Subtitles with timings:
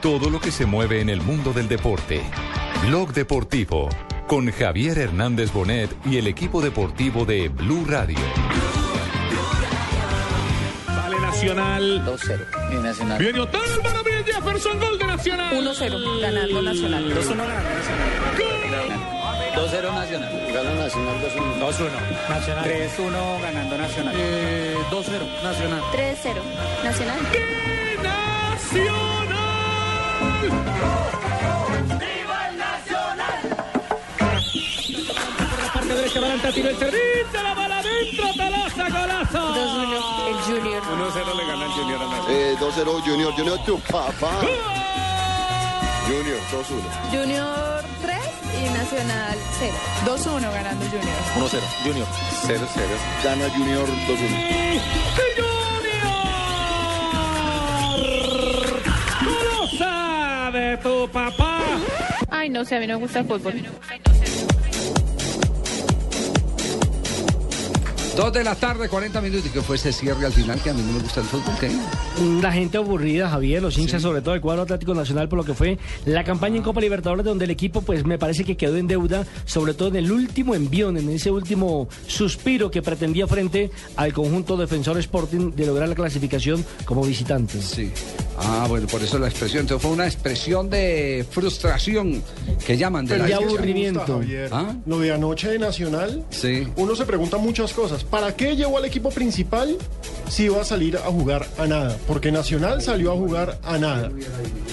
[0.00, 2.22] todo lo que se mueve en el mundo del deporte.
[2.86, 3.88] Blog Deportivo
[4.26, 8.18] con Javier Hernández Bonet y el equipo deportivo de Blue Radio.
[10.86, 12.04] Vale Nacional.
[12.06, 12.46] 2-0.
[12.70, 13.18] Y Nacional.
[13.18, 15.56] Viene Otávio, Álvaro Villa Jefferson, gol de Nacional.
[15.56, 17.04] 1-0, ganando Nacional.
[17.04, 17.36] 2-1
[19.92, 20.32] Nacional.
[20.54, 21.58] Gana Nacional 2-1.
[21.58, 21.90] 2-1.
[22.28, 22.64] Nacional.
[22.64, 24.14] 3-1 ganando Nacional.
[24.90, 25.42] 2-0.
[25.42, 25.82] Nacional.
[25.92, 26.40] 3-0,
[26.84, 27.18] Nacional.
[35.74, 39.54] Parte derecha, Balanta, tiro el servicio, la bala adentro, Tolosa, golazo.
[39.54, 40.82] 2-1, el Junior.
[40.82, 42.30] 1-0 le gana el Junior a Nacional.
[42.30, 43.32] Eh, 2-0 Junior.
[43.34, 44.32] Junior, tu papá.
[46.06, 46.82] Junior, 2-1.
[47.12, 48.18] Junior 3
[48.60, 49.74] y Nacional 0.
[50.06, 51.16] 2-1 ganando Junior.
[51.36, 51.62] 1-0.
[51.84, 52.06] Junior.
[52.46, 52.96] 0-0.
[53.22, 54.06] Gana Junior 2-1.
[54.06, 54.48] Junior.
[59.78, 61.60] Golosa de tu papá.
[62.30, 63.54] Ay, no sé, a mí no me gusta el fútbol.
[68.18, 69.46] Dos de la tarde, 40 minutos.
[69.46, 70.60] ¿Y qué fue ese cierre al final?
[70.60, 71.54] Que a mí no me gusta el fútbol.
[71.60, 71.70] ¿qué?
[72.42, 75.54] La gente aburrida, Javier, los hinchas, sobre todo el cuadro Atlético Nacional, por lo que
[75.54, 78.88] fue la campaña en Copa Libertadores, donde el equipo, pues me parece que quedó en
[78.88, 84.12] deuda, sobre todo en el último envión, en ese último suspiro que pretendía frente al
[84.12, 87.62] conjunto defensor Sporting de lograr la clasificación como visitante.
[87.62, 87.92] Sí.
[88.40, 89.60] Ah, bueno, por eso la expresión.
[89.62, 92.22] Entonces fue una expresión de frustración
[92.66, 94.20] que llaman de De la aburrimiento.
[94.50, 94.74] ¿Ah?
[94.86, 96.66] Lo de anoche de Nacional, Sí.
[96.76, 98.04] uno se pregunta muchas cosas.
[98.10, 99.76] ¿Para qué llevó al equipo principal
[100.30, 101.96] si iba a salir a jugar a nada?
[102.06, 104.10] Porque Nacional salió a jugar a nada.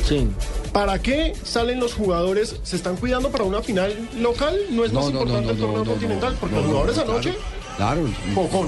[0.07, 0.27] Sí.
[0.71, 2.55] ¿Para qué salen los jugadores?
[2.63, 4.55] ¿Se están cuidando para una final local?
[4.71, 6.33] ¿No es No, más no, no, importante no, el torneo continental?
[6.33, 7.11] no, Porque no, los no, jugadores claro.
[7.13, 7.33] anoche,
[7.77, 8.01] Claro.
[8.33, 8.67] pocón.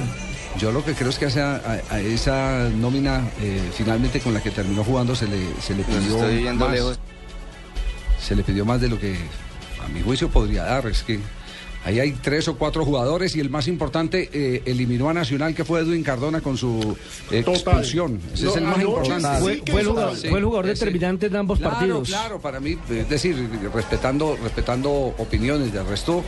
[0.59, 4.34] Yo lo que creo es que a esa, a- a esa nómina, eh, finalmente con
[4.34, 6.73] la que terminó jugando, se le, se le pidió estoy viendo más.
[6.73, 6.99] lejos.
[8.22, 9.16] Se le pidió más de lo que
[9.84, 10.88] a mi juicio podría dar.
[10.88, 11.19] Es que
[11.87, 15.63] ahí hay tres o cuatro jugadores y el más importante eh, eliminó a Nacional, que
[15.63, 16.97] fue Edwin Cardona con su
[17.31, 18.19] expulsión.
[18.33, 19.27] Ese No, es el más importante.
[19.55, 20.29] sí Fue, el jugador, falta.
[20.29, 20.85] fue el jugador ese.
[20.85, 22.07] determinante de ambos claro, partidos.
[22.09, 23.35] Claro, para mí, es decir,
[23.73, 26.23] respetando, respetando opiniones, de resto,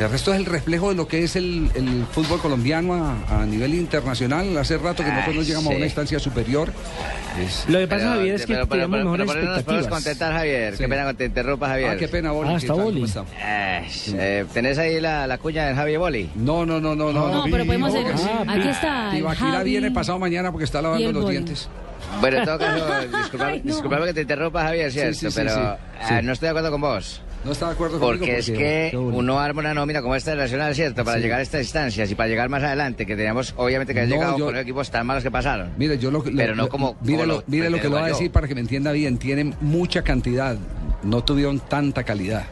[0.00, 3.46] de resto es el reflejo de lo que es el, el fútbol colombiano a, a
[3.46, 4.56] nivel internacional.
[4.56, 5.76] Hace rato que nosotros no Ay, llegamos a sí.
[5.76, 6.72] una instancia superior.
[7.38, 9.54] Es- Lo que pasa, Javier, es que pero, pero, tenemos pero, mejores pero, pero no
[9.56, 10.04] nos podemos expectativas.
[10.04, 10.72] contentar, Javier.
[10.72, 10.78] Sí.
[10.82, 11.90] Qué pena que te interrumpa, Javier.
[11.90, 12.48] Ah, qué pena, Boli.
[12.48, 12.72] Ah, ¿qué está?
[12.72, 13.04] Boli.
[13.44, 16.30] Eh, eh, ¿Tenés ahí la, la cuña de Javier Boli?
[16.34, 17.28] No, no, no, no, no.
[17.28, 17.44] No, no.
[17.50, 19.10] pero podemos hacer- Ah, Aquí está.
[19.12, 19.70] Tibaquira Javi.
[19.70, 21.34] viene pasado mañana porque está lavando los Boli.
[21.36, 21.68] dientes.
[22.22, 22.86] Bueno, en todo caso,
[23.18, 23.72] disculpame, Ay, no.
[23.74, 25.60] disculpame que te interrumpa, Javier, cierto, sí, sí, pero sí,
[26.08, 26.14] sí.
[26.14, 27.20] eh, no estoy de acuerdo con vos.
[27.44, 30.36] No está de acuerdo conmigo Porque es que uno arma una nómina como esta de
[30.36, 31.04] Nacional, ¿cierto?
[31.04, 31.22] Para Sí.
[31.22, 34.38] llegar a estas instancias y para llegar más adelante, que teníamos, obviamente, que No, llegado
[34.38, 35.70] yo- con equipos tan malos que pasaron.
[35.78, 38.02] Mire, yo lo, Pero lo- no como- mire lo, lo mire lo que le voy
[38.02, 39.16] a decir para que me entienda bien.
[39.16, 40.56] Tienen mucha cantidad,
[41.02, 42.44] no tuvieron tanta calidad.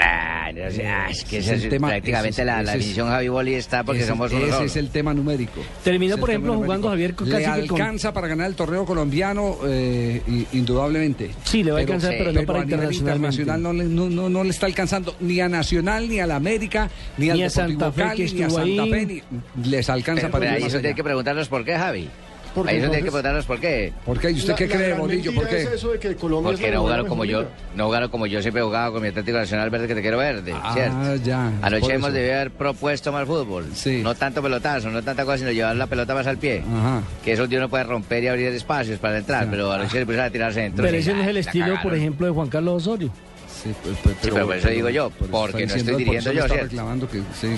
[0.00, 3.54] Ah, ah, es que Ese es el tema, prácticamente es- la, la definición Javi Boli
[3.54, 5.60] está porque ese, somos uno ese es el tema numérico.
[5.82, 6.88] Terminó, por ejemplo, jugando.
[6.88, 10.20] Javier Le casi con- alcanza para ganar el torneo colombiano, eh,
[10.52, 11.30] indudablemente.
[11.44, 12.62] Sí, le va a Pero- alcanzar, sí, pero no Pero para
[12.94, 16.36] internacional no le, no, no- no le está alcanzando ni a Nacional, ni a la
[16.36, 18.84] América, ni, al a Deportivo Santa Fe, Cali, que ni a Santa.
[18.86, 19.22] Fe, ni-
[19.70, 22.08] les alcanza Pero, para ahí eso tiene que preguntarnos por qué, Javi.
[22.54, 23.92] Porque ahí eso tiene que preguntarnos por qué.
[24.06, 24.30] ¿Por qué?
[24.30, 25.34] ¿Y usted La- qué cree, Bolillo?
[25.34, 25.62] ¿Por qué?
[25.62, 27.44] es eso de que Colombia Porque no jugaron como yo,
[27.74, 30.18] no jugaron como yo siempre he jugado con mi Atlético Nacional Verde que te quiero
[30.18, 31.16] verde, Ah, ¿cierto?
[31.24, 33.66] ya, Anoche hemos debido haber propuesto más fútbol.
[33.74, 34.00] Sí.
[34.02, 36.62] No tanto pelotazo, no tanta cosa, sino llevar la pelota más al pie.
[36.62, 37.02] Ajá.
[37.24, 39.48] Que eso uno puede romper y abrir espacios para entrar, Sí.
[39.50, 40.84] pero anoche le pusieron a tirarse dentro.
[40.84, 43.10] Pero ese no es el estilo, por ejemplo, de Juan Carlos Osorio.
[43.48, 46.64] Sí, pues, pues, Sí, pero por eso digo yo, porque no estoy dirigiendo yo, ¿cierto?
[46.64, 47.48] reclamando que sí.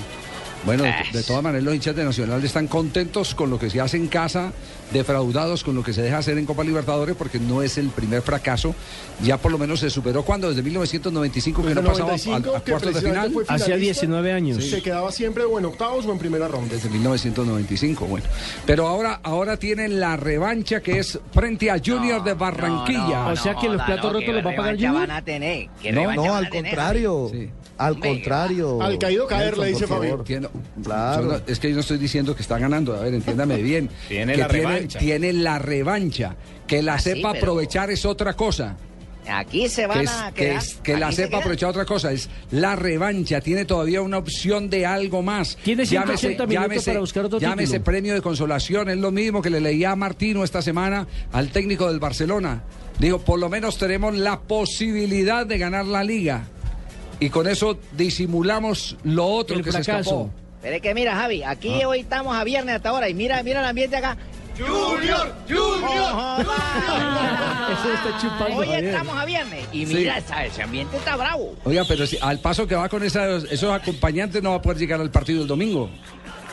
[0.65, 3.79] Bueno, de, de todas maneras los hinchas de Nacional están contentos con lo que se
[3.79, 4.51] hace en casa,
[4.91, 8.21] defraudados con lo que se deja hacer en Copa Libertadores, porque no es el primer
[8.21, 8.75] fracaso.
[9.23, 12.59] Ya por lo menos se superó cuando desde 1995 que no pasaba a, 95, a
[12.61, 13.31] cuartos de final.
[13.47, 14.63] Hacía finalista, 19 años.
[14.63, 16.75] Se quedaba siempre o en octavos o en primera ronda.
[16.75, 18.25] Desde 1995, bueno.
[18.65, 23.27] Pero ahora, ahora tienen la revancha que es frente a Junior de Barranquilla.
[23.27, 24.93] O sea que los platos rotos los va a pagar Junior.
[24.93, 25.69] van a tener?
[25.81, 27.29] ¿Qué No, no, al tener, contrario.
[27.31, 27.49] Sí.
[27.77, 28.81] Al contrario.
[28.81, 29.87] Al caído caer, Nelson, le dice.
[29.87, 30.17] Fabio.
[30.23, 30.47] Tiene-
[30.85, 32.95] no, es que yo no estoy diciendo que está ganando.
[32.95, 33.89] A ver, entiéndame bien.
[34.07, 34.99] Tiene que la tiene, revancha.
[34.99, 36.35] tiene la revancha.
[36.65, 38.75] Que la Ah, sí, sepa pero- aprovechar es otra cosa.
[39.29, 40.57] Aquí se van Que, es- a que, quedar.
[40.63, 42.11] es- que la se sepa aprovechar otra cosa.
[42.13, 43.41] Es la revancha.
[43.41, 45.57] Tiene todavía una opción de algo más.
[45.63, 47.83] Tiene 180 minutos para buscar otro llámese título.
[47.83, 48.89] premio de consolación.
[48.89, 52.63] Es lo mismo que le leía a Martino esta semana al técnico del Barcelona.
[52.99, 56.45] Digo, por lo menos tenemos la posibilidad de ganar la liga.
[57.19, 60.29] Y con eso disimulamos lo otro El que se escapó.
[60.61, 61.87] Pero es que mira, Javi, aquí Ah.
[61.87, 64.17] hoy estamos a viernes hasta ahora y mira, mira el ambiente acá.
[64.57, 66.45] Junior, Junior.
[67.71, 68.85] Eso está chupando, Hoy Javier.
[68.85, 69.93] estamos a viernes y Sí.
[69.95, 71.55] mira, esa- ese ambiente está bravo.
[71.63, 74.79] Oiga, pero si- al paso que va con esas- esos acompañantes no va a poder
[74.79, 75.89] llegar al partido el domingo.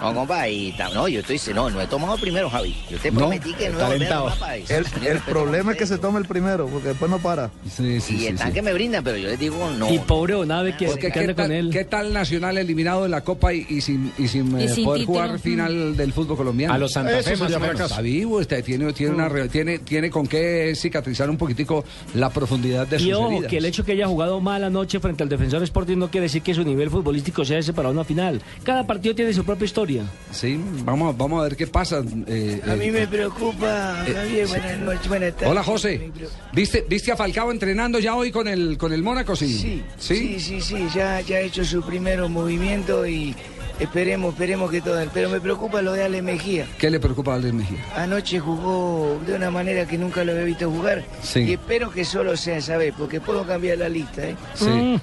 [0.00, 2.76] No, compa, y no, yo estoy, no, no he tomado primero, Javi.
[2.90, 4.74] Yo te No, prometí que no para eso.
[4.74, 7.50] El, el problema es que se tome el primero, porque después no para.
[7.70, 8.54] Sí, sí, Y sí, están sí.
[8.54, 9.90] que me brindan, pero yo les digo no.
[9.92, 11.70] Y pobre Onave que, que ¿qué anda con tal, él.
[11.70, 14.84] qué tal Nacional eliminado de la Copa y, y sin, y sin, Y eh, sin
[14.84, 15.18] poder título.
[15.24, 16.74] jugar final del fútbol colombiano?
[16.74, 17.84] A los Santa Eso Fe más o.
[17.84, 22.30] Está vivo, está- tiene, tiene, una, re- tiene, tiene con qué cicatrizar un poquitico la
[22.30, 23.50] profundidad de sus Y ojo, heridas.
[23.50, 26.42] que el hecho que haya jugado mal anoche frente al defensor Sporting no quiere decir
[26.42, 28.42] que su nivel futbolístico sea ese para una final.
[28.64, 29.83] Cada partido tiene su propia historia.
[30.32, 32.02] Sí, vamos, vamos a ver qué pasa.
[32.26, 34.52] eh, A mí eh, me preocupa, eh, Javier, sí.
[34.54, 35.48] buenas noches, buenas tardes.
[35.48, 36.10] Hola José,
[36.52, 39.36] ¿viste, ¿viste a Falcao entrenando ya hoy con el, con el Mónaco?
[39.36, 43.34] Sí, Sí, sí, sí, sí, ya, ya ha hecho su primer movimiento y
[43.78, 45.00] esperemos, esperemos que todo.
[45.12, 46.66] Pero me preocupa lo de Ale Mejía.
[46.78, 47.78] ¿Qué le preocupa a Alex Mejía?
[47.96, 51.04] Anoche jugó de una manera que nunca lo había visto jugar.
[51.22, 51.40] Sí.
[51.40, 54.36] Y espero que solo sea esa vez, porque puedo cambiar la lista, ¿eh?
[54.54, 55.00] Sí.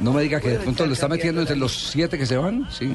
[0.00, 2.66] No me diga que de pronto lo está metiendo entre los siete que se van,
[2.70, 2.94] sí.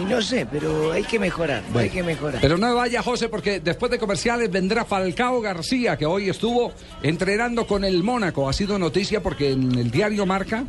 [0.00, 2.40] Y no sé, pero hay que mejorar, hay que mejorar.
[2.40, 7.66] Pero no vaya, José, porque después de comerciales vendrá Falcao García, que hoy estuvo entrenando
[7.66, 8.48] con el Mónaco.
[8.48, 10.64] Ha sido noticia porque en el diario Marca,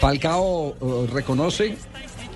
[0.00, 1.76] Falcao eh, reconoce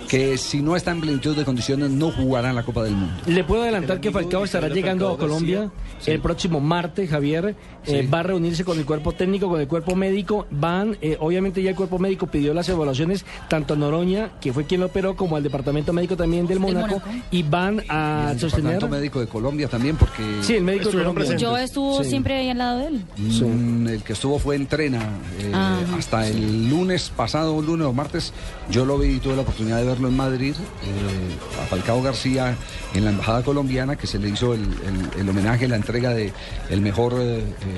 [0.06, 3.14] que si no está en plenitud de condiciones no jugará en la Copa del Mundo.
[3.26, 5.70] Le puedo adelantar que Falcao estará llegando a Colombia
[6.06, 7.56] el próximo martes, Javier.
[7.86, 10.46] Eh, va a reunirse con el cuerpo técnico, con el cuerpo médico.
[10.50, 14.64] Van, eh, obviamente ya el cuerpo médico pidió las evaluaciones tanto a Noroña, que fue
[14.64, 17.00] quien lo operó, como al departamento médico también del Mónaco.
[17.30, 18.72] Y van a el sostener...
[18.74, 21.14] Departamento médico de Colombia también, porque Sí, el médico de Colombia.
[21.14, 21.42] presentes.
[21.42, 22.10] Yo estuvo Sí.
[22.10, 23.04] siempre ahí al lado de él.
[23.16, 24.98] Mm, el que estuvo fue entrena
[25.40, 25.96] eh, Ajá.
[25.98, 28.32] hasta el lunes pasado, un lunes o martes.
[28.70, 30.54] Yo lo vi y tuve la oportunidad de verlo en Madrid.
[30.56, 32.56] eh, a Falcao García
[32.94, 36.32] en la embajada colombiana, que se le hizo el, el- el homenaje, la entrega de
[36.70, 37.14] el mejor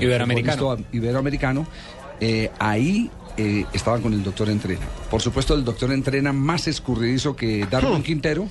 [0.01, 0.57] Iberoamericano.
[0.57, 1.67] futbolista iberoamericano.
[2.21, 4.85] Eh, ahí eh, estaban con el doctor Entrena.
[5.09, 8.47] Por supuesto, el doctor Entrena más escurridizo que Darwin Quintero.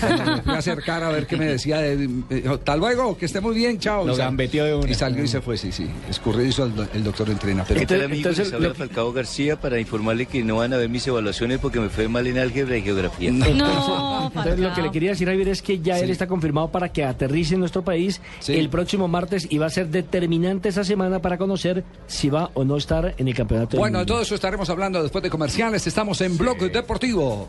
[0.00, 1.78] Cuando me fui a acercar a ver qué me decía.
[1.78, 2.08] De,
[2.48, 4.06] Hasta luego, que esté muy bien, chao.
[4.06, 4.90] Lo gambeteó de una.
[4.90, 5.86] Y salió y se fue, sí, sí.
[6.08, 7.64] Escurridizo el, el doctor Entrena.
[7.66, 10.76] Pero ¿Qué tal, entonces, Les habla lo- Falcao García para informarle que no van a
[10.76, 13.30] ver mis evaluaciones porque me fue mal en álgebra y geografía.
[13.30, 16.90] No, Entonces, lo que le quería decir, Javier, es que ya él está confirmado para
[16.92, 18.54] que aterrice en nuestro país Sí.
[18.54, 22.64] el próximo martes y va a ser determinante esa semana para conocer si va o
[22.64, 23.76] no estar en el campeonato.
[23.76, 25.86] Bueno, de todo eso estaremos hablando después de comerciales.
[25.86, 27.48] Estamos en Blog Deportivo.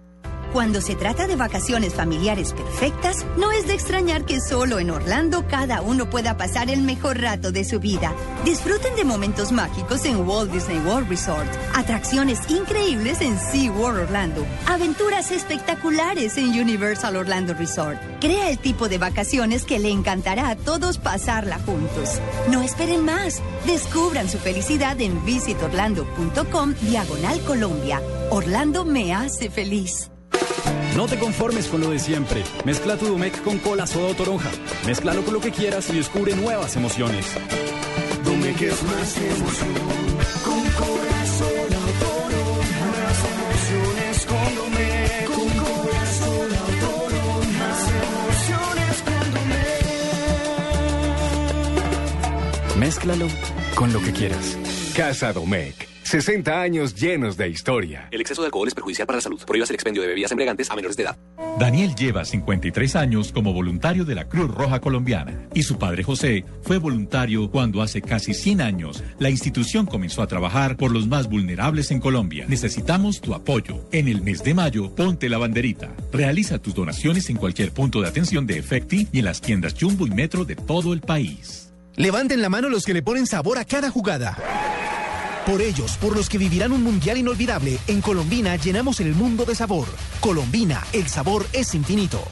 [0.53, 5.47] Cuando se trata de vacaciones familiares perfectas, no es de extrañar que solo en Orlando
[5.47, 8.13] cada uno pueda pasar el mejor rato de su vida.
[8.43, 15.31] Disfruten de momentos mágicos en Walt Disney World Resort, atracciones increíbles en SeaWorld Orlando, aventuras
[15.31, 17.97] espectaculares en Universal Orlando Resort.
[18.19, 22.19] Crea el tipo de vacaciones que le encantará a todos pasarla juntos.
[22.49, 23.41] No esperen más.
[23.65, 28.01] Descubran su felicidad en visitorlando.com diagonal Colombia.
[28.31, 30.10] Orlando me hace feliz.
[30.95, 32.43] No te conformes con lo de siempre.
[32.65, 34.51] Mezcla tu Domec con cola soda o toronja.
[34.85, 37.25] Mézclalo con lo que quieras y descubre nuevas emociones.
[38.25, 39.73] Domec es más emoción.
[40.43, 42.85] Con cola soda o toronja.
[42.91, 45.25] Más emociones con Domec.
[45.27, 47.67] Con cola soda o toronja.
[47.67, 49.85] Más emociones con Domec.
[52.77, 53.27] Mézclalo
[53.75, 54.57] con lo que quieras.
[54.93, 55.90] Casa Domecq.
[56.11, 58.09] 60 años llenos de historia.
[58.11, 59.39] El exceso de alcohol es perjudicial para la salud.
[59.47, 61.17] Prohíbas el expendio de bebidas embriagantes a menores de edad.
[61.57, 66.43] Daniel lleva 53 años como voluntario de la Cruz Roja Colombiana y su padre José
[66.63, 71.29] fue voluntario cuando hace casi 100 años la institución comenzó a trabajar por los más
[71.29, 72.43] vulnerables en Colombia.
[72.49, 73.87] Necesitamos tu apoyo.
[73.93, 75.95] En el mes de mayo, ponte la banderita.
[76.11, 80.05] Realiza tus donaciones en cualquier punto de atención de Efecti y en las tiendas Jumbo
[80.07, 81.71] y Metro de todo el país.
[81.95, 84.37] Levanten la mano los que le ponen sabor a cada jugada.
[85.45, 89.55] Por ellos, por los que vivirán un mundial inolvidable, en Colombina llenamos el mundo de
[89.55, 89.87] sabor.
[90.19, 92.23] Colombina, el sabor es infinito.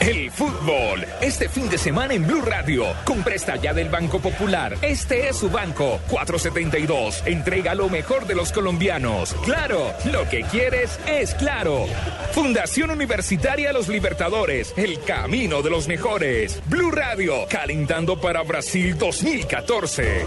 [0.00, 4.76] El fútbol, este fin de semana en Blue Radio, con presta ya del Banco Popular.
[4.82, 7.22] Este es su banco, 472.
[7.24, 9.34] Entrega lo mejor de los colombianos.
[9.44, 11.86] Claro, lo que quieres es claro.
[12.32, 16.60] Fundación Universitaria Los Libertadores, el camino de los mejores.
[16.66, 20.26] Blue Radio, calentando para Brasil 2014.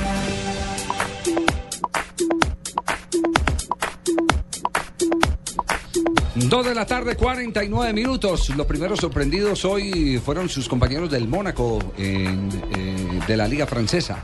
[6.49, 8.49] Dos de la tarde, 49 minutos.
[8.55, 12.95] Los primeros sorprendidos hoy fueron sus compañeros del Mónaco en, eh,
[13.27, 14.23] de la Liga Francesa.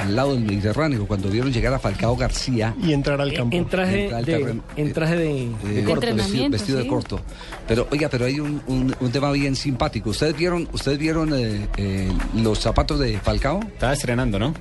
[0.00, 2.74] Al lado del Mediterráneo, cuando vieron llegar a Falcao García.
[2.82, 3.56] Y entrar al campo.
[3.56, 6.16] En traje de, en traje de, Eh, de corto, corto.
[6.16, 7.20] vestido, vestido de corto.
[7.68, 10.10] Pero, oiga, pero hay un, un- un tema bien simpático.
[10.10, 13.60] ¿Ustedes vieron, ustedes vieron eh, eh, los zapatos de Falcao?
[13.60, 14.52] Estaba estrenando, ¿no?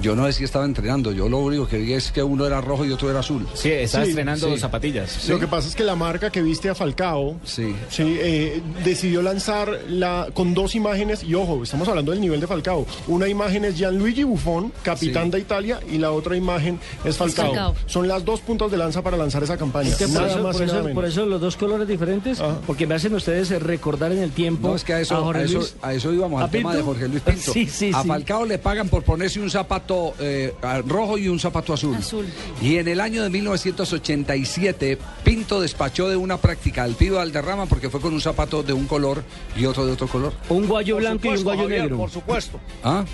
[0.00, 1.12] Yo no sé si estaba entrenando.
[1.12, 3.46] Yo lo único que vi es que uno era rojo y otro era azul.
[3.54, 5.28] Sí, estaba estrenando zapatillas.
[5.28, 7.74] Lo que pasa es que la marca que viste a Falcao sí.
[7.98, 12.86] eh, decidió lanzar la, con dos imágenes, y ojo, estamos hablando del nivel de Falcao.
[13.06, 15.30] Una imagen es Gianluigi Buffon, capitán Sí.
[15.32, 17.46] de Italia, y la otra imagen es Falcao.
[17.46, 17.74] Falcao.
[17.86, 19.90] Son las dos puntas de lanza para lanzar esa campaña.
[19.90, 22.40] Es que por, Nada eso, más por nada eso- por eso los dos colores diferentes,
[22.66, 25.44] porque me hacen ustedes recordar en el tiempo No, es que a eso, Jorge a
[25.44, 26.76] eso, Luis- a eso íbamos, al ¿A tema Pinto?
[26.78, 27.52] de Jorge Luis Pinto.
[27.52, 28.08] Sí, sí, a sí.
[28.08, 29.83] Falcao le pagan por ponerse un zapato
[30.18, 31.94] eh, a- rojo y un zapato azul.
[31.96, 32.26] Azul.
[32.62, 37.90] Y en el año de 1987, Pinto despachó de una práctica al pibe Valderrama porque
[37.90, 39.22] fue con un zapato de un color
[39.56, 40.32] y otro de otro color.
[40.48, 41.96] Un guayo Por blanco y un guayo Javier, negro.
[41.98, 43.04] Por supuesto, ¿Ah?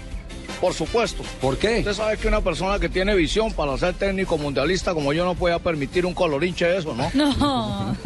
[0.60, 1.22] Por supuesto.
[1.40, 1.78] ¿Por qué?
[1.78, 5.34] Usted sabe que una persona que tiene visión para ser técnico mundialista como yo no
[5.34, 7.10] puede permitir un colorinche de eso, ¿no?
[7.14, 7.96] No.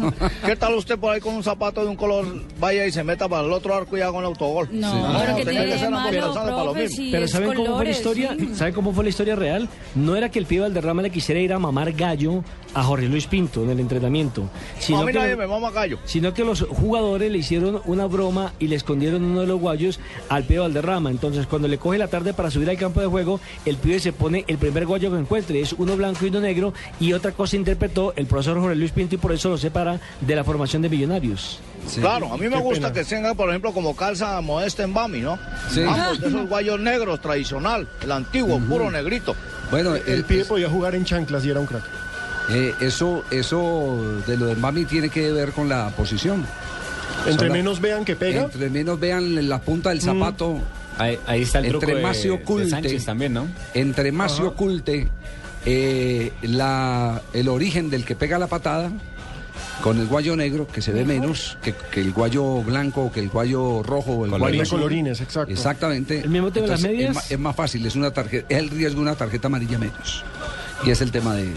[0.45, 2.25] ¿Qué tal usted por ahí con un zapato de un color,
[2.59, 4.69] vaya y se meta para el otro arco y haga un autogol?
[4.71, 4.97] No, Sí.
[5.25, 6.95] pero que tenía tiene que ser de malo, ambos pensando para lo profe, mismo.
[6.97, 8.35] si Pero es ¿saben cómo fue la historia?
[8.39, 8.49] sí.
[8.55, 9.69] ¿Saben cómo fue la historia real?
[9.95, 12.43] No era que el pibe Valderrama le quisiera ir a mamar gallo
[12.73, 15.71] a Jorge Luis Pinto en el entrenamiento, sino, a mí que, nadie los, me mama
[15.71, 15.97] gallo.
[16.05, 19.99] sino que los jugadores le hicieron una broma y le escondieron uno de los guayos
[20.29, 21.09] al pibe Valderrama.
[21.09, 24.13] Entonces, cuando le coge la tarde para subir al campo de juego, el pibe se
[24.13, 27.55] pone el primer guayo que encuentre, es uno blanco y uno negro, y otra cosa
[27.55, 30.89] interpretó el profesor Jorge Luis Pinto y por eso lo separa de la formación de
[30.89, 31.59] millonarios.
[31.99, 32.93] Claro, a mí me Qué gusta pena.
[32.93, 35.37] que tenga, por ejemplo, como calza modesta en Bami, ¿no?
[35.71, 35.81] Sí.
[35.83, 39.35] Ambos de esos guayos negros tradicional, el antiguo, puro negrito.
[39.71, 41.83] Bueno, El pibe podía jugar en chanclas y era un crack.
[42.51, 46.45] Eh, eso, eso de lo de Mami tiene que ver con la posición.
[47.21, 48.43] Entre O sea, la- menos vean que pega.
[48.43, 50.59] Entre menos vean la punta del zapato.
[50.97, 53.47] Ahí, ahí está el truco entre de, más se de oculte, Sánchez también, ¿no?
[53.73, 55.09] entre más se oculte
[55.65, 58.91] eh, la, el origen del que pega la patada
[59.81, 63.29] con el guayo negro, que se ve menos que, que el guayo blanco, que el
[63.29, 64.57] guayo rojo o el Colorines.
[64.57, 65.51] guayo De colorines, exacto.
[65.51, 66.21] Exactamente.
[66.21, 67.17] ¿El mismo tema de las medias?
[67.25, 70.23] Es, es más fácil, es una tarjeta, es el riesgo de una tarjeta amarilla menos.
[70.83, 71.53] Y es el tema de, de-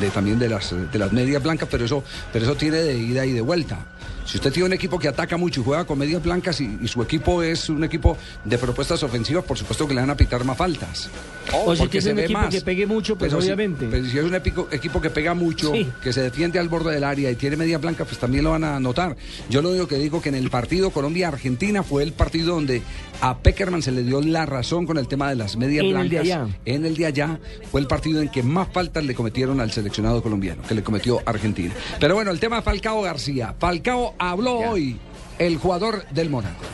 [0.00, 3.26] de también de las, de las medias blancas, pero eso, pero eso tiene de ida
[3.26, 3.86] y de vuelta.
[4.24, 6.86] Si usted tiene un equipo que ataca mucho y juega con medias blancas y, y
[6.86, 10.44] su equipo es un equipo de propuestas ofensivas, por supuesto que le van a pitar
[10.44, 11.10] más faltas.
[11.52, 12.54] O si Porque tiene se un ve equipo más.
[12.54, 13.88] que pegue mucho, pues Pero si- obviamente.
[13.90, 15.88] pero si es un epico- equipo que pega mucho, Sí.
[16.00, 18.62] que se defiende al borde del área y tiene media blanca, pues también lo van
[18.62, 19.16] a notar.
[19.48, 22.82] Yo lo único que digo que en el partido Colombia-Argentina fue el partido donde
[23.22, 25.92] a Peckerman se le dio la razón con el tema de las medias En el
[25.92, 26.10] blancas.
[26.10, 26.46] de allá.
[26.66, 27.40] En el de allá
[27.72, 31.20] fue el partido en que más faltas le cometieron al seleccionado colombiano, que le cometió
[31.26, 31.74] Argentina.
[31.98, 33.54] Pero bueno, el tema Falcao García.
[33.58, 34.98] Falcao habló hoy,
[35.38, 36.64] el jugador del Mónaco.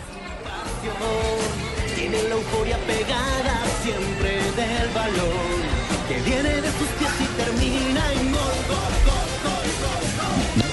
[1.94, 5.86] Tiene la euforia pegada siempre del balón.
[6.08, 10.66] Que viene de sus pies y termina en gol, gol, gol, gol, gol, gol.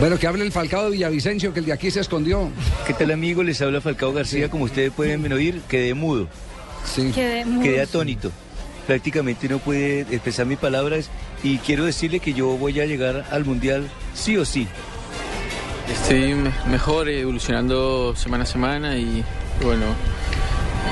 [0.00, 2.50] Bueno, que hable el Falcao de Villavicencio, que el de aquí se escondió.
[2.86, 3.42] ¿Qué tal amigo?
[3.42, 4.50] Les habla Falcao García.
[4.50, 6.28] Como ustedes pueden oír, quedé mudo.
[6.84, 7.12] Sí.
[7.62, 8.30] Quedé atónito.
[8.86, 11.10] Prácticamente no pude expresar mis palabras
[11.42, 14.66] y quiero decirle que yo voy a llegar al Mundial sí o sí.
[15.92, 19.24] Estoy me- mejor, eh, evolucionando semana a semana y
[19.62, 19.84] bueno,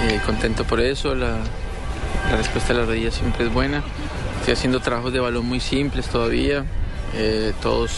[0.08, 1.14] eh, contento por eso.
[1.14, 1.38] La,
[2.30, 3.82] la respuesta de la rodilla siempre es buena.
[4.40, 6.64] Estoy haciendo trabajos de balón muy simples todavía,
[7.14, 7.92] eh, todos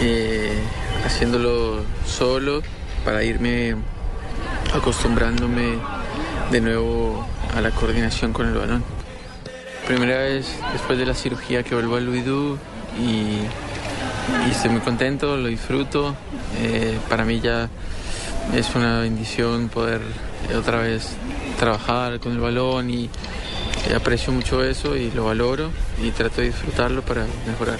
[0.00, 0.58] eh,
[1.04, 2.62] haciéndolo solo
[3.04, 3.74] para irme
[4.74, 5.74] acostumbrándome
[6.50, 8.84] de nuevo a la coordinación con el balón.
[9.86, 12.58] Primera vez después de la cirugía que vuelvo al Luidú
[12.98, 13.38] y,
[14.50, 16.14] estoy muy contento, lo disfruto.
[16.58, 17.68] Eh, para mí ya
[18.54, 20.00] es una bendición poder
[20.50, 21.16] eh, otra vez
[21.58, 23.08] trabajar con el balón y
[23.94, 25.70] aprecio mucho eso y lo valoro
[26.02, 27.78] y trato de disfrutarlo para mejorar.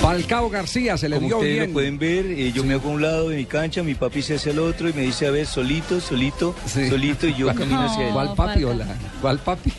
[0.00, 1.66] Falcao García se le Como dio ustedes bien.
[1.68, 4.22] lo pueden ver, eh, yo me hago a un lado de mi cancha, mi papi
[4.22, 6.54] se hace al otro y me dice, a ver, solito, solito,
[6.88, 8.12] solito, y yo camino hacia él.
[8.12, 8.86] ¿Cuál papi o la-
[9.20, 9.72] ¿Cuál papi?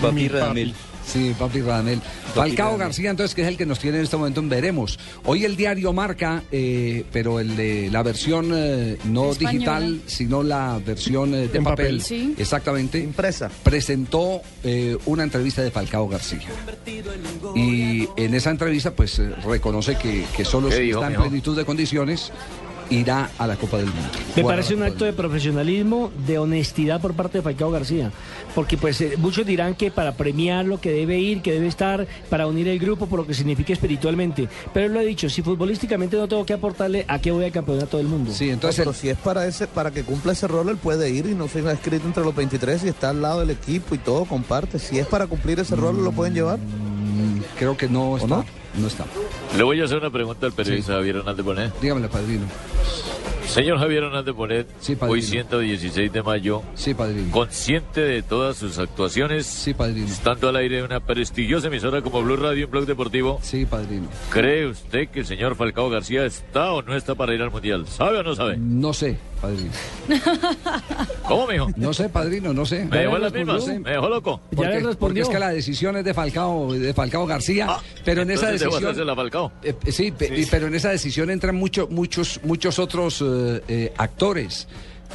[0.00, 0.74] Papi Radamel.
[1.06, 2.00] Sí, papi Radamel.
[2.34, 4.98] Falcao García, entonces, que es el que nos tiene en este momento en Veremos.
[5.24, 9.52] Hoy el diario marca, eh, pero el de la versión eh, no Española.
[9.52, 11.86] digital, sino la versión eh, de En papel.
[11.86, 12.02] papel.
[12.02, 12.34] Sí.
[12.38, 12.98] Exactamente.
[12.98, 13.50] Impresa.
[13.62, 16.40] Presentó eh, una entrevista de Falcao García.
[17.54, 21.56] Y en esa entrevista, pues, reconoce que, que solo ¿Qué si dijo, está en plenitud
[21.56, 22.32] de condiciones
[22.90, 24.08] irá a la Copa del Mundo.
[24.36, 28.10] Me parece un acto de profesionalismo, de honestidad por parte de Falcao García.
[28.54, 32.46] Porque pues eh, muchos dirán que para premiarlo, que debe ir, que debe estar, para
[32.46, 34.48] unir el grupo por lo que significa espiritualmente.
[34.72, 37.52] Pero él lo ha dicho, si futbolísticamente no tengo que aportarle, ¿a qué voy al
[37.52, 38.32] campeonato del mundo?
[38.32, 41.26] Sí, No, pero si es para ese para que cumpla ese rol, él puede ir
[41.26, 43.98] y no se ha escrito entre los 23 y está al lado del equipo y
[43.98, 44.78] todo, comparte.
[44.78, 46.58] Si es para cumplir ese rol, ¿lo pueden llevar?
[46.58, 48.28] Mm, Creo que no está.
[48.28, 48.63] no?
[48.80, 49.04] No está.
[49.56, 51.80] Le voy a hacer una pregunta al periodista Javier Hernández Bonet.
[51.80, 52.46] Dígame, padrino.
[53.46, 55.06] Señor Javier Hernández Bonet, padrino.
[55.12, 57.30] hoy 116 de mayo, Sí, padrino.
[57.30, 62.64] consciente de todas sus actuaciones, estando al aire de una prestigiosa emisora como Blue Radio,
[62.64, 64.08] un blog deportivo, Sí, padrino.
[64.30, 67.86] ¿cree usted que el señor Falcao García está o no está para ir al Mundial?
[67.86, 68.56] ¿Sabe o no sabe?
[68.56, 69.70] No sé, padrino.
[71.28, 71.68] ¿Cómo, mijo?
[71.76, 72.84] No sé, padrino, no sé.
[72.84, 74.40] Me dejó las mismas, me dejó loco.
[74.54, 77.68] Porque, porque es que la decisión es de Falcao, de Falcao García,
[78.04, 79.16] pero en esa Ah, decisión...
[79.16, 79.52] Falcao.
[79.62, 80.12] Eh, eh, sí,
[80.50, 84.66] pero en esa decisión entran muchos muchos muchos otros eh, eh, actores.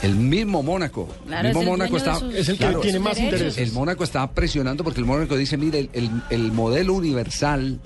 [0.02, 1.10] El mismo Mónaco.
[1.28, 2.16] Claro, el mismo es el Mónaco está.
[2.20, 3.58] sus- Es el que tiene más intereses.
[3.58, 7.80] El Mónaco está presionando porque el Mónaco dice: mire, el, el- el modelo universal,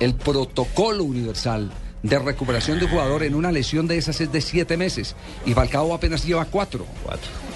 [0.00, 1.70] el protocolo universal
[2.02, 5.14] de recuperación de un jugador en una lesión de esas es de siete meses.
[5.44, 6.86] Y Falcao apenas lleva cuatro.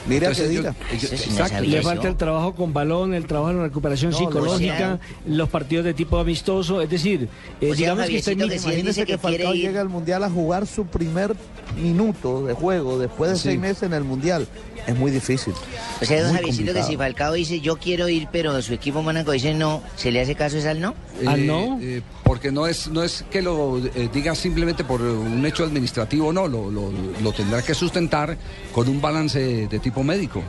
[0.07, 0.75] Mira Entonces, que diga.
[0.99, 1.55] sí exacto.
[1.55, 5.37] sabía Le falta el trabajo con balón, el trabajo en la recuperación No, psicológica, lo
[5.37, 7.29] los partidos de tipo amistoso, es decir,
[7.61, 11.35] eh, digamos que está en Imagínese que, Falcao llega al Mundial a jugar su primer
[11.81, 13.43] minuto de juego después de Sí.
[13.45, 14.47] seis meses en el Mundial.
[14.87, 15.55] Es muy difícil.
[16.01, 19.33] O sea, don Javiercito, que si Falcao dice yo quiero ir, pero su equipo Mónaco
[19.33, 20.95] dice no, ¿se le hace caso es al no?
[21.21, 25.65] Eh, eh, porque no es no es que lo eh, diga simplemente por un hecho
[25.65, 26.91] administrativo, no, lo, lo,
[27.23, 28.37] lo tendrá que sustentar
[28.75, 30.43] con un balance de tipo médico.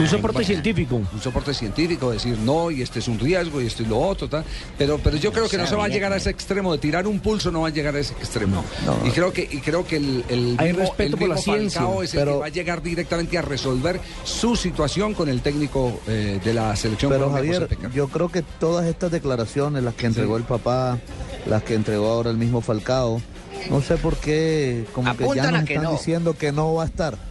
[0.00, 0.96] un soporte científico.
[0.96, 4.28] Un soporte científico, decir no, y este es un riesgo, y esto y lo otro,
[4.28, 4.44] tal.
[4.78, 7.06] Pero, pero yo creo que no se va a llegar a ese extremo de tirar
[7.06, 8.64] un pulso, no va a llegar a ese extremo.
[9.04, 11.80] Y creo que, y creo que el, el Hay mismo, respeto el por la ciencia,
[11.82, 15.42] Falcao es el pero- que va a llegar directamente a resolver su situación con el
[15.42, 20.06] técnico eh, de la selección Pero Javier, yo creo que todas estas declaraciones, las que
[20.06, 20.98] entregó el papá,
[21.46, 23.20] las que entregó ahora el mismo Falcao,
[23.68, 25.92] no sé por qué, como que ya nos que están no.
[25.92, 27.29] diciendo que no va a estar.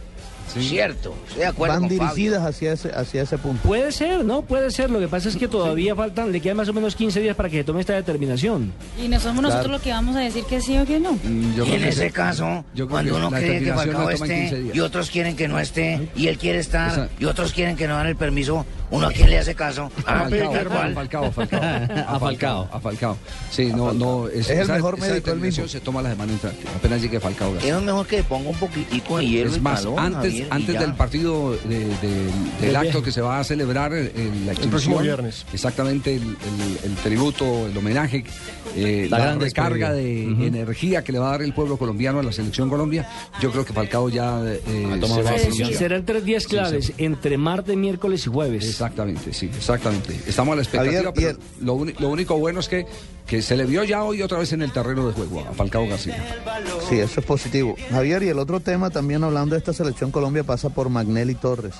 [0.52, 2.10] Cierto, estoy de acuerdo Van con Fabio.
[2.14, 3.62] dirigidas hacia ese, hacia ese punto.
[3.66, 4.42] Puede ser, ¿no?
[4.42, 4.90] Puede ser.
[4.90, 7.48] Lo que pasa es que todavía faltan, le quedan más o menos 15 días para
[7.48, 8.72] que se tome esta determinación.
[9.02, 9.72] Y no somos nosotros Claro.
[9.72, 11.18] los que vamos a decir que sí o que no.
[11.24, 14.76] Y en ese caso, yo cuando uno cree que Falcao la toma en 15 esté
[14.76, 17.86] y otros quieren que no esté y él quiere estar Esa- y otros quieren que
[17.86, 19.90] no dan el permiso, ¿uno a quién le hace caso?
[20.06, 21.60] A Falcao, a Falcao, a Falcao.
[22.06, 22.68] A Falcao.
[22.72, 23.16] A Falcao.
[23.50, 24.28] Sí, no, no.
[24.28, 26.58] Es el mejor médico, el determinación se toma la semana entrante.
[26.76, 27.54] Apenas llegue Falcao.
[27.58, 29.96] Es mejor que le ponga un poquitico de hielo Es más, balón,
[30.50, 34.06] antes, del partido de- de- del Del acto que se va a celebrar en
[34.46, 35.44] la exhibición, próximo viernes.
[35.52, 38.24] exactamente el, el- el tributo, el homenaje,
[38.76, 42.20] eh, La la, gran recarga de energía que le va a dar el pueblo colombiano
[42.20, 43.08] a la selección Colombia,
[43.40, 47.36] yo creo que Falcao ya eh, se va a Sí, Serán tres días claves, entre
[47.38, 48.64] martes, miércoles y jueves.
[48.68, 50.14] Exactamente, sí, exactamente.
[50.26, 52.86] Estamos a la expectativa, Javier, pero lo, único bueno es que,
[53.26, 55.86] que se le vio ya hoy otra vez en el terreno de juego a Falcao
[55.88, 56.16] García.
[56.88, 57.76] Sí, eso es positivo.
[57.90, 61.74] Javier, y el otro tema también hablando de esta selección Colombia pasa por Magnelli Torres.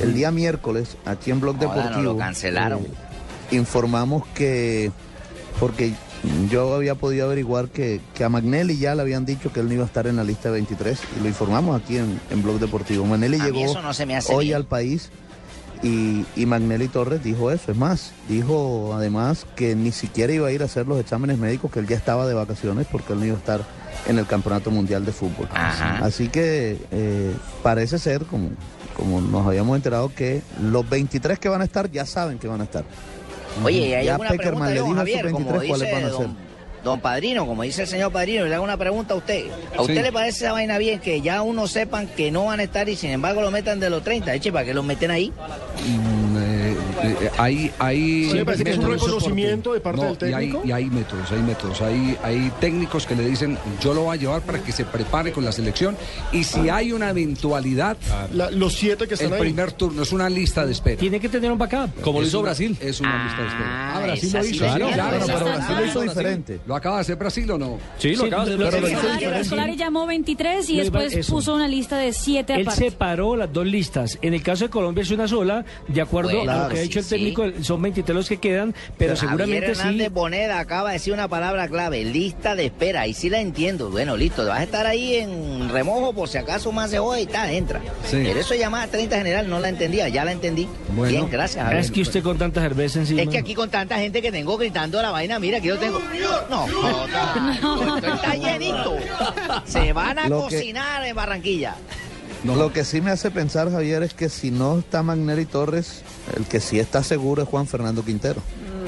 [0.00, 2.78] El día miércoles, aquí en Blog no Deportivo, lo cancelaron.
[2.80, 4.90] eh, informamos que,
[5.60, 5.92] porque
[6.50, 9.74] yo había podido averiguar que, que a Magnelli ya le habían dicho que él no
[9.74, 12.58] iba a estar en la lista de 23 y lo informamos aquí en, en Blog
[12.58, 13.04] Deportivo.
[13.04, 14.56] Magnelli A llegó no se me hace hoy bien.
[14.56, 15.10] al país
[15.82, 17.70] y, y Magnelli Torres dijo eso.
[17.70, 21.70] Es más, dijo además que ni siquiera iba a ir a hacer los exámenes médicos,
[21.70, 23.60] que él ya estaba de vacaciones porque él no iba a estar
[24.06, 25.48] en el Campeonato Mundial de Fútbol.
[25.54, 28.50] Así que eh, parece ser, como,
[28.96, 32.60] como nos habíamos enterado, que los 23 que van a estar ya saben que van
[32.60, 32.84] a estar.
[33.62, 35.22] Oye, ¿hay ya alguna Peckerman pregunta don dijo a Javier?
[35.22, 36.26] sus Como 23 cuáles dice van a ser.
[36.26, 36.36] don,
[36.82, 39.44] don Padrino, como dice el señor Padrino, le hago una pregunta a usted.
[39.76, 40.02] ¿A usted Sí.
[40.02, 42.96] le parece esa vaina bien que ya uno sepan que no van a estar y
[42.96, 44.34] sin embargo lo metan de los 30?
[44.34, 45.30] Eche, ¿para qué los meten ahí?
[45.86, 46.23] Mm,
[47.04, 49.02] eh, eh, hay, hay Sí, me parece que es un métodos.
[49.06, 50.62] reconocimiento de parte No, del y hay- técnico.
[50.68, 51.80] Y hay, métodos, hay métodos.
[51.82, 55.32] Hay, hay técnicos que le dicen, yo lo voy a llevar para que se prepare
[55.32, 55.96] con la selección.
[56.32, 57.96] Y si hay una eventualidad,
[58.32, 59.40] La- los siete que están el ahí.
[59.40, 60.98] primer turno es una lista de espera.
[60.98, 62.00] Tiene que tener un backup.
[62.00, 62.76] Como lo hizo una- Brasil.
[62.80, 63.96] Es una lista de espera.
[63.96, 64.64] Ah, Brasil lo sí hizo.
[64.64, 66.60] la Claro, hicieron, claro, esa pero Brasil lo hizo diferente.
[66.66, 67.78] ¿Lo acaba de hacer Brasil o no?
[67.98, 69.44] Sí, lo acaba de hacer Brasil.
[69.44, 74.18] Solari, llamó 23 y después puso una lista de 7 Él separó las dos listas.
[74.22, 76.82] En el caso de Colombia es una sola, de acuerdo Bueno, a lo que ha
[76.82, 77.10] sí, dicho el sí.
[77.34, 79.80] técnico, son 23 los que quedan, pero seguramente Javier sí.
[79.82, 83.90] Hernández Boneda acaba de decir una palabra clave, lista de espera, y sí la entiendo.
[83.90, 87.26] Bueno, listo, vas a estar ahí en remojo por si acaso más se jode y
[87.26, 87.80] tal, entra.
[88.08, 88.20] Sí.
[88.24, 90.68] Pero eso llamada 30 general no la entendía, ya la entendí.
[90.90, 91.64] Bien, gracias.
[91.64, 91.80] Javier.
[91.80, 93.22] Es que usted con tanta cerveza encima.
[93.22, 96.00] Es que aquí con tanta gente que tengo gritando la vaina, mira que yo tengo.
[96.50, 98.96] No, joda, esto está llenito.
[99.64, 101.74] Se van a Lo que- cocinar en Barranquilla.
[102.44, 106.02] Lo que sí me hace pensar, Javier, es que si no está Magnelli Torres,
[106.36, 108.40] el que sí está seguro es Juan Fernando Quintero.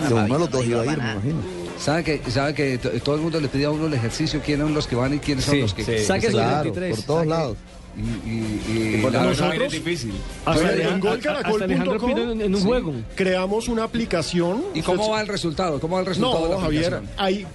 [0.09, 1.40] Que uno de los dos iba a ir, me imagino.
[1.79, 4.64] ¿Sabe que, sabe que to- todo el mundo le pide a uno el ejercicio quiénes
[4.66, 6.05] son los que van y quiénes son los que sí.
[6.05, 6.97] Saque Claro, 23.
[6.97, 7.57] por todos lados.
[7.97, 10.12] Y, y, y nosotros- es difícil.
[10.45, 14.62] Hasta Pero- en golcaracol.com, sí, Creamos una aplicación.
[14.75, 15.81] ¿Y cómo va el resultado?
[15.81, 17.11] ¿Cómo va el resultado de No, la Javier, aplicación?
[17.19, 17.47] hay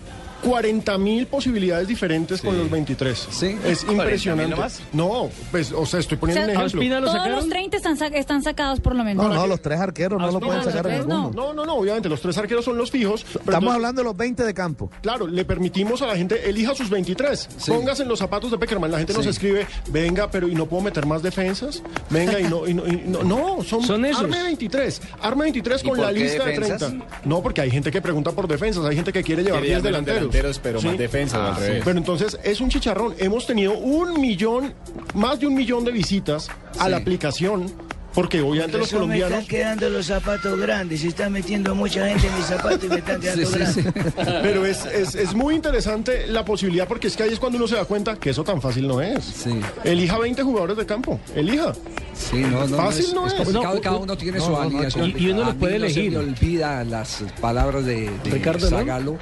[0.43, 3.27] 40 mil posibilidades diferentes con los 23.
[3.32, 3.58] Sí.
[3.65, 4.51] Es 40.000 impresionante.
[4.56, 4.82] nomás.
[4.93, 6.99] No, pues, o sea, estoy O poniendo sea, un ejemplo.
[6.99, 9.25] todos los 30 están, sa- están sacados por lo menos.
[9.27, 11.32] No, no, los tres arqueros no lo pueden sacar en ninguno.
[11.34, 13.23] No, no, no, obviamente los tres arqueros son los fijos.
[13.23, 14.91] pero Estamos entonces- hablando de los 20 de campo.
[15.01, 17.47] Claro, le permitimos a la gente, elija sus 23.
[17.67, 18.91] Póngase en los zapatos de Peckerman.
[18.91, 21.82] La gente nos escribe, venga, pero ¿y no puedo meter más defensas?
[22.10, 24.23] Venga, y no, y no, y no, no, son, Son esos.
[24.23, 25.01] Arme 23.
[25.21, 26.80] Arme 23 ¿Y con la lista defensas?
[26.82, 27.06] de 30.
[27.25, 29.84] No, porque hay gente que pregunta por defensas, hay gente que quiere llevar Quiere 10
[29.84, 30.31] llevar menos delanteros.
[30.32, 31.62] Delanteros, pero más defensas, Ah, al sí.
[31.67, 31.82] revés.
[31.86, 33.13] Pero entonces es un chicharrón.
[33.17, 34.74] Hemos tenido un millón,
[35.13, 36.48] más de un millón de visitas
[36.80, 37.72] a la aplicación,
[38.13, 39.32] porque obviamente los Eso me colombianos...
[39.39, 41.00] están quedando los zapatos grandes.
[41.00, 43.86] Se están metiendo mucha gente en mis zapatos y me están quedando Sí, sí, grandes.
[43.86, 44.22] sí.
[44.41, 47.70] Pero es, es, es muy interesante la posibilidad porque es que ahí es cuando uno
[47.70, 49.46] se da cuenta que eso tan fácil no es.
[49.86, 51.20] Elija 20 jugadores de campo.
[51.36, 51.72] Elija.
[52.13, 54.58] Sí, no, no, Fácil es, no es complicado No, cada uno tiene no, su no,
[54.58, 55.13] no, alineación.
[55.17, 56.12] y- y uno A los mí puede no se elegir.
[56.12, 59.17] me olvida las palabras de, de Ricardo, ¿no?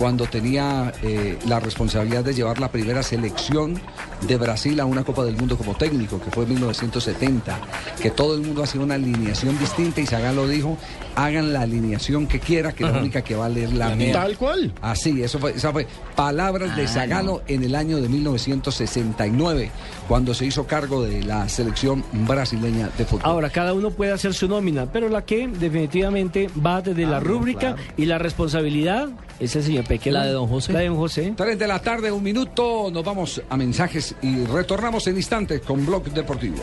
[0.00, 3.78] Cuando tenía eh, la responsabilidad de llevar la primera selección
[4.26, 7.58] de Brasil a una Copa del Mundo como técnico, que fue en 1970,
[8.00, 10.78] que todo el mundo hacía una alineación distinta y Zagallo dijo,
[11.16, 13.00] hagan la alineación que quiera, que la Ajá.
[13.00, 14.12] única que vale es la, La mía.
[14.14, 14.72] Tal cual.
[14.80, 15.86] Así, eso fue, esa fue
[16.16, 19.70] palabras de Ah, Zagallo en el año de 1969,
[20.08, 23.20] cuando se hizo cargo de la selección brasileña de fútbol.
[23.24, 27.76] Ahora, cada uno puede hacer su nómina, pero la que definitivamente va desde la rúbrica
[27.98, 29.10] y la responsabilidad
[29.40, 30.10] es el señor Peque.
[30.10, 30.72] La de don José.
[30.72, 31.32] La de don José.
[31.34, 35.84] 3 de la tarde, un minuto, nos vamos a mensajes y retornamos en instantes con
[35.84, 36.62] Blog Deportivo.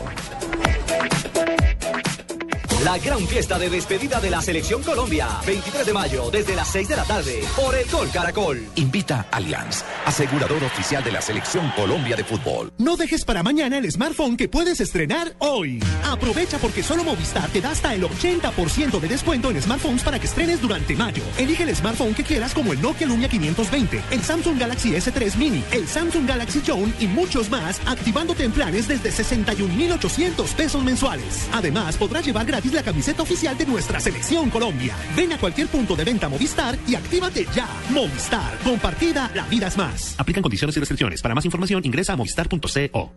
[2.84, 5.26] La gran fiesta de despedida de la Selección Colombia.
[5.44, 8.64] 23 de mayo, desde las 6 de la tarde, por el Gol Caracol.
[8.76, 12.72] Invita Allianz, asegurador oficial de la Selección Colombia de Fútbol.
[12.78, 15.82] No dejes para mañana el smartphone que puedes estrenar hoy.
[16.04, 20.26] Aprovecha porque solo Movistar te da hasta el 80% de descuento en smartphones para que
[20.26, 21.24] estrenes durante mayo.
[21.36, 25.64] Elige el smartphone que quieras como el Nokia Lumia 520, el Samsung Galaxy S3 Mini,
[25.72, 31.48] el Samsung Galaxy Zone y muchos más, activándote en planes desde 61,800 pesos mensuales.
[31.52, 34.96] Además, podrás llevar gratis la camiseta oficial de nuestra selección Colombia.
[35.16, 37.68] Ven a cualquier punto de venta Movistar y actívate ya.
[37.90, 40.14] Movistar, compartida, la vida es más.
[40.18, 41.22] Aplican condiciones y restricciones.
[41.22, 43.12] Para más información ingresa a movistar.co.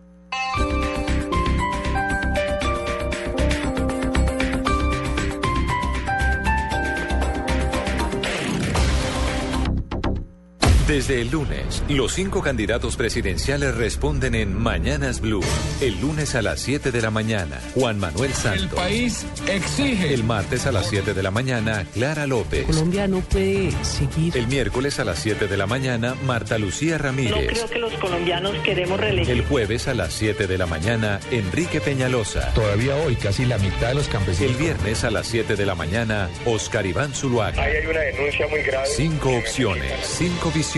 [10.87, 15.43] Desde el lunes, los cinco candidatos presidenciales responden en Mañanas Blue.
[15.79, 18.61] El lunes a las 7 de la mañana, Juan Manuel Santos.
[18.63, 20.13] El país exige.
[20.13, 22.65] El martes a las 7 de la mañana, Clara López.
[22.65, 24.35] Colombia no puede seguir.
[24.35, 27.47] El miércoles a las 7 de la mañana, Marta Lucía No Ramírez.
[27.47, 29.31] creo que los colombianos queremos reelegir.
[29.33, 32.53] El jueves a las 7 de la mañana, Enrique Peñalosa.
[32.53, 34.51] Todavía hoy casi la mitad de los campesinos.
[34.51, 37.63] El viernes a las 7 de la mañana, Oscar Iván Zuluaga.
[37.63, 38.87] Ahí hay una denuncia muy grave.
[38.87, 40.70] Cinco opciones, cinco visiones.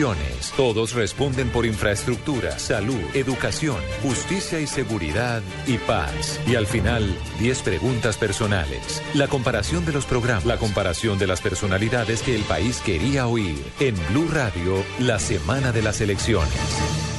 [0.58, 6.39] Todos responden por infraestructura, salud, educación, justicia y seguridad y paz.
[6.47, 9.03] Y al final, 10 preguntas personales.
[9.13, 13.63] La comparación de los programas, la comparación de las personalidades que el país quería oír.
[13.79, 17.12] En Blue Radio, la semana de las elecciones.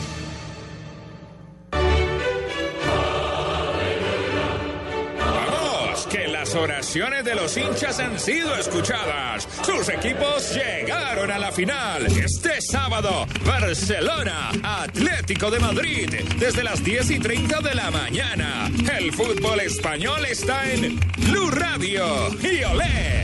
[6.64, 9.46] Oraciones de los hinchas han sido escuchadas.
[9.62, 12.07] Sus equipos llegaron a la final.
[12.07, 18.70] Este sábado, Barcelona, Atlético de Madrid, desde las 10 y 30 de la mañana.
[18.98, 23.23] El fútbol español está en Blue Radio y Olé.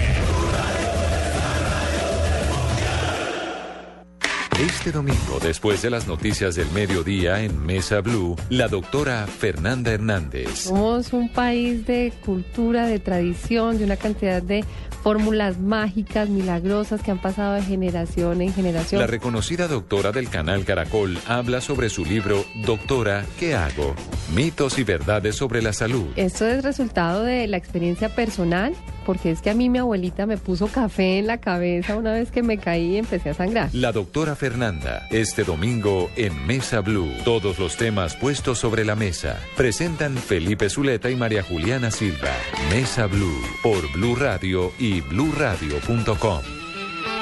[4.81, 10.61] Este domingo, después de las noticias del mediodía en Mesa Blue, la doctora Fernanda Hernández.
[10.61, 14.65] Somos un país de cultura, de tradición, de una cantidad de
[15.03, 19.01] fórmulas mágicas, milagrosas que han pasado de generación en generación.
[19.01, 23.95] La reconocida doctora del canal Caracol habla sobre su libro Doctora, ¿qué hago?
[24.35, 26.07] Mitos y verdades sobre la salud.
[26.17, 28.75] Esto es resultado de la experiencia personal,
[29.07, 32.31] porque es que a mí mi abuelita me puso café en la cabeza una vez
[32.31, 33.71] que me caí y empecé a sangrar.
[33.73, 34.70] La doctora Fernanda,
[35.11, 37.13] este domingo en Mesa Blue.
[37.25, 39.41] Todos los temas puestos sobre la mesa.
[39.57, 42.31] Presentan Felipe Zuleta y María Juliana Silva.
[42.71, 46.43] Mesa Blue por Blue Radio y bluradio.com.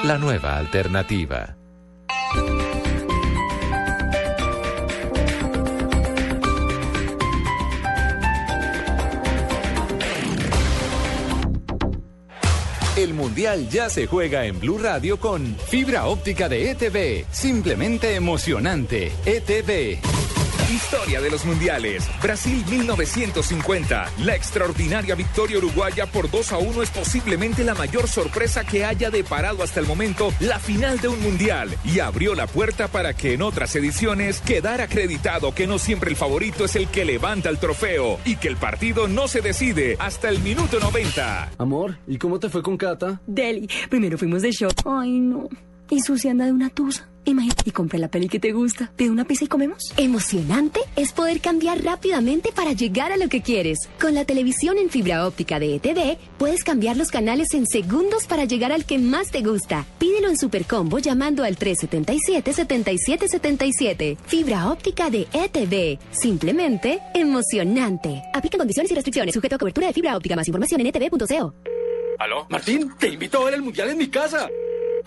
[0.04, 1.56] La nueva alternativa.
[12.98, 17.26] El Mundial ya se juega en Blue Radio con fibra óptica de ETV.
[17.30, 19.12] Simplemente emocionante.
[19.24, 20.37] ETV.
[20.68, 22.06] Historia de los mundiales.
[22.20, 24.12] Brasil 1950.
[24.18, 29.08] La extraordinaria victoria uruguaya por 2 a 1 es posiblemente la mayor sorpresa que haya
[29.08, 33.32] deparado hasta el momento la final de un mundial y abrió la puerta para que
[33.32, 37.56] en otras ediciones quedara acreditado que no siempre el favorito es el que levanta el
[37.56, 41.52] trofeo y que el partido no se decide hasta el minuto 90.
[41.56, 43.22] Amor, ¿y cómo te fue con Cata?
[43.26, 44.74] Deli, primero fuimos de shop.
[44.84, 45.48] Ay, no.
[45.90, 47.08] Y Susi anda de una tusa.
[47.24, 48.90] Imagínate, y compré la peli que te gusta.
[48.96, 49.92] ¿Pide una pizza y comemos?
[49.98, 53.76] Emocionante es poder cambiar rápidamente para llegar a lo que quieres.
[54.00, 58.46] Con la televisión en fibra óptica de ETV, puedes cambiar los canales en segundos para
[58.46, 59.84] llegar al que más te gusta.
[59.98, 64.16] Pídelo en Supercombo llamando al 377-7777.
[64.26, 65.98] Fibra óptica de ETV.
[66.12, 68.22] Simplemente emocionante.
[68.32, 69.34] Aplica condiciones y restricciones.
[69.34, 70.34] Sujeto a cobertura de fibra óptica.
[70.34, 71.52] Más información en etv.co.
[72.18, 72.46] ¿Aló?
[72.48, 74.48] Martín, te invito a ver el mundial en mi casa.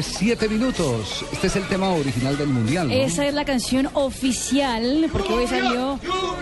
[0.00, 1.24] Tarde, 7 minutos.
[1.32, 2.88] Este es el tema original del Mundial.
[2.88, 2.94] ¿no?
[2.94, 5.98] Esa es la canción oficial, porque hoy salió...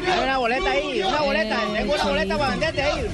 [0.06, 1.60] Hay una boleta ahí, una boleta.
[1.76, 3.06] Tengo una boleta para venderte ahí.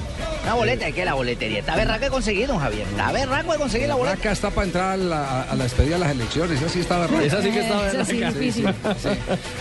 [0.43, 1.05] Una boleta, ¿de qué?
[1.05, 1.59] La boletería.
[1.59, 2.87] Está berraca he conseguido, don Javier.
[2.87, 4.17] Está berraco de conseguir la boleta.
[4.17, 6.61] Acá está para entrar a la, a la despedida de las elecciones.
[6.61, 7.23] Esa sí está berraca.
[7.23, 8.39] Esa sí que está Esa sí, berraca.
[8.39, 8.65] difícil.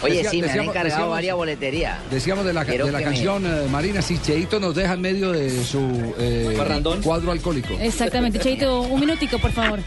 [0.03, 1.99] Oye, Decía- sí, me han decíamos- encargado decíamos- varias boleterías.
[2.11, 5.01] Decíamos de la, de la que me- canción eh, Marina, si Cheito nos deja en
[5.01, 6.59] medio de su eh,
[7.03, 7.75] cuadro alcohólico.
[7.81, 9.81] Exactamente, Cheito, un minutico, por favor.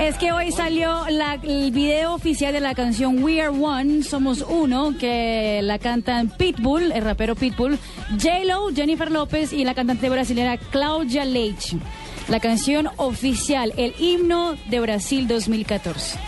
[0.00, 4.44] Es que hoy salió la- el video oficial de la canción We Are One, Somos
[4.46, 7.78] Uno, que la cantan Pitbull, el rapero Pitbull,
[8.20, 11.78] J-Lo, Jennifer López y la cantante brasileña Claudia Leite.
[12.28, 16.18] La canción oficial, el himno de Brasil 2014.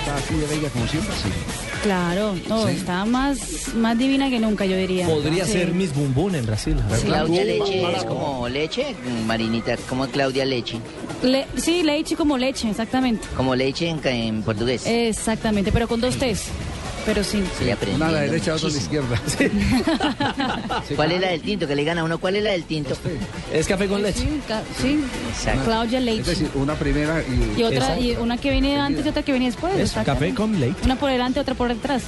[0.00, 1.65] está así de bella como siempre, sí.
[1.82, 5.06] Claro, no, está más, más divina que nunca, yo diría.
[5.06, 5.52] Podría Sí.
[5.52, 6.76] ser Miss Boom Boom en Brasil.
[7.04, 10.78] Claudia Leche es como leche, Marinita, como Claudia Leche.
[11.22, 13.26] Le- sí, leche como leche, exactamente.
[13.36, 14.82] Como leche en, ca- en portugués.
[14.86, 16.44] Exactamente, pero con dos T's.
[17.06, 17.42] Pero sí.
[17.72, 19.20] Aprendiendo Una a la derecha, otra a la izquierda.
[20.96, 21.66] ¿Cuál es la del tinto?
[21.68, 22.18] Que le gana a uno.
[22.18, 22.94] ¿Cuál es la del tinto?
[23.52, 24.20] Es café con leche.
[24.20, 24.40] Sí,
[24.82, 25.00] sí.
[25.30, 25.64] Exacto.
[25.64, 26.30] Claudia Es Leite.
[26.30, 28.02] decir, una primera y, Y otra, Exacto.
[28.04, 29.74] y una que viene antes y otra que viene después.
[29.78, 30.74] Es café con leche.
[30.84, 32.02] Una por delante, otra por detrás.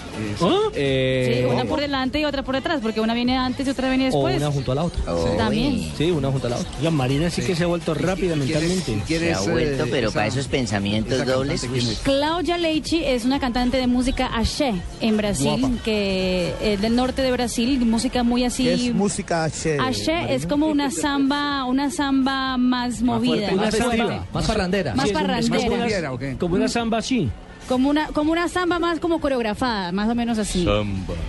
[0.74, 3.88] Eh, Sí, una por delante y otra por detrás, porque una viene antes y otra
[3.88, 4.37] viene o después.
[4.37, 5.00] una junto a la otra.
[5.37, 5.92] También.
[5.96, 6.70] Sí, una junto a la otra.
[6.82, 9.00] Ya Marina sí que se ha vuelto rápida mentalmente.
[9.06, 11.66] Se ha vuelto, pero para esos pensamientos dobles.
[12.02, 17.31] Claudia Leichi es una cantante de música axé en Brasil, que es del norte de
[17.31, 18.64] Brasil, música muy así.
[18.64, 19.79] ¿Qué es música H?
[19.79, 24.94] Axé es como una samba, una samba más movida, fuerte, más festiva, más parrandera.
[24.94, 26.11] Más Sí, parrandera.
[26.38, 27.29] como una- samba así.
[27.68, 30.66] Como una, como una samba más como coreografada, más o menos así.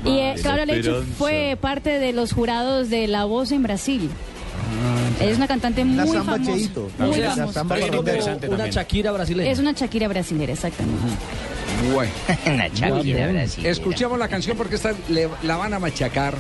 [0.06, 4.10] Y eh, Claudia Leichi fue parte de los jurados de La Voz en Brasil.
[5.20, 6.54] es una cantante muy La samba famosa.
[6.54, 6.90] Cheito.
[6.98, 7.54] Muy O sea, famosa.
[7.54, 9.52] samba Es una Shakira brasileña.
[9.52, 11.02] Es una Shakira brasilera, exactamente.
[11.04, 11.59] Una Shakira
[11.94, 12.12] Bueno.
[13.66, 16.36] Escuchemos la canción porque esta le- la van a machacar.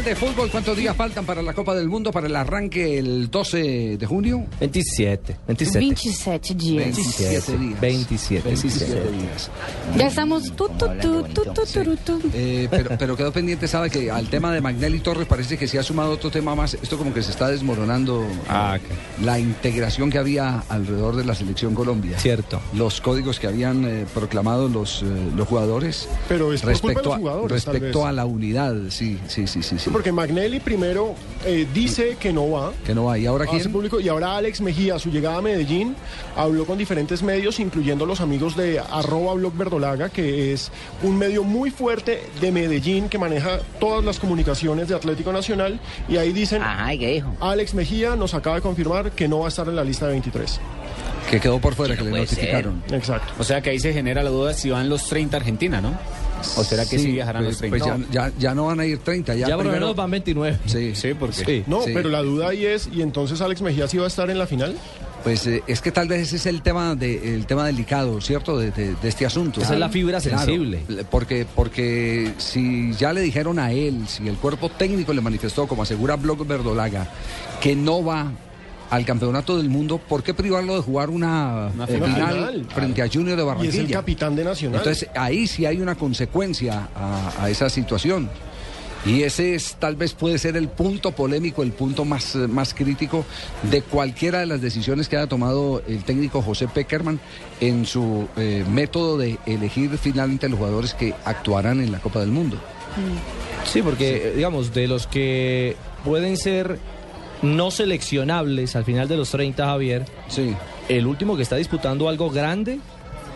[0.00, 3.30] Mundial de Fútbol, ¿cuántos días faltan para la Copa del Mundo, para el arranque el
[3.30, 4.46] 12 de junio?
[4.58, 5.36] 27.
[5.46, 5.78] 27.
[5.78, 6.84] 27 días.
[6.96, 7.80] 27 días.
[7.80, 8.48] 27.
[8.48, 9.50] 27 días.
[9.98, 12.30] Ya estamos tu, tu, tu, tu, tu, tu, tu.
[12.32, 15.78] Eh, pero, pero quedó pendiente, sabe que al tema de Magnelli Torres parece que se
[15.78, 16.74] ha sumado otro tema más.
[16.74, 18.78] Esto como que se está desmoronando Ah,
[19.22, 22.18] la integración que había alrededor de la selección Colombia.
[22.18, 22.62] Cierto.
[22.74, 26.08] Los códigos que habían eh, proclamado los, eh, los jugadores.
[26.26, 28.08] Pero es por culpa de respecto, los a, jugadores, tal respecto vez.
[28.08, 28.74] a la unidad.
[28.88, 29.78] Sí, sí, sí, sí.
[29.78, 29.89] sí.
[29.92, 32.72] Porque Magnelli primero eh, dice que no va.
[32.84, 33.18] Que no va.
[33.18, 33.70] ¿Y ahora quién?
[33.72, 35.96] público y ahora Alex Mejía, a su llegada a Medellín,
[36.36, 40.70] habló con diferentes medios, incluyendo los amigos de arroba blog verdolaga, que es
[41.02, 45.80] un medio muy fuerte de Medellín que maneja todas las comunicaciones de Atlético Nacional.
[46.08, 47.34] Y ahí dicen, Ajá, ¿y qué dijo?
[47.40, 50.12] Alex Mejía nos acaba de confirmar que no va a estar en la lista de
[50.12, 50.60] 23.
[51.30, 52.20] Que quedó por fuera, Que le ser.
[52.20, 52.82] notificaron.
[52.90, 53.32] Exacto.
[53.38, 55.92] O sea que ahí se genera la duda si van los 30 a Argentina, ¿no?
[56.56, 57.78] ¿O será que sí, viajarán pues, los 30?
[57.94, 59.34] Pues ya, ya, ya no van a ir 30.
[59.34, 60.58] Ya, Ya por lo menos van 29.
[60.66, 61.64] Sí, Sí, porque Sí.
[61.66, 61.90] No, Sí.
[61.94, 64.46] pero la duda ahí es, ¿y entonces Alex Mejía sí va a estar en la
[64.46, 64.76] final?
[65.22, 68.58] Pues eh, es que tal vez ese es el tema de, el tema delicado, ¿cierto?
[68.58, 69.60] De, de- de este asunto.
[69.60, 70.80] Esa es la fibra sensible.
[71.10, 75.82] Porque, porque si ya le dijeron a él, si el cuerpo técnico le manifestó, como
[75.82, 77.06] asegura Blog Verdolaga,
[77.60, 78.32] que no va
[78.90, 82.66] al campeonato del mundo, ¿por qué privarlo de jugar una, Una eh, final.
[82.74, 83.80] frente a Junior de Y es Barranquilla?
[83.82, 84.78] el capitán de Nacional.
[84.80, 88.28] Entonces ahí sí hay una consecuencia a, a esa situación.
[89.06, 93.24] Y ese es tal vez puede ser el punto polémico, el punto más, más crítico
[93.70, 97.18] de cualquiera de las decisiones que haya tomado el técnico José Peckerman
[97.60, 102.28] en su eh, método de elegir finalmente los jugadores que actuarán en la Copa del
[102.30, 102.58] Mundo.
[103.64, 106.78] Sí, porque, digamos, de los que pueden ser
[107.42, 110.54] no seleccionables al final de los 30, Javier, Sí.
[110.88, 112.78] el último que está disputando algo grande.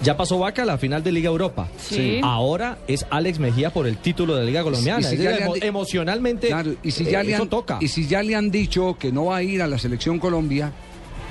[0.03, 1.69] Ya pasó Vaca a la final de Liga Europa.
[1.79, 2.21] Sí.
[2.23, 5.01] Ahora es Alex Mejía por el título de Liga Colombiana.
[5.01, 7.79] Y si decir, emo- emocionalmente, Claro, y si ya eh, le eso han, toca.
[7.81, 10.73] y si ya le han dicho que no va a ir a la selección Colombia,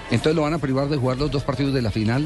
[0.09, 2.25] entonces lo van a privar de jugar los dos partidos de la final.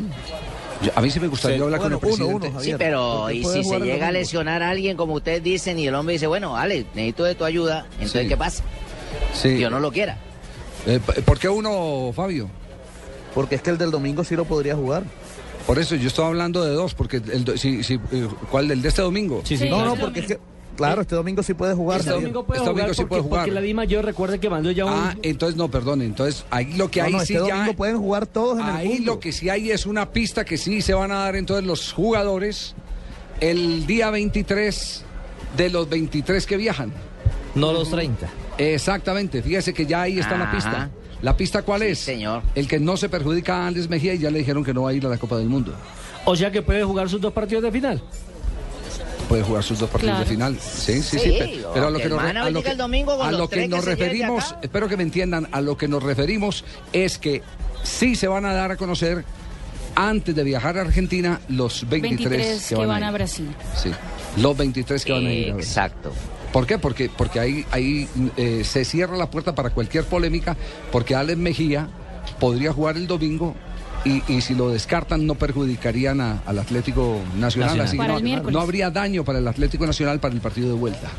[0.83, 1.63] Yo- a mí sí me gustaría Sí.
[1.63, 2.47] hablar Bueno, con el uno, presidente.
[2.49, 5.79] uno, Sí, Javier, pero y si se llega a lesionar a alguien, como ustedes dicen,
[5.79, 8.27] y el hombre dice, bueno, Alex, necesito de tu ayuda, entonces, Sí.
[8.29, 8.63] ¿qué pasa?
[9.33, 9.57] Sí.
[9.57, 10.17] Yo no lo quiera.
[10.88, 12.50] Eh, ¿Por qué uno, Fabio?
[13.36, 15.04] Porque es que el del domingo sí lo podría jugar.
[15.67, 18.82] Por eso yo estaba hablando de dos, porque el, do- si, si, eh, ¿cuál del
[18.82, 19.41] de este domingo?
[19.43, 19.65] Sí, sí.
[19.65, 19.69] Sí.
[19.69, 20.39] No, no, este porque es que,
[20.78, 22.00] claro, este domingo sí puede jugar.
[22.00, 23.41] Este domingo puede Este jugar domingo sí porque, puede jugar.
[23.43, 24.93] porque la Di Mayor recuerde que mandó ya un...
[24.93, 27.73] Ah, entonces no, perdón, entonces ahí lo que No, hay no, sí este ya domingo
[27.76, 29.13] pueden jugar todos en el ahí mundo.
[29.15, 31.91] lo que sí hay es una pista que sí se van a dar entonces los
[31.91, 32.73] jugadores
[33.41, 35.04] el día 23
[35.57, 36.93] de los 23 que viajan.
[37.55, 38.28] no los 30.
[38.58, 40.89] Exactamente, fíjese que ya ahí está la pista.
[41.22, 41.99] ¿La pista cuál Sí, es?
[41.99, 42.43] señor.
[42.53, 44.91] El que no se perjudica a Andrés Mejía y ya le dijeron que no va
[44.91, 45.74] a ir a la Copa del Mundo.
[46.26, 48.01] O sea que puede jugar sus dos partidos de final.
[49.28, 50.26] Puede jugar sus dos partidos Claro.
[50.30, 50.58] de final.
[50.60, 51.20] Sí, sí, sí.
[51.20, 54.55] Sí, pero, pero a lo que nos, a lo que- a lo nos que referimos,
[54.62, 57.41] espero que me entiendan, a lo que nos referimos es que
[57.84, 59.26] sí se van a dar a conocer
[59.95, 63.14] antes de viajar a Argentina los 23, 23 que van a ir.
[63.14, 63.49] Brasil.
[63.76, 63.91] Sí,
[64.38, 65.49] los 23 que van a ir.
[65.51, 65.64] a ver.
[65.64, 66.14] Exacto.
[66.54, 66.78] ¿Por qué?
[66.78, 70.56] Porque, porque ahí, ahí eh, se cierra la puerta para cualquier polémica,
[70.91, 71.88] porque Alex Mejía
[72.39, 73.56] podría jugar el domingo
[74.06, 78.12] y, y si lo descartan no perjudicarían a- al Atlético Nacional, Nacional.
[78.16, 81.10] así no, no habría daño para el Atlético Nacional para el partido de vuelta.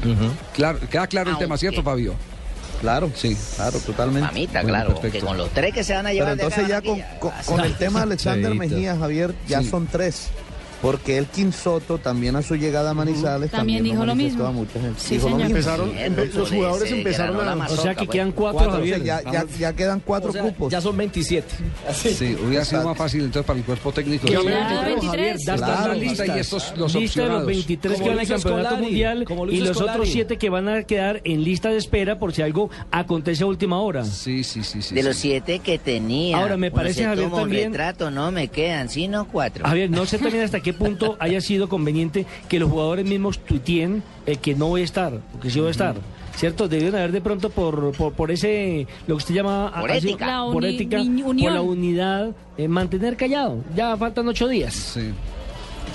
[0.54, 2.14] Claro, queda claro el tema, ¿cierto, Fabio?
[2.80, 4.26] Claro, sí, claro, totalmente.
[4.28, 5.18] Mamita, Bueno, claro, perfecto.
[5.18, 6.80] que con los tres que se van a Pero llevar de acá entonces ya
[7.18, 8.54] con, con- el tema de Alexander.
[8.54, 9.68] Mejía, Javier, ya Sí.
[9.68, 10.28] son tres.
[10.82, 14.44] Porque el Soto también a su llegada a Manizales También dijo lo mismo.
[14.46, 15.00] a mucha gente.
[15.00, 15.50] Sí, Dijo lo mismo.
[15.50, 17.66] Empezaron, empe- los jugadores empezaron a...
[17.66, 19.00] O sea que quedan cuatro, Cuatro, Javier.
[19.00, 20.70] o sea, ya, ya, ya quedan cuatro O sea, cupos.
[20.72, 21.46] Ya son 27.
[21.92, 24.26] Sí, hubiera sido más fácil entonces para el cuerpo técnico.
[24.28, 24.32] Sí.
[24.34, 25.10] ya, Ya, 23.
[25.10, 26.28] Javier, ya están Claro, las listas.
[26.28, 27.46] y estos, los lista de los opcionados.
[27.46, 29.98] 23 que van al campeonato Scolari, mundial y los Scolari.
[29.98, 33.46] otros siete que van a quedar en lista de espera por si algo acontece a
[33.46, 34.04] última hora.
[34.04, 34.94] Sí, sí, sí, sí.
[34.94, 35.06] De sí.
[35.08, 36.38] los siete que tenía.
[36.38, 39.66] Ahora, me parece, Javier, también- retrato, no me quedan, sino cuatro.
[39.66, 44.02] Javier, no sé también hasta qué punto haya sido conveniente que los jugadores mismos tuiteen
[44.26, 45.96] el que no voy a estar, porque sí voy a estar.
[46.36, 46.68] ¿Cierto?
[46.68, 49.72] Debieron haber de pronto por, por, por ese, lo que usted llama...
[49.80, 50.26] Por así- ética.
[50.26, 53.64] La por ética, la unidad, eh, mantener callado.
[53.74, 54.72] Ya faltan ocho días.
[54.72, 55.10] Sí.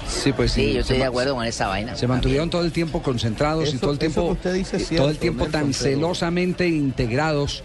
[0.05, 0.67] Sí, pues sí.
[0.67, 1.95] Sí, yo estoy Se de acuerdo con esa vaina.
[1.95, 4.86] Se mantuvieron todo el tiempo concentrados y todo el tiempo, que usted dice es eh,
[4.86, 7.63] cierto, todo el tiempo tan celosamente integrados.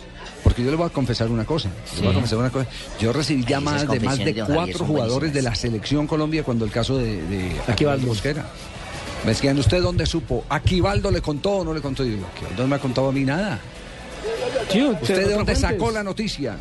[0.49, 1.69] Porque yo le voy a confesar una cosa.
[1.97, 2.67] le voy a confesar una cosa.
[2.99, 6.97] Yo recibí llamadas de más de cuatro jugadores de la selección Colombia cuando el caso
[6.97, 8.07] de, de Aquivaldo.
[8.07, 8.47] Mosquera.
[9.25, 10.45] Me decían, ¿usted dónde supo?
[10.49, 12.03] ¿Aquivaldo le contó o no le contó?
[12.03, 13.61] Y digo, Aquivaldo no me ha contado a mí nada.
[14.71, 16.57] Sí, ¿Usted de dónde sacó la noticia?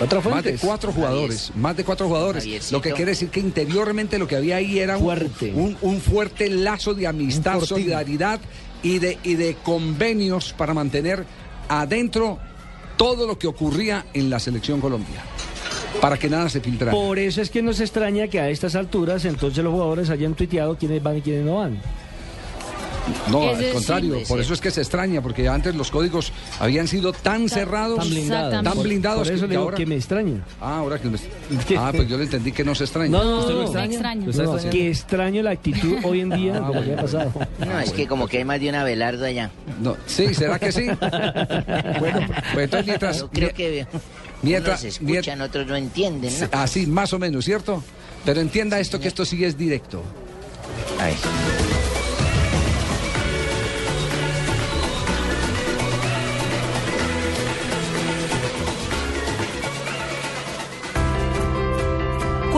[0.00, 0.60] Más de fuentes.
[0.62, 2.44] cuatro jugadores, más de cuatro jugadores.
[2.44, 2.76] Javiercito.
[2.76, 5.52] Lo que quiere decir que interiormente lo que había ahí era un Fuerte.
[5.54, 8.40] un, un fuerte lazo de amistad, solidaridad
[8.82, 11.26] y de, y de convenios para mantener
[11.68, 12.38] adentro
[12.96, 15.22] todo lo que ocurría en la selección Colombia.
[16.00, 16.92] Para que nada se filtrara.
[16.92, 20.76] Por eso es que nos extraña que a estas alturas entonces los jugadores hayan tuiteado
[20.76, 21.80] quiénes van y quiénes no van.
[23.30, 26.88] No, al contrario, puede por eso es que se extraña, porque antes los códigos habían
[26.88, 28.64] sido tan cerrados, Tan blindados.
[28.64, 30.44] tan blindados Por eso que le digo ahora- que me extraña.
[30.60, 31.18] Ah, ahora que me...
[31.78, 33.10] Ah, pues yo le entendí que no se extraña.
[33.10, 33.88] No, no, ¿Usted lo extraña?
[33.88, 34.24] Me extraño.
[34.24, 34.70] ¿Lo está No, extrañando?
[34.78, 36.52] que extraño la actitud hoy en día
[36.84, 37.32] que ha pasado.
[37.58, 39.50] No, es que como que hay más de un Abelardo allá.
[39.82, 40.86] No, sí, ¿será que sí?
[42.00, 43.18] bueno, pues entonces mientras...
[43.20, 43.86] Yo creo que
[44.42, 46.48] mientras- unos escuchan, otros no entienden, ¿no?
[46.52, 47.82] Así, más o menos, ¿cierto?
[48.24, 50.02] Pero entienda esto, que esto sí es directo.
[51.00, 51.14] Ay.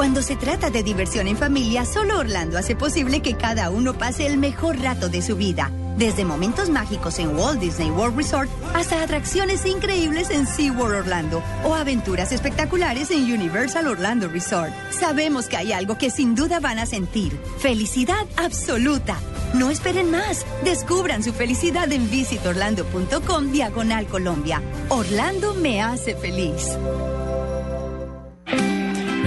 [0.07, 4.24] Cuando se trata de diversión en familia, solo Orlando hace posible que cada uno pase
[4.24, 5.72] el mejor rato de su vida.
[5.98, 11.74] Desde momentos mágicos en Walt Disney World Resort hasta atracciones increíbles en SeaWorld Orlando o
[11.74, 14.72] aventuras espectaculares en Universal Orlando Resort.
[14.92, 17.36] Sabemos que hay algo que sin duda van a sentir.
[17.59, 19.18] Felicidad absoluta.
[19.54, 20.46] No esperen más.
[20.62, 24.62] Descubran su felicidad en visitorlando.com diagonal Colombia.
[24.88, 26.78] Orlando me hace feliz.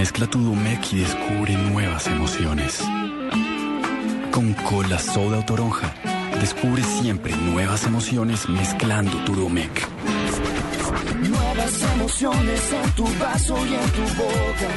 [0.00, 2.82] Mezcla tu Domec y descubre nuevas emociones.
[4.30, 5.94] Con cola, soda o toronja,
[6.40, 9.86] descubre siempre nuevas emociones mezclando tu Domec.
[11.20, 14.70] Nuevas emociones en tu vaso y en tu boca.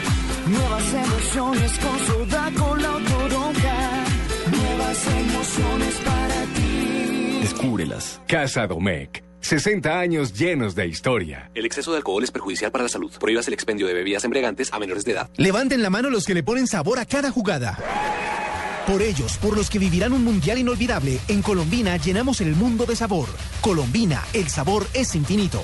[0.46, 4.04] Nuevas emociones con soda, con la toronja.
[4.52, 7.40] Nuevas emociones para ti.
[7.44, 8.22] Descúbrelas.
[8.28, 9.33] Casa Domecq.
[9.60, 11.52] 60 años llenos de historia.
[11.54, 13.12] El exceso de alcohol es perjudicial para la salud.
[13.20, 15.30] Prohíbas el expendio de bebidas embriagantes a menores de edad.
[15.38, 17.78] Levanten la mano los que le ponen sabor a cada jugada.
[18.88, 22.96] Por ellos, por los que vivirán un mundial inolvidable, en Colombina llenamos el mundo de
[22.96, 23.30] sabor.
[23.62, 25.64] Colombina, el sabor es infinito.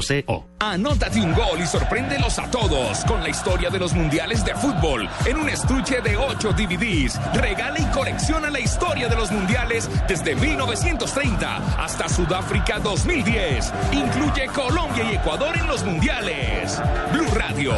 [0.59, 5.07] Anótate un gol y sorpréndelos a todos con la historia de los mundiales de fútbol
[5.25, 7.19] en un estuche de 8 DVDs.
[7.33, 13.73] Regala y colecciona la historia de los mundiales desde 1930 hasta Sudáfrica 2010.
[13.91, 16.81] Incluye Colombia y Ecuador en los mundiales.
[17.11, 17.73] Blue Radio,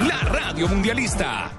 [0.00, 1.50] la radio mundialista.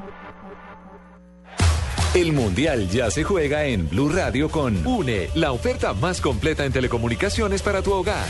[2.14, 6.72] El Mundial ya se juega en Blue Radio con UNE, la oferta más completa en
[6.72, 8.26] telecomunicaciones para tu hogar.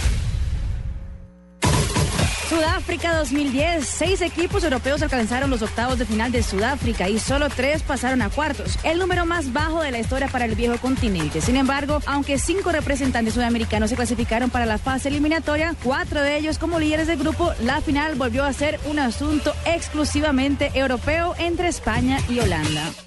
[2.49, 3.85] Sudáfrica 2010.
[3.85, 8.29] Seis equipos europeos alcanzaron los octavos de final de Sudáfrica y solo tres pasaron a
[8.29, 11.41] cuartos, el número más bajo de la historia para el viejo continente.
[11.41, 16.57] Sin embargo, aunque cinco representantes sudamericanos se clasificaron para la fase eliminatoria, cuatro de ellos
[16.57, 22.19] como líderes del grupo, la final volvió a ser un asunto exclusivamente europeo entre España
[22.29, 23.06] y Holanda.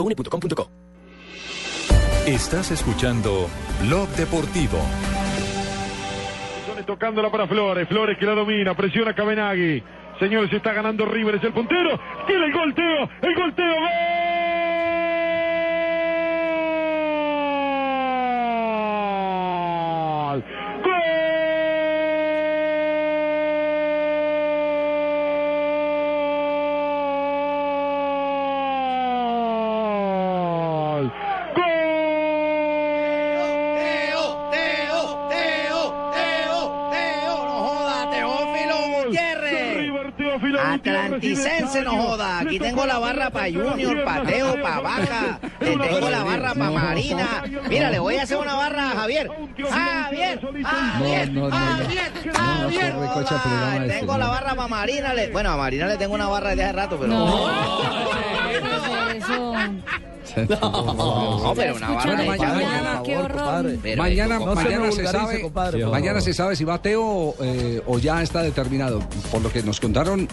[0.01, 0.69] www.une.com.co.
[2.25, 3.47] Estás escuchando
[3.81, 4.77] Blog Deportivo.
[6.85, 9.83] Tocándola para Flores, Flores que la domina, presiona Cabenagui.
[10.19, 11.99] Señores, está ganando River, es el puntero.
[12.27, 14.20] Tiene el golteo, el golteo, gol.
[41.21, 42.39] Atlanticense, no joda.
[42.39, 45.39] Aquí tengo la barra para Junior, para Teo, para Vaca.
[45.59, 47.43] Le tengo la barra para Marina.
[47.69, 49.29] Mira, le voy a hacer una barra a Javier.
[49.69, 51.55] Javier, Javier, No, no, no, no.
[51.55, 53.83] Javier, No, Javier.
[53.83, 54.17] este, Tengo no.
[54.19, 55.13] la barra para Marina.
[55.13, 57.13] le- Bueno, a Marina le tengo una barra desde hace rato, pero.
[60.47, 62.15] No, pero una barra.
[62.23, 63.01] Mañana,
[63.97, 64.39] mañana, mañana,
[64.85, 65.51] no se sabe,
[65.91, 69.01] mañana se sabe si va Teo eh, o ya está determinado.
[69.31, 70.27] Por lo que nos contaron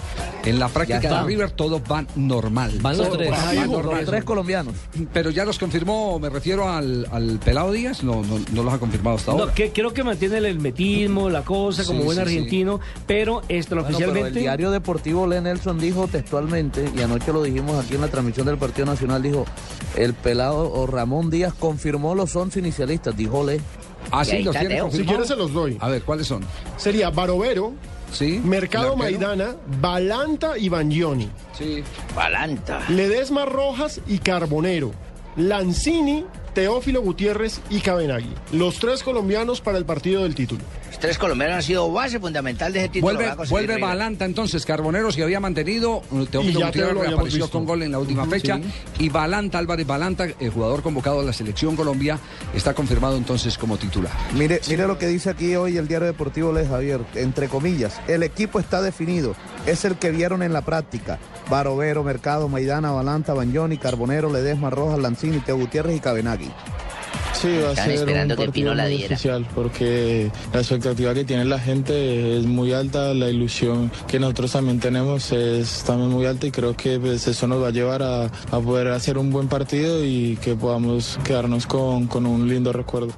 [0.45, 2.72] en la práctica de River, todos van normal.
[2.80, 3.30] Van los tres.
[3.30, 3.97] van Fijo, normal.
[3.99, 4.74] los tres colombianos.
[5.12, 8.78] Pero ya los confirmó, me refiero al, al Pelado Díaz, no, no, no los ha
[8.78, 9.55] confirmado hasta No, ahora.
[9.55, 12.28] que, creo que mantiene el hermetismo, la cosa, como Sí, buen sí, sí.
[12.36, 17.43] argentino, pero esto Bueno, pero el diario deportivo Len Nelson dijo textualmente, y anoche lo
[17.43, 19.45] dijimos aquí en la transmisión del Partido Nacional, dijo,
[19.97, 23.61] el pelado o Ramón Díaz confirmó los 11 inicialistas, dijo Le.
[24.11, 25.76] Ah, sí, los tiene Si quieres se los doy.
[25.80, 26.43] A ver, ¿cuáles son?
[26.78, 27.72] Sería Barovero,
[28.13, 28.41] Sí.
[28.43, 28.97] Mercado.
[28.97, 31.31] Maidana, Balanta y Bagnoni.
[31.57, 31.83] Sí.
[32.15, 32.81] Balanta.
[32.89, 34.93] Ledesma Rojas y Carbonero.
[35.37, 36.25] Lanzini,
[36.59, 38.35] Teófilo Gutiérrez y Cabenagui.
[38.51, 40.61] Los tres colombianos para el partido del título.
[40.89, 43.15] Los tres colombianos han sido base fundamental de ese título.
[43.15, 43.89] Vuelve, vuelve River.
[43.89, 47.51] Balanta entonces, Carbonero se había mantenido, Y Teófilo Gutiérrez te reapareció visto.
[47.51, 49.05] con gol en la última fecha sí.
[49.05, 52.19] y Balanta, Álvarez Balanta, eh, jugador convocado a la selección Colombia,
[52.53, 54.11] está confirmado entonces como titular.
[54.35, 58.25] Mire, mire lo que dice aquí hoy el diario deportivo Le Javier, entre comillas, el
[58.25, 61.21] equipo está definido, es el que vieron en la práctica.
[61.49, 66.48] Barovero, Mercado, Maidana, Balanta, Bagnoni, Carbonero, Ledesma, Rojas, Lanzini, Teo Gutiérrez y Cabenagui.
[67.35, 69.15] Sí, va a ser esperando un que partido Pino la muy diera.
[69.15, 74.53] especial porque la expectativa que tiene la gente es muy alta, la ilusión que nosotros
[74.53, 78.03] también tenemos es también muy alta y creo que pues, eso nos va a llevar
[78.03, 82.73] a, a poder hacer un buen partido y que podamos quedarnos con, con un lindo
[82.73, 83.13] recuerdo.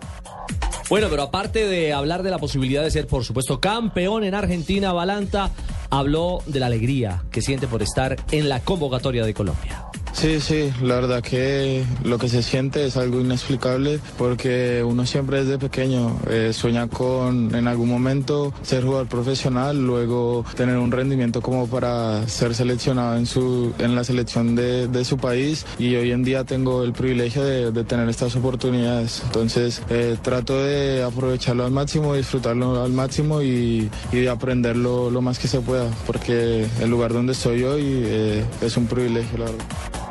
[0.91, 4.93] Bueno, pero aparte de hablar de la posibilidad de ser, por supuesto, campeón en Argentina,
[4.93, 5.51] Balanta
[5.89, 9.85] habló de la alegría que siente por estar en la convocatoria de Colombia.
[10.13, 15.45] Sí, sí, la verdad que lo que se siente es algo inexplicable porque uno siempre
[15.45, 21.41] desde pequeño eh, sueña con en algún momento ser jugador profesional, luego tener un rendimiento
[21.41, 26.11] como para ser seleccionado en, su, en la selección de, de su país y hoy
[26.13, 29.23] en día tengo el privilegio de, tener estas oportunidades.
[29.25, 35.23] Entonces eh, trato de aprovecharlo al máximo, disfrutarlo al máximo y, y de aprenderlo lo
[35.23, 39.45] más que se pueda porque el lugar donde estoy hoy eh, es un privilegio, la
[39.47, 40.10] verdad.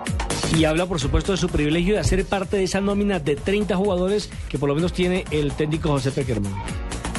[0.57, 3.75] Y habla, por supuesto, de su privilegio de hacer parte de esa nómina de 30
[3.75, 6.53] jugadores que por lo menos tiene el técnico José Peckerman.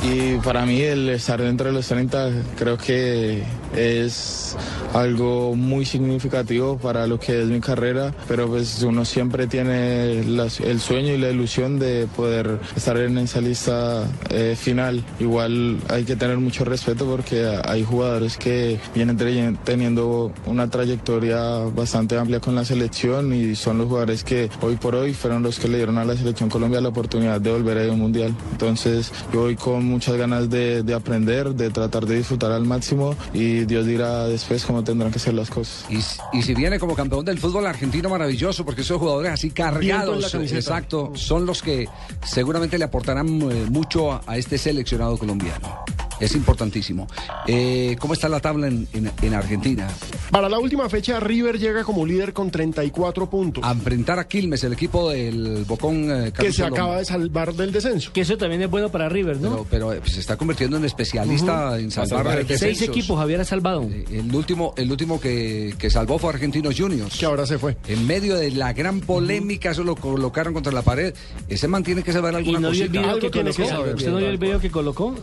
[0.03, 3.43] Y para mí el estar dentro de los 30 creo que
[3.77, 4.57] es
[4.95, 10.81] algo muy significativo para lo que es mi carrera, pero pues uno siempre tiene el
[10.81, 15.05] sueño y la ilusión de poder estar en esa lista eh, final.
[15.19, 19.17] Igual hay que tener mucho respeto porque hay jugadores que vienen
[19.65, 21.41] teniendo una trayectoria
[21.75, 25.59] bastante amplia con la selección y son los jugadores que hoy por hoy fueron los
[25.59, 28.35] que le dieron a la selección Colombia la oportunidad de volver a un mundial.
[28.53, 33.15] Entonces yo voy con muchas ganas de, de aprender, de tratar de disfrutar al máximo
[33.33, 35.85] y Dios dirá después cómo tendrán que ser las cosas.
[35.91, 35.99] Y,
[36.39, 41.13] y si viene como campeón del fútbol argentino, maravilloso, porque esos jugadores así cargados, exacto,
[41.15, 41.89] son los que
[42.25, 45.85] seguramente le aportarán eh, mucho a, a este seleccionado colombiano.
[46.21, 47.07] Es importantísimo.
[47.47, 49.89] Eh, ¿Cómo está la tabla en, en- en Argentina?
[50.31, 53.65] Para la última fecha, River llega como líder con 34 puntos.
[53.65, 56.77] A enfrentar a Quilmes, el equipo del Bocón eh, que se Lomba.
[56.77, 58.13] acaba de salvar del descenso.
[58.13, 59.65] Que eso también es bueno para River, ¿no?
[59.71, 62.79] Pero, pero, pues, se está convirtiendo en especialista en salvar salvar descensos.
[62.79, 63.83] Seis equipos Javier salvado.
[63.91, 67.19] Eh, El último, el último que, que salvó fue Argentinos Juniors.
[67.19, 67.77] Que ahora se fue.
[67.87, 71.15] En medio de la gran polémica, eso lo colocaron contra la pared.
[71.49, 73.01] Ese man tiene que saber Y alguna no vio el cosita.
[73.07, 73.91] video que colocó.
[73.95, 75.15] ¿Usted no vio el video que colocó?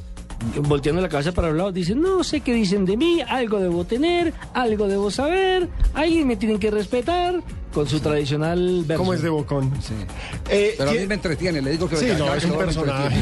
[0.67, 3.85] Volteando la cabeza para un lado, dice, no sé qué dicen de mí, algo debo
[3.85, 7.41] tener, algo debo saber, alguien me tienen que respetar,
[7.77, 9.03] con su tradicional verso.
[9.03, 9.71] ¿Cómo es de Bocón?
[10.49, 12.57] Pero a ¿quién- mí me entretiene, le digo que Sí, me no, es un me
[12.57, 13.15] personaje.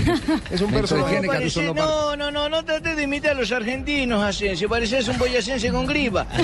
[0.50, 1.16] Es un Me personaje.
[1.16, 1.28] Caruso
[1.60, 1.86] Parece- Lomba.
[1.86, 4.70] no, no, no, no trate de imitar a los argentinos, Asensio.
[4.70, 6.26] Pareces un boyacense con gripa.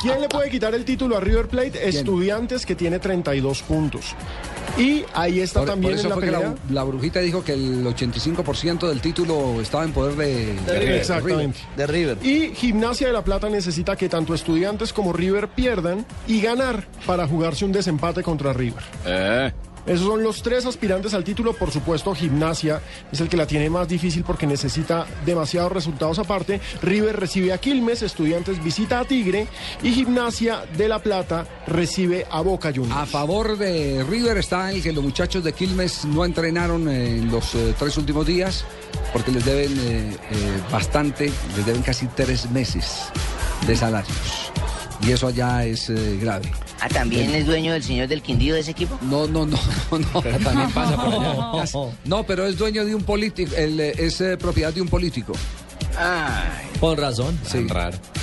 [0.00, 1.88] ¿Quién le puede quitar el título a River Plate?
[1.88, 4.14] Estudiantes que tiene 32 puntos.
[4.76, 7.42] Y ahí está Por, también por eso en la fue que la, la brujita dijo
[7.42, 10.96] que el 85% del título estaba en poder de, de River.
[10.98, 11.58] Exactamente.
[11.76, 12.18] De River.
[12.24, 17.26] Y Gimnasia de la Plata necesita que tanto Estudiantes como River pierdan y ganar para
[17.26, 18.82] jugarse un desempate contra River.
[19.88, 21.54] Esos son los tres aspirantes al título.
[21.54, 26.60] Por supuesto, Gimnasia es el que la tiene más difícil porque necesita demasiados resultados aparte.
[26.82, 29.46] River recibe a Quilmes, Estudiantes visita a Tigre
[29.82, 33.00] y Gimnasia de la Plata recibe a Boca Juniors.
[33.00, 37.54] A favor de River está el que los muchachos de Quilmes no entrenaron en los
[37.54, 38.66] eh, tres últimos días
[39.14, 43.10] porque les deben eh, eh, bastante, les deben casi tres meses
[43.66, 44.52] de salarios.
[45.06, 46.50] Y eso allá es eh, grave.
[46.80, 48.98] Ah, ¿también es dueño del señor del Quindío de ese equipo?
[49.02, 49.58] No, no, no,
[49.90, 50.22] no, no.
[50.22, 51.92] Pero también pasa por allá.
[52.04, 55.32] No, pero es dueño de un político, eh, es eh, propiedad de un político.
[56.80, 57.38] Con razón.
[57.44, 57.66] Sí.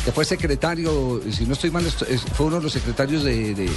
[0.05, 1.83] Que fue secretario, si no estoy mal,
[2.35, 3.71] fue uno de los secretarios de, de- de-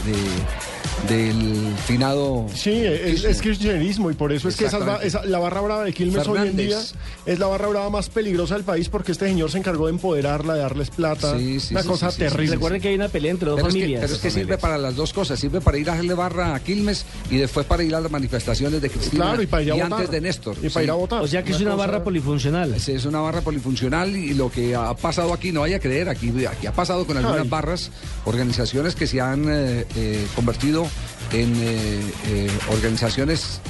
[1.08, 2.46] del finado.
[2.54, 4.78] Sí, es, es kirchnerismo y por eso es que esa,
[5.24, 6.78] la barra brava de Quilmes hoy en día
[7.26, 10.54] es la barra brava más peligrosa del país porque este señor se encargó de empoderarla,
[10.54, 11.36] de darles plata.
[11.38, 12.54] Sí, sí, una sí, cosa sí, sí, terrible.
[12.56, 14.00] Recuerden que hay una pelea entre dos Pero es, que, familias.
[14.02, 15.38] pero es que sirve para las dos cosas.
[15.40, 18.80] Sirve para ir a hacerle barra a Quilmes y después para ir a las manifestaciones
[18.82, 19.24] de Cristina.
[19.24, 19.92] Claro, y para ir a votar.
[19.94, 20.56] antes de Néstor.
[20.62, 21.22] Y para ir a votar.
[21.22, 22.78] O sea que es una barra polifuncional.
[22.80, 26.08] Sí, es una barra polifuncional y lo que ha pasado aquí, no vaya a creer,
[26.08, 27.48] aquí, aquí ha pasado con algunas Ay.
[27.48, 27.90] barras,
[28.24, 30.86] organizaciones que se han eh, eh, convertido
[31.32, 33.60] en eh, organizaciones,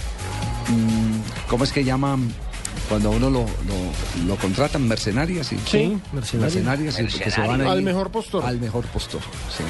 [0.69, 2.33] mm, ¿cómo es que llaman?
[2.89, 5.49] Cuando a uno lo, lo, lo contratan, mercenarias.
[5.49, 5.59] ¿sí?
[5.67, 6.95] Sí, mercenarias.
[6.95, 8.45] sí, porque se van Al mejor postor.
[8.45, 9.21] Al mejor postor,
[9.55, 9.65] sí.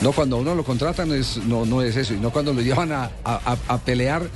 [0.00, 2.60] No cuando a uno lo contratan es, no, no es eso, y no cuando lo
[2.62, 4.28] llevan a, a- pelear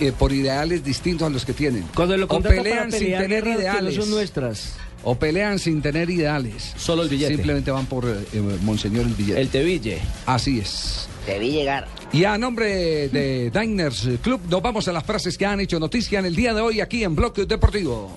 [0.00, 1.84] eh, por ideales distintos a los que tienen.
[1.94, 3.94] Cuando lo o contratan para pelean sin pelear tener guerras que no ideales.
[3.96, 4.72] son nuestras.
[5.04, 6.72] O pelean sin tener ideales.
[6.76, 7.34] Solo el billete.
[7.34, 9.40] Simplemente van por eh, eh, Monseñor el billete.
[9.40, 9.98] El teville.
[10.26, 11.08] Así es.
[11.26, 11.88] Te vi llegar.
[12.12, 16.20] Y a nombre de Diners Club, nos vamos a las frases que han hecho noticia
[16.20, 18.12] en el día de hoy aquí en Bloque Deportivo.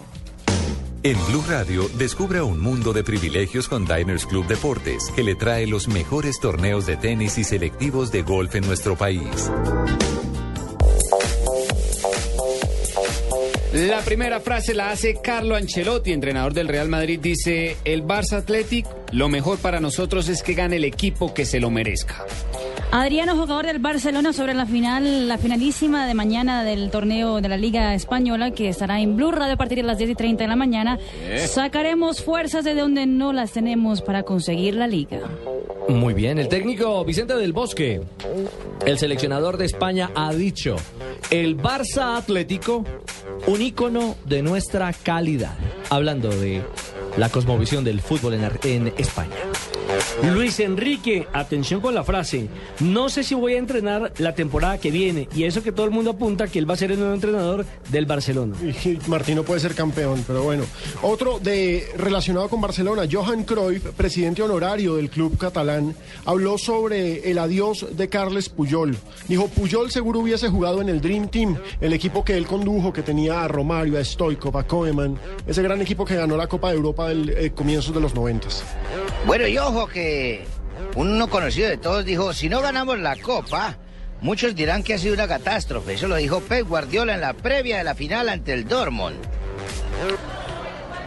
[1.06, 5.68] En Blue Radio, descubra un mundo de privilegios con Diners Club Deportes, que le trae
[5.68, 9.52] los mejores torneos de tenis y selectivos de golf en nuestro país.
[13.72, 17.20] La primera frase la hace Carlo Ancelotti, entrenador del Real Madrid.
[17.20, 21.60] Dice, el Barça Athletic, lo mejor para nosotros es que gane el equipo que se
[21.60, 22.26] lo merezca.
[22.98, 27.58] Adriano, jugador del Barcelona, sobre la final, la finalísima de mañana del torneo de la
[27.58, 30.48] Liga Española, que estará en Blue Radio a partir de las 10 y 30 de
[30.48, 30.98] la mañana.
[31.22, 31.46] Eh.
[31.46, 35.20] Sacaremos fuerzas de donde no las tenemos para conseguir la Liga.
[35.90, 38.02] Muy bien, el técnico Vicente del Bosque,
[38.86, 40.78] el seleccionador de España, ha dicho,
[41.32, 42.86] el Barça Atlético,
[43.48, 45.58] un ícono de nuestra calidad.
[45.90, 46.64] Hablando de
[47.18, 49.36] la cosmovisión del fútbol en España.
[50.34, 52.48] Luis Enrique, atención con la frase.
[52.80, 55.28] No sé si voy a entrenar la temporada que viene.
[55.36, 57.66] Y eso que todo el mundo apunta que él va a ser el nuevo entrenador
[57.90, 58.56] del Barcelona.
[59.08, 60.64] Martino puede ser campeón, pero bueno.
[61.02, 67.38] Otro de relacionado con Barcelona, Johan Cruyff, presidente honorario del club catalán, habló sobre el
[67.38, 68.96] adiós de Carles Puyol.
[69.28, 73.02] Dijo, Puyol seguro hubiese jugado en el Dream Team, el equipo que él condujo, que
[73.02, 75.18] tenía a Romario, a Stoikov, a Koeman,
[75.48, 78.64] ese gran equipo que ganó la Copa de Europa del eh, comienzos de los noventas.
[79.26, 80.46] Bueno, y ojo que
[80.96, 83.76] uno conocido de todos dijo, si no ganamos la Copa,
[84.22, 85.96] muchos dirán que ha sido una catástrofe.
[85.96, 89.18] Eso lo dijo Pep Guardiola en la previa de la final ante el Dortmund.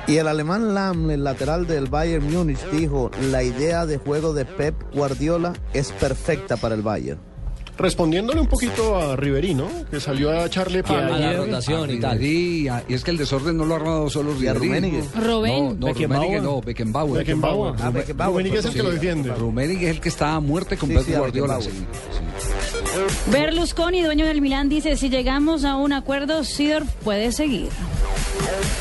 [0.09, 4.47] Y el alemán Lam, el lateral del Bayern Múnich, dijo, la idea de juego de
[4.47, 7.28] Pep Guardiola es perfecta para el Bayern.
[7.79, 9.69] Respondiéndole un poquito a Riverí, ¿no?
[9.91, 11.15] Que salió a echarle palo.
[11.15, 11.19] A
[11.87, 14.49] Ribery, a- y es que el desorden no lo ha armado solo Y.
[14.49, 15.05] Rummenigge.
[15.15, 15.65] Robben.
[15.65, 16.21] No, no, Beckenbauer.
[16.27, 17.19] Rummenigge no, Beckenbauer.
[17.19, 17.75] Beckenbauer.
[17.81, 19.33] Ah, Beckenbauer, Rummenigge es el que lo defiende.
[19.35, 21.59] Rummenigge es el que está a muerte con Sí, Pep Guardiola.
[23.27, 27.69] Berlusconi, dueño del Milán, dice, si llegamos a un acuerdo, Sidorf puede seguir.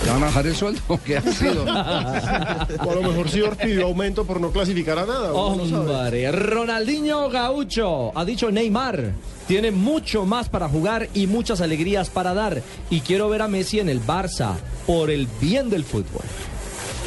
[0.05, 0.81] ¿Le van a bajar el sueldo?
[1.05, 1.63] ¿Qué ha sido?
[2.85, 5.33] O a lo mejor sí pidió aumento por no clasificar a nada.
[5.33, 9.13] Hombre, Ronaldinho Gaucho ha dicho Neymar.
[9.47, 12.61] Tiene mucho más para jugar y muchas alegrías para dar.
[12.89, 14.55] Y quiero ver a Messi en el Barça
[14.85, 16.23] por el bien del fútbol.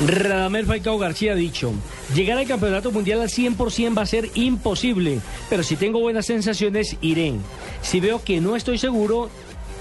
[0.07, 1.73] Radamel Falcao García ha dicho,
[2.15, 5.21] llegar al campeonato mundial al 100% va a ser imposible,
[5.51, 7.35] pero si tengo buenas sensaciones, iré.
[7.83, 9.29] Si veo que no estoy seguro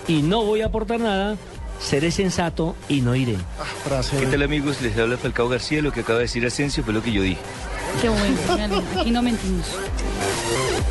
[0.07, 1.38] y no voy a aportar nada,
[1.80, 3.38] seré sensato y no iré.
[4.19, 4.82] ¿Qué tal amigos?
[4.82, 5.82] Les habla Falcao García.
[5.82, 7.39] Lo que acaba de decir Asensio fue lo que yo dije.
[8.01, 9.65] Que bueno, aqui não mentimos.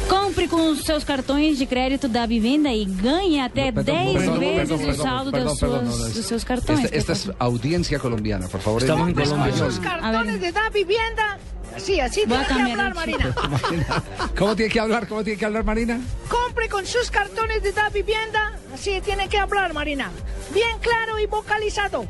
[0.09, 4.71] Compre com os seus cartões de crédito da Vivenda e ganhe até 10 perdón, vezes
[4.99, 6.85] o saldo perdón, suas- no, no, dos seus cartões.
[6.85, 8.81] Esta, esta es audiencia colombiana, por favor.
[8.83, 9.53] Estamos en Colombia.
[9.55, 11.39] Sus cartones de da vivienda.
[11.79, 12.95] Así, así Voy tiene que hablar.
[12.95, 13.35] Marina.
[14.37, 15.07] ¿Cómo tiene que hablar?
[15.07, 16.01] ¿Cómo tiene que hablar, Marina?
[16.29, 18.59] Compre con sus cartones de da vivienda.
[18.75, 20.11] Así tiene que hablar, Marina.
[20.53, 22.05] Bien claro y vocalizado.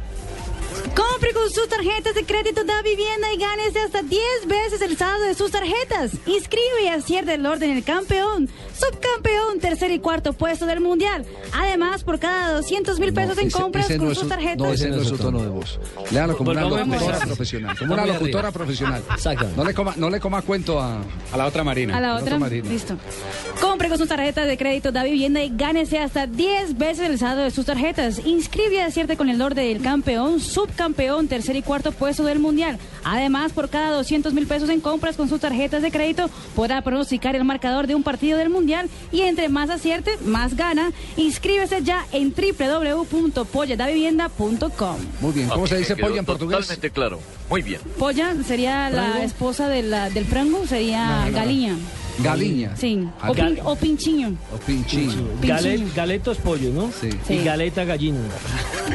[0.94, 5.26] Compre con sus tarjetas de crédito da vivienda y gánese hasta 10 veces el saldo
[5.26, 6.12] de sus tarjetas.
[6.26, 8.48] Inscribe y acierte el orden el campeón,
[8.78, 11.24] subcampeón, tercer y cuarto puesto del mundial.
[11.52, 14.58] Además, por cada 200 mil pesos en Ese- compras ese con no sus su- tarjetas.
[14.58, 15.78] No, ese no es su tono de voz.
[16.10, 17.78] Léalo como una a locutora profesional.
[17.78, 19.02] Como una locutora profesional.
[19.10, 19.48] Exacto.
[19.56, 21.00] No le coma, no le coma cuento a,
[21.32, 21.96] A la otra Marina.
[21.96, 22.68] A la otra otra, Marina.
[22.68, 22.96] listo.
[23.60, 27.42] Compre con sus tarjetas de crédito da vivienda y gánese hasta 10 veces el saldo
[27.42, 28.20] de sus tarjetas.
[28.24, 32.78] Inscribe y acierte con el orden del campeón, subcampeón, tercer y cuarto puesto del mundial.
[33.04, 37.34] Además, por cada 200 mil pesos en compras con sus tarjetas de crédito, podrá pronosticar
[37.36, 40.92] el marcador de un partido del mundial y entre más acierte, más gana.
[41.16, 44.96] Inscríbese ya en www.polladavivienda.com.
[45.20, 45.48] Muy bien.
[45.48, 46.58] ¿Cómo se dice polla en portugués?
[46.58, 47.18] Totalmente claro.
[47.50, 47.80] Muy bien.
[47.98, 51.36] Polla sería la esposa de la- del frango, sería No, no, no.
[51.36, 51.76] galiña.
[52.18, 52.76] Galiña.
[52.76, 54.34] Sí, Ah, o, pin- gal- o pinchiño.
[54.54, 55.10] O pinchín.
[55.42, 56.90] Galet, galeto es pollo, ¿no?
[57.00, 57.10] Sí.
[57.26, 57.34] Sí.
[57.34, 58.18] Y galeta gallina.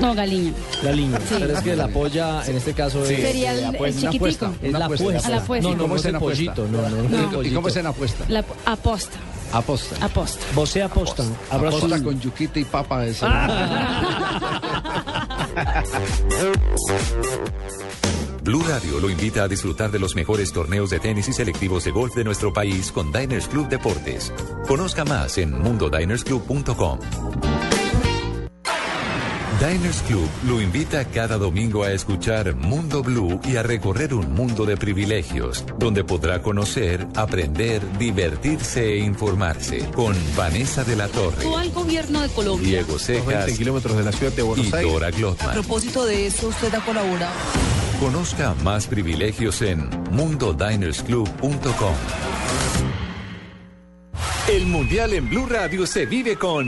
[0.02, 0.52] No, galiña.
[0.84, 1.18] Galiña.
[1.20, 1.36] Sí.
[1.40, 3.20] Pero es que la polla en este caso es.
[3.20, 4.16] Sería el, el Una chiquitico.
[4.26, 4.52] apuesta.
[4.62, 5.30] Es una la apuesta.
[5.30, 5.40] la.
[5.40, 6.68] No, no, ¿Cómo no es el pollito.
[6.68, 8.26] No, no, ¿Y cómo es en apuesta?
[8.28, 9.18] La aposta.
[9.54, 10.04] Aposta.
[10.04, 10.40] Aposta.
[10.56, 11.24] Vos aposta.
[11.52, 11.78] Abrazo.
[11.78, 13.06] Aposta con yuquita y papa.
[13.06, 13.28] Eso.
[18.44, 21.92] Blue Radio lo invita a disfrutar de los mejores torneos de tenis y selectivos de
[21.92, 24.34] golf de nuestro país con Diners Club Deportes.
[24.68, 27.00] Conozca más en mundodinersclub.com.
[29.66, 34.66] Diners Club lo invita cada domingo a escuchar Mundo Blue y a recorrer un mundo
[34.66, 41.72] de privilegios, donde podrá conocer, aprender, divertirse e informarse con Vanessa de la Torre, al
[41.72, 42.68] gobierno de Colombia.
[42.68, 44.92] Diego Cejas 20 kilómetros de la ciudad de Buenos y Aires.
[44.92, 45.54] Dora A Glotman.
[45.54, 47.32] propósito de eso, usted ha colaborado.
[48.04, 51.96] Conozca más privilegios en mundodinersclub.com.
[54.50, 56.68] El Mundial en Blue Radio se vive con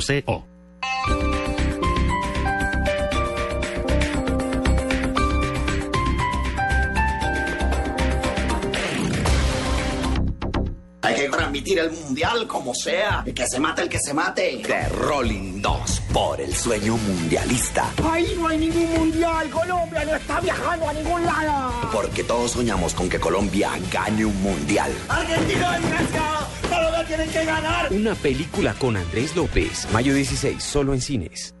[11.03, 13.23] Hay que transmitir el mundial como sea.
[13.25, 14.61] Y que se mate el que se mate.
[14.65, 17.91] De Rolling 2 por el sueño mundialista.
[18.09, 19.49] Ahí no hay ningún mundial.
[19.49, 21.73] Colombia no está viajando a ningún lado.
[21.91, 24.91] Porque todos soñamos con que Colombia gane un mundial.
[25.09, 26.60] Argentina y Francia.
[27.07, 27.91] Tienen que ganar.
[27.91, 29.87] Una película con Andrés López.
[29.91, 31.55] Mayo 16, solo en cines.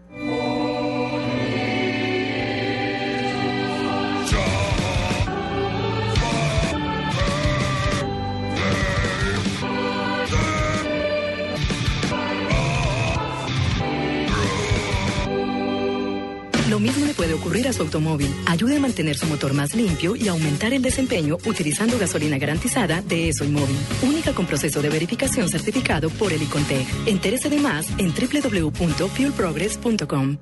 [16.81, 18.33] Mismo le puede ocurrir a su automóvil.
[18.45, 23.29] Ayude a mantener su motor más limpio y aumentar el desempeño utilizando gasolina garantizada de
[23.29, 23.77] ESO Móvil.
[24.01, 26.87] Única con proceso de verificación certificado por el ICONTEC.
[27.05, 30.37] Entérese de más en www.fuelprogress.com.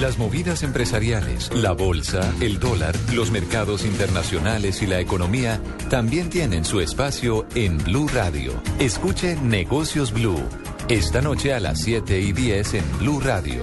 [0.00, 5.58] Las movidas empresariales, la bolsa, el dólar, los mercados internacionales y la economía
[5.88, 8.60] también tienen su espacio en Blue Radio.
[8.78, 10.42] Escuche Negocios Blue.
[10.90, 13.62] Esta noche a las 7 y 10 en Blue Radio.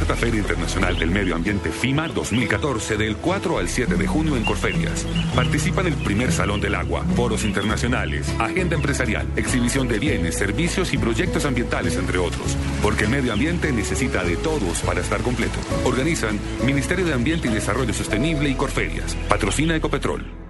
[0.00, 4.44] Cuarta Feria Internacional del Medio Ambiente FIMA 2014 del 4 al 7 de junio en
[4.44, 5.06] Corferias.
[5.34, 10.94] Participa en el primer Salón del Agua, foros internacionales, agenda empresarial, exhibición de bienes, servicios
[10.94, 12.56] y proyectos ambientales, entre otros.
[12.82, 15.58] Porque el medio ambiente necesita de todos para estar completo.
[15.84, 19.14] Organizan Ministerio de Ambiente y Desarrollo Sostenible y Corferias.
[19.28, 20.49] Patrocina Ecopetrol.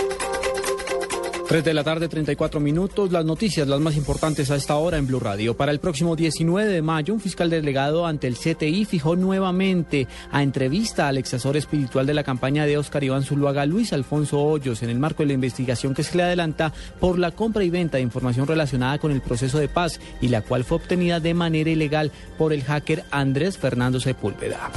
[1.51, 3.11] 3 de la tarde, 34 minutos.
[3.11, 5.53] Las noticias, las más importantes a esta hora en Blue Radio.
[5.53, 10.43] Para el próximo 19 de mayo, un fiscal delegado ante el CTI fijó nuevamente a
[10.43, 14.91] entrevista al ex espiritual de la campaña de Oscar Iván Zuluaga, Luis Alfonso Hoyos, en
[14.91, 16.71] el marco de la investigación que se le adelanta
[17.01, 20.43] por la compra y venta de información relacionada con el proceso de paz y la
[20.43, 24.71] cual fue obtenida de manera ilegal por el hacker Andrés Fernando Sepúlveda.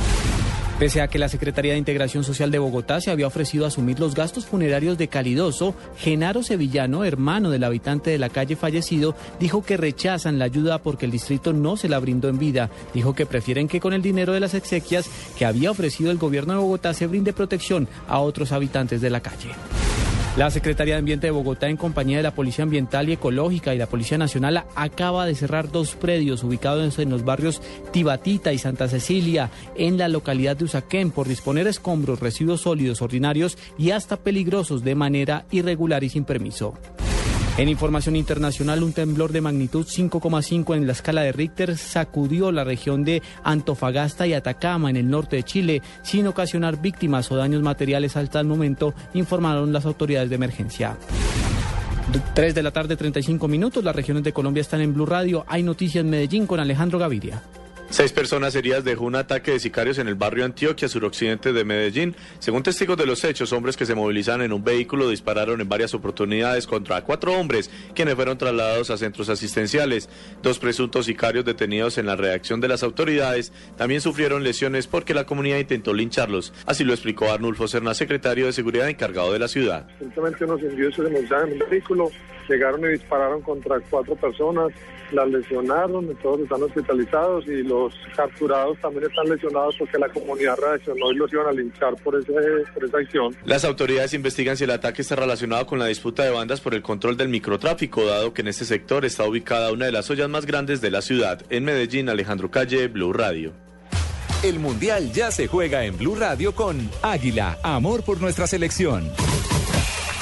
[0.85, 4.15] Pese a que la Secretaría de Integración Social de Bogotá se había ofrecido asumir los
[4.15, 9.79] gastos funerarios de Calidoso, Genaro Sevillano, hermano del habitante de la calle fallecido, dijo que
[9.79, 12.69] rechazan la ayuda porque el distrito no se la brindó en vida.
[12.93, 15.09] Dijo que prefieren que con el dinero de las exequias
[15.39, 19.21] que había ofrecido el gobierno de Bogotá se brinde protección a otros habitantes de la
[19.21, 19.53] calle.
[20.37, 23.79] La Secretaría de Ambiente de Bogotá, en compañía de la Policía Ambiental y Ecológica y
[23.79, 27.63] la Policía Nacional, acaba de cerrar dos predios ubicados en los barrios
[27.93, 33.57] Tibatita y Santa Cecilia, en la localidad de Usaquén, por disponer escombros, residuos sólidos ordinarios
[33.79, 36.75] y hasta peligrosos de manera irregular y sin permiso.
[37.57, 42.65] En información internacional, un temblor de magnitud 5,5 en la escala de Richter sacudió la
[42.65, 47.63] región de Antofagasta y Atacama en el norte de Chile, sin ocasionar víctimas o daños
[47.63, 50.97] materiales hasta el momento, informaron las autoridades de emergencia.
[52.35, 53.85] 3 de la tarde, 35 minutos.
[53.85, 55.45] Las regiones de Colombia están en Blue Radio.
[55.47, 57.41] Hay noticias en Medellín con Alejandro Gaviria.
[57.91, 62.17] Seis personas heridas dejó un ataque de sicarios en el barrio Antioquia, suroccidente de Medellín.
[62.41, 65.95] Según testigos de los hechos, hombres que se movilizaron en un vehículo dispararon en varias
[65.95, 70.09] oportunidades contra cuatro hombres, quienes fueron trasladados a centros asistenciales.
[70.43, 75.25] Dos presuntos sicarios detenidos en la reacción de las autoridades también sufrieron lesiones porque la
[75.25, 76.53] comunidad intentó lincharlos.
[76.67, 79.87] Así lo explicó Arnulfo Serna, secretario de Seguridad encargado de la ciudad.
[80.01, 82.11] Simplemente unos individuos se movilizaron en un vehículo,
[82.49, 84.73] llegaron y dispararon contra cuatro personas,
[85.13, 91.13] las lesionaron, todos están hospitalizados y los capturados también están lesionados porque la comunidad reaccionó
[91.13, 92.33] y los iban a linchar por, ese,
[92.73, 93.37] por esa acción.
[93.45, 96.83] Las autoridades investigan si el ataque está relacionado con la disputa de bandas por el
[96.83, 100.47] control del microtráfico, dado que en este sector está ubicada una de las ollas más
[100.47, 101.43] grandes de la ciudad.
[101.51, 103.53] En Medellín, Alejandro Calle, Blue Radio.
[104.43, 109.11] El Mundial ya se juega en Blue Radio con Águila, amor por nuestra selección.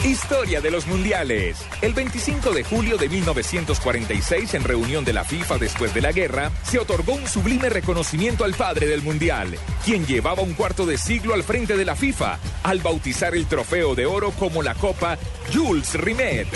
[0.04, 1.64] Historia de los Mundiales.
[1.80, 6.50] El 25 de julio de 1946, en reunión de la FIFA después de la guerra,
[6.64, 11.34] se otorgó un sublime reconocimiento al padre del Mundial, quien llevaba un cuarto de siglo
[11.34, 15.18] al frente de la FIFA, al bautizar el trofeo de oro como la Copa
[15.54, 16.48] Jules Rimet.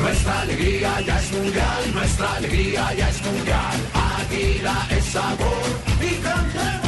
[0.00, 3.80] Nuestra alegría ya es mundial, nuestra alegría ya es mundial.
[3.92, 5.62] Águila es sabor
[6.00, 6.79] y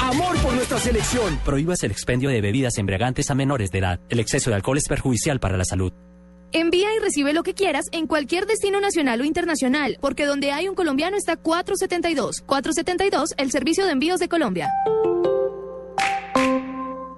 [0.00, 1.38] amor por nuestra selección.
[1.44, 4.00] Prohíbas el expendio de bebidas embriagantes a menores de edad.
[4.08, 5.92] El exceso de alcohol es perjudicial para la salud.
[6.52, 10.68] Envía y recibe lo que quieras en cualquier destino nacional o internacional, porque donde hay
[10.68, 12.42] un colombiano está 472.
[12.46, 14.70] 472, el servicio de envíos de Colombia.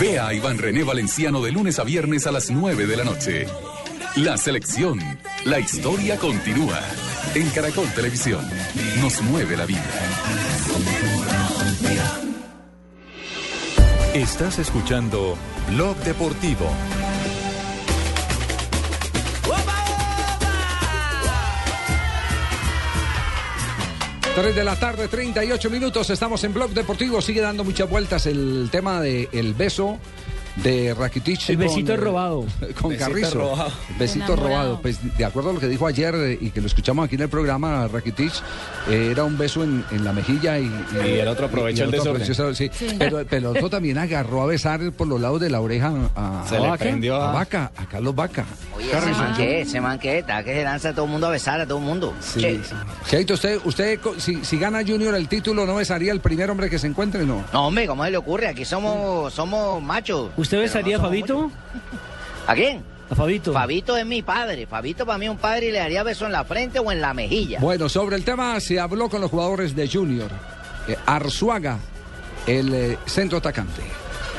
[0.00, 3.46] Ve a Iván René Valenciano de lunes a viernes a las 9 de la noche.
[4.16, 5.00] La selección.
[5.44, 6.80] La historia continúa.
[7.34, 8.48] En Caracol Televisión.
[9.00, 9.82] Nos mueve la vida.
[14.14, 15.36] Estás escuchando
[15.68, 16.70] Blog Deportivo.
[24.40, 26.10] 3 de la tarde, 38 minutos.
[26.10, 27.20] Estamos en Blog Deportivo.
[27.20, 29.98] Sigue dando muchas vueltas el tema del el beso
[30.62, 31.48] de Rakitic.
[31.50, 32.40] El besito con, eh, robado.
[32.80, 33.38] Con Besito Carrizo.
[33.38, 33.72] robado.
[33.98, 34.48] Besito Enamorado.
[34.48, 34.82] robado.
[34.82, 37.22] Pues de acuerdo a lo que dijo ayer eh, y que lo escuchamos aquí en
[37.22, 38.32] el programa, Rakitic,
[38.88, 40.70] eh, era un beso en, en la mejilla y,
[41.04, 42.22] Y el otro aprovechó el desorden.
[42.22, 42.70] aprovechó, sí.
[42.72, 42.86] Sí.
[42.98, 46.44] Pero, pero el otro también agarró a besar por los lados de la oreja a,
[46.48, 48.44] Se a le Vaca, prendió a a- Vaca, a Carlos Vaca.
[48.76, 51.26] Oye, ese man que, ese man que, está que se lanza a todo el mundo
[51.28, 52.14] a besar a todo el mundo.
[52.20, 52.74] Sí, sí.
[53.08, 56.78] Cheito, usted, usted si, si gana Junior el título, ¿no besaría al primer hombre que
[56.78, 57.24] se encuentre?
[57.24, 57.44] No.
[57.52, 58.48] No, hombre, ¿cómo se le ocurre?
[58.48, 60.30] Aquí somos, somos machos.
[60.36, 61.50] ¿Usted besaría a Fabito?
[62.46, 62.82] ¿A quién?
[63.10, 63.52] A Fabito.
[63.52, 64.66] Fabito es mi padre.
[64.66, 67.00] Fabito para mí es un padre y le daría beso en la frente o en
[67.00, 67.60] la mejilla.
[67.60, 70.30] Bueno, sobre el tema se habló con los jugadores de Junior.
[70.88, 71.78] Eh, Arzuaga,
[72.46, 73.82] el eh, centro atacante.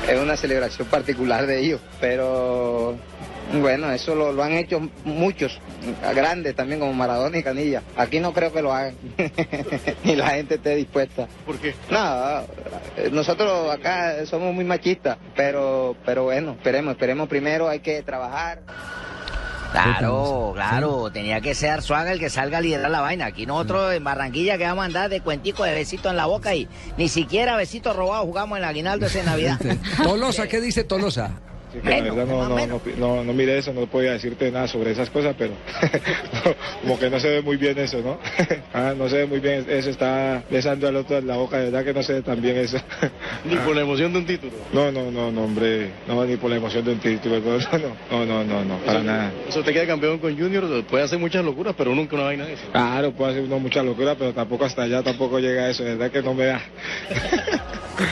[0.07, 2.95] es una celebración particular de ellos, pero
[3.53, 5.59] bueno, eso lo, lo han hecho muchos,
[6.13, 7.81] grandes también como Maradona y Canilla.
[7.95, 8.95] Aquí no creo que lo hagan,
[10.03, 11.27] ni la gente esté dispuesta.
[11.45, 11.73] ¿Por qué?
[11.89, 12.45] Nada,
[12.97, 18.61] eh, nosotros acá somos muy machistas, pero, pero bueno, esperemos, esperemos primero, hay que trabajar.
[19.71, 23.27] Claro, claro, tenía que ser Arzuaga el que salga a liderar la vaina.
[23.27, 26.55] Aquí nosotros en Barranquilla que vamos a andar de cuentico de besito en la boca
[26.55, 29.59] y ni siquiera besito robado jugamos en el aguinaldo ese Navidad.
[30.03, 31.39] Tolosa, ¿qué dice Tolosa?
[31.72, 34.67] Sí, que la verdad no, no, no, no, no mire eso, no podía decirte nada
[34.67, 35.53] sobre esas cosas, pero
[36.82, 38.17] como que no se ve muy bien eso, ¿no?
[38.74, 41.65] Ah, no se ve muy bien eso, está besando al otro en la boca, de
[41.65, 42.78] verdad que no se ve tan bien eso.
[43.45, 44.53] Ni por la emoción de un título.
[44.74, 47.57] No, no, no, no, hombre, no, ni por la emoción de un título, no,
[48.11, 49.32] no, no, no, no, para Eso- nada.
[49.47, 52.53] Eso te queda campeón con Junior, puede hacer muchas locuras, pero nunca una vaina de
[52.53, 52.63] eso.
[52.72, 55.95] Claro, puede hacer uno mucha locura, pero tampoco hasta allá tampoco llega a eso, de
[55.95, 56.61] verdad que no me da.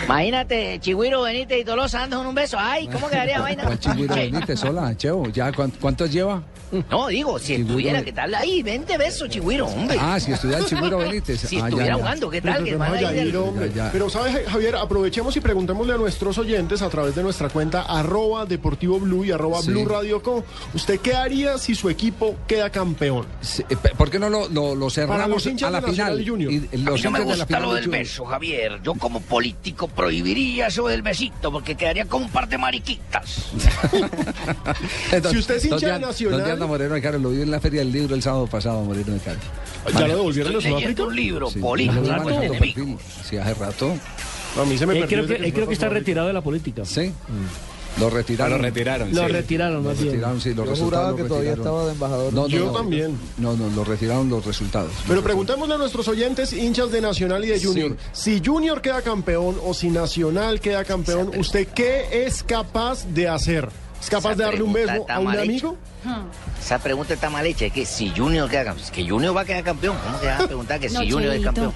[0.06, 2.58] Imagínate, Chigüiro, Benítez y Tolosa andan con un beso.
[2.60, 3.64] Ay, ¿cómo quedaría vaina?
[3.64, 4.64] ¿Cuál Chigüiro Che, Benítez?
[4.64, 6.44] Hola, Cheo, ¿ya cuán- cuántos lleva?
[6.92, 8.36] No, digo, si estuviera, ¿qué tal?
[8.36, 9.98] Ahí, vente beso, Chigüiro, hombre.
[10.02, 11.40] Ah, si estudiara el Chigüiro Benítez.
[11.48, 11.96] Si Ah, estuviera ya.
[11.96, 12.64] jugando, ¿qué tal?
[12.64, 13.70] Pero, hombre.
[13.70, 13.90] Ya, ya.
[13.92, 14.76] Pero, ¿sabes, Javier?
[14.76, 19.32] Aprovechemos y preguntémosle a nuestros oyentes a través de nuestra cuenta arroba Deportivo Blue y
[19.32, 19.70] arroba Sí.
[19.72, 20.44] Blue Radio Co.
[20.74, 23.26] ¿Usted qué haría si su equipo queda campeón?
[23.40, 26.24] Sí, eh, ¿Por qué no lo, lo, lo cerramos a la de final?
[26.28, 26.52] Junior.
[26.52, 28.04] Y A los mí no me de gusta final lo de del Junior.
[28.04, 28.80] beso, Javier.
[28.84, 33.37] Yo como político prohibiría eso del besito porque quedaría como un par de mariquitas.
[35.32, 37.18] Si usted es hincha ¿Dónde de Nacional- ¿Dónde anda Moreno de Caro?
[37.20, 39.40] Lo vi en la Feria del Libro el sábado pasado, Moreno de Caro.
[39.94, 41.04] ¿Ya lo devolvieron a Sudáfrica?
[41.04, 42.02] un libro, Sí, político.
[43.24, 43.94] Sí, hace rato.
[44.60, 46.34] A mí se me Él perdió creo desde que, él creo que está retirado de
[46.34, 46.84] la política.
[46.86, 47.12] Sí.
[48.00, 48.58] Lo retiraron.
[48.60, 49.32] Lo retiraron, Lo sí.
[49.32, 50.12] retiraron, Lo más bien.
[50.12, 51.66] retiraron, sí, los Yo juraba lo que todavía retiraron.
[51.76, 52.34] estaba de embajador.
[52.34, 52.72] No, no, Yo no.
[52.72, 53.18] también.
[53.38, 54.92] No, no, lo retiraron los resultados.
[55.08, 59.58] Pero preguntémosle a nuestros oyentes, hinchas de Nacional y de Junior, si Junior queda campeón
[59.66, 63.70] o si Nacional queda campeón, ¿usted qué es capaz de hacer?
[64.00, 65.42] ¿Es capaz Esa de darle un beso a un hecha.
[65.42, 65.78] amigo?
[66.64, 67.66] Esa pregunta está mal hecha.
[67.66, 68.88] Es que si Junior queda campeón.
[68.92, 69.98] Que Junior va a quedar campeón.
[70.04, 71.74] ¿Cómo que vas a preguntar que No, si Junior es campeón?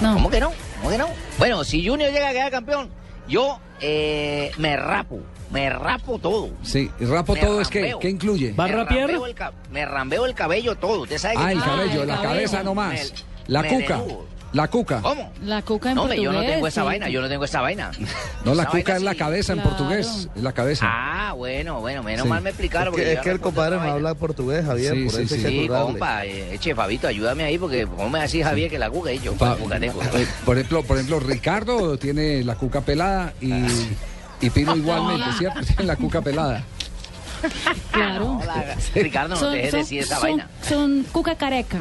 [0.00, 0.14] No.
[0.14, 0.52] ¿Cómo que no?
[0.78, 1.06] ¿Cómo que no?
[1.38, 2.88] Bueno, si Junior llega a quedar campeón,
[3.28, 5.20] yo eh, me rapo.
[5.50, 6.50] Me rapo todo.
[6.62, 7.94] Sí, rapo Me todo es que.
[8.00, 8.54] ¿qué incluye?
[8.56, 11.02] Me rambeo el ca- Me rambeo el cabello todo.
[11.02, 13.12] ¿Usted sabe Ah, que el cabello, la cabeza nomás.
[13.46, 13.98] La me cuca.
[13.98, 14.26] desnudo.
[14.54, 15.00] La cuca.
[15.02, 15.32] ¿Cómo?
[15.44, 16.86] La cuca en No, hombre, yo no portugués, tengo esa sí.
[16.86, 17.90] vaina, yo no tengo esa vaina.
[18.44, 19.76] No, la Esa cuca es la cabeza en Claro.
[19.76, 20.28] portugués.
[20.36, 20.86] Es la cabeza.
[20.88, 22.28] Ah, bueno, bueno, menos Sí.
[22.28, 22.94] mal me explicaron.
[22.94, 25.48] Es que, es yo que el compadre no habla portugués, Javier, Sí, por sí, eso
[25.48, 25.68] sí.
[25.68, 29.14] compa, eh, eche, Fabito, ayúdame ahí porque ¿cómo me decís, Javier, que la cuca he
[29.14, 29.32] hecho?
[29.34, 30.00] Pa- cuca tengo.
[30.02, 33.52] eh, por ejemplo, por ejemplo, Ricardo tiene la cuca pelada y,
[34.40, 35.60] y Pino igualmente, ¿cierto?
[35.66, 36.62] Tiene la cuca pelada.
[37.90, 38.38] Claro.
[38.42, 40.48] Hola, Ricardo, no Son- te dejes son- decir esa son- vaina.
[40.68, 41.78] Son cuca careca.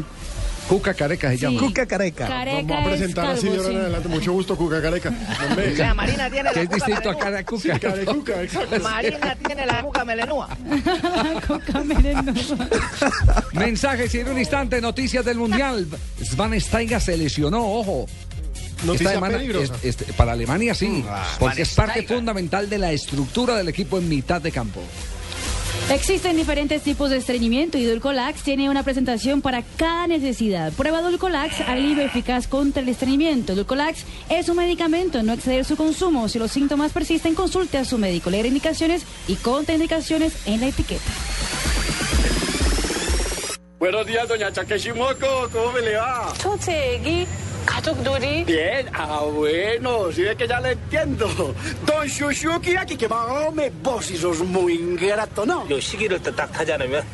[0.68, 1.60] Cuca careca se llama.
[1.60, 2.28] Cuca careca.
[2.28, 3.80] Careca Vamos a es presentar así de ahora en sí.
[3.82, 4.08] adelante.
[4.10, 5.10] Mucho gusto, Cuca Careca.
[5.50, 5.74] Hombre.
[5.74, 7.24] O sea, Marina tiene la es cuca distinto a melenúa.
[7.24, 7.62] cara cuca.
[7.74, 8.80] Sí, carecuca, exacto.
[8.84, 10.50] Marina tiene la cuca melenúa.
[11.48, 12.56] Cuca melenosa.
[13.54, 15.88] Mensajes y en un instante, noticias del Mundial.
[16.24, 18.06] Svan Steiga se lesionó, ojo.
[18.94, 19.76] Esta semana, peligrosa.
[19.76, 21.06] es- este, para Alemania sí,
[21.40, 24.82] porque es parte fundamental de la estructura del equipo en mitad de campo.
[25.92, 30.72] Existen diferentes tipos de estreñimiento y Dulcolax tiene una presentación para cada necesidad.
[30.74, 33.54] Prueba Dulcolax, alivio eficaz contra el estreñimiento.
[33.54, 36.30] Dulcolax es un medicamento, no exceder su consumo.
[36.30, 38.30] Si los síntomas persisten, consulte a su médico.
[38.30, 41.12] Leer indicaciones y contraindicaciones en la etiqueta.
[43.84, 46.32] Buenos días, doña Chaqueshimoco, ¿cómo me le va?
[48.46, 51.28] Bien, ah bueno, si ve que ya le entiendo.
[51.86, 53.08] Don Shushuki aquí que
[53.54, 55.66] me vos y sos muy ingrato, ¿no?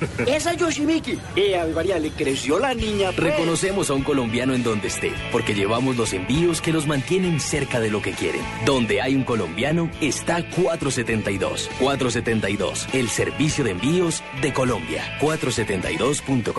[0.27, 1.17] Esa Yoshimiki.
[1.35, 3.11] Eh, Ave María, le creció la niña.
[3.11, 3.31] pues.
[3.31, 7.79] Reconocemos a un colombiano en donde esté, porque llevamos los envíos que los mantienen cerca
[7.79, 8.41] de lo que quieren.
[8.65, 11.69] Donde hay un colombiano, está 472.
[11.79, 15.17] 472, el servicio de envíos de Colombia.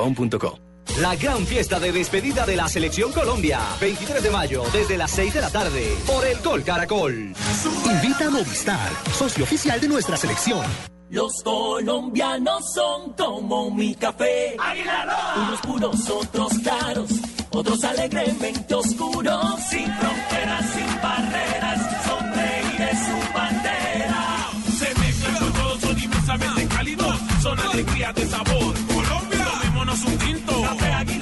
[0.00, 0.58] 472.com.co.
[0.98, 3.60] La gran fiesta de despedida de la Selección Colombia.
[3.80, 7.32] 23 de mayo, desde las 6 de la tarde, por el Gol Caracol.
[7.84, 10.64] Invita a Movistar, socio oficial de nuestra selección.
[11.10, 14.56] Los colombianos son como mi café.
[15.36, 17.10] Unos puros, otros claros,
[17.50, 19.60] otros alegremente oscuros.
[19.70, 24.50] Sin fronteras, sin barreras, son reyes su bandera.
[24.78, 27.16] Se mezclan con todos, son inmensamente cálidos.
[27.42, 28.89] Son alegría de sabor.
[29.90, 31.19] Tomémonos un tinto.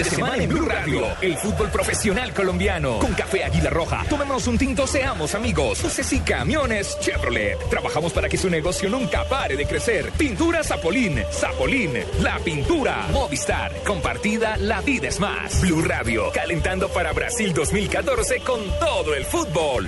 [0.00, 3.00] De semana en Blue Radio, el fútbol profesional colombiano.
[3.00, 4.02] Con café Águila Roja.
[4.08, 5.82] Tomémonos un tinto, seamos amigos.
[5.82, 7.58] Buses y camiones Chevrolet.
[7.68, 10.10] Trabajamos para que su negocio nunca pare de crecer.
[10.12, 11.22] Pintura Zapolín.
[11.30, 11.92] Zapolín.
[12.22, 13.08] La pintura.
[13.12, 13.74] Movistar.
[13.86, 15.60] Compartida, la vida es más.
[15.60, 16.30] Blue Radio.
[16.32, 19.86] Calentando para Brasil 2014 con todo el fútbol.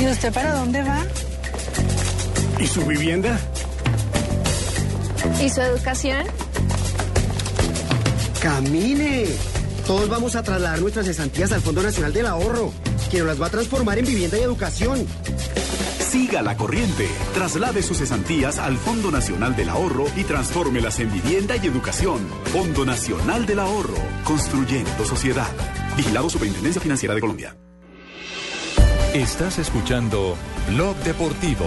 [0.00, 1.02] ¿Y usted para dónde va?
[2.60, 3.38] ¿Y su vivienda?
[5.42, 6.24] ¿Y su educación?
[8.40, 9.26] ¡Camine!
[9.86, 12.72] Todos vamos a trasladar nuestras cesantías al Fondo Nacional del Ahorro,
[13.10, 15.06] que nos las va a transformar en vivienda y educación.
[15.98, 17.08] Siga la corriente.
[17.34, 22.20] Traslade sus cesantías al Fondo Nacional del Ahorro y transfórmelas en vivienda y educación.
[22.52, 23.96] Fondo Nacional del Ahorro.
[24.22, 25.48] Construyendo sociedad.
[25.96, 27.56] Vigilado Superintendencia Financiera de Colombia.
[29.12, 30.36] Estás escuchando
[30.68, 31.66] Blog Deportivo.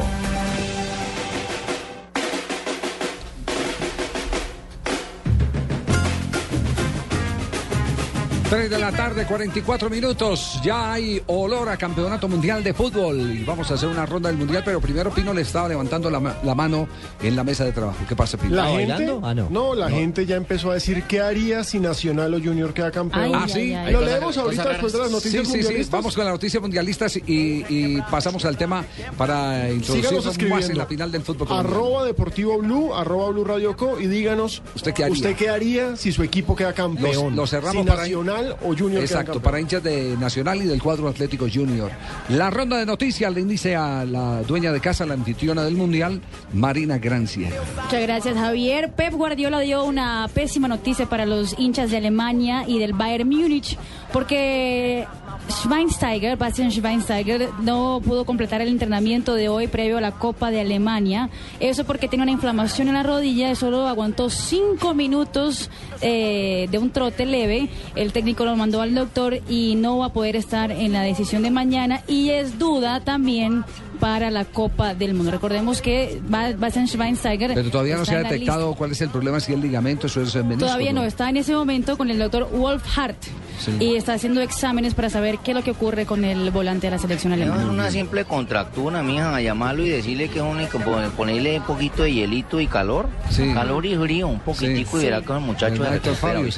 [8.50, 10.62] Tres de la tarde, 44 minutos.
[10.64, 13.20] Ya hay olor a campeonato mundial de fútbol.
[13.40, 16.22] Y vamos a hacer una ronda del mundial, pero primero Pino le estaba levantando la,
[16.22, 16.88] ma- la mano
[17.22, 17.98] en la mesa de trabajo.
[18.08, 18.56] ¿Qué pasa, Pino?
[18.56, 19.76] La gente, Ah, no.
[19.76, 23.36] la gente ya empezó a decir qué haría si Nacional o Junior queda campeón.
[23.36, 23.74] ah, sí.
[23.92, 25.64] Lo leemos ahorita después de las noticias sí, sí, sí.
[25.64, 25.92] mundialistas.
[25.92, 27.22] Vamos con las noticias mundialistas y,
[27.68, 28.86] y pasamos al tema
[29.18, 31.76] para Síganos introducirnos más en la final del fútbol colombiano.
[31.78, 34.00] Arroba Deportivo Blue, arroba Blue Radio Co.
[34.00, 35.14] Y díganos, ¿Usted qué haría?
[35.16, 37.36] ¿usted qué haría si su equipo queda campeón?
[37.36, 41.08] Lo cerramos si para- Nacional o Junior Exacto, para hinchas de Nacional y del cuadro
[41.08, 41.92] Atlético Junior.
[42.30, 46.22] La ronda de noticias le inicia a la dueña de casa, la anfitriona del Mundial,
[46.54, 47.50] Marina Grancia.
[47.84, 48.92] Muchas gracias, Javier.
[48.94, 53.78] Pep Guardiola dio una pésima noticia para los hinchas de Alemania y del Bayern Múnich,
[54.12, 55.08] porque
[55.50, 60.62] Schweinsteiger, Bastian Schweinsteiger, no pudo completar el entrenamiento de hoy previo a la Copa de
[60.62, 61.30] Alemania.
[61.60, 65.70] Eso porque tiene una inflamación en la rodilla y solo aguantó cinco minutos
[66.02, 67.70] eh, de un trote leve.
[67.96, 71.44] El técnico lo mandó al doctor y no va a poder estar en la decisión
[71.44, 73.64] de mañana y es duda también
[74.00, 75.32] para la Copa del Mundo.
[75.32, 79.40] Recordemos que Ba- Bastian Schweinsteiger Pero todavía no se ha detectado cuál es el problema,
[79.40, 80.66] si el ligamento, eso es el menisco.
[80.66, 83.18] Todavía no, está en ese momento con el doctor Wolf Hart
[83.60, 83.76] Sí.
[83.80, 86.92] y está haciendo exámenes para saber qué es lo que ocurre con el volante de
[86.92, 87.70] la selección Es alemana.
[87.72, 90.86] una simple contractura, mija, a llamarlo y decirle que es como
[91.18, 93.10] ponerle un poquito de hielito y calor.
[93.30, 93.52] Sí.
[93.54, 96.50] Calor y frío, un poquitico y verá que el muchacho recupera, Fabio.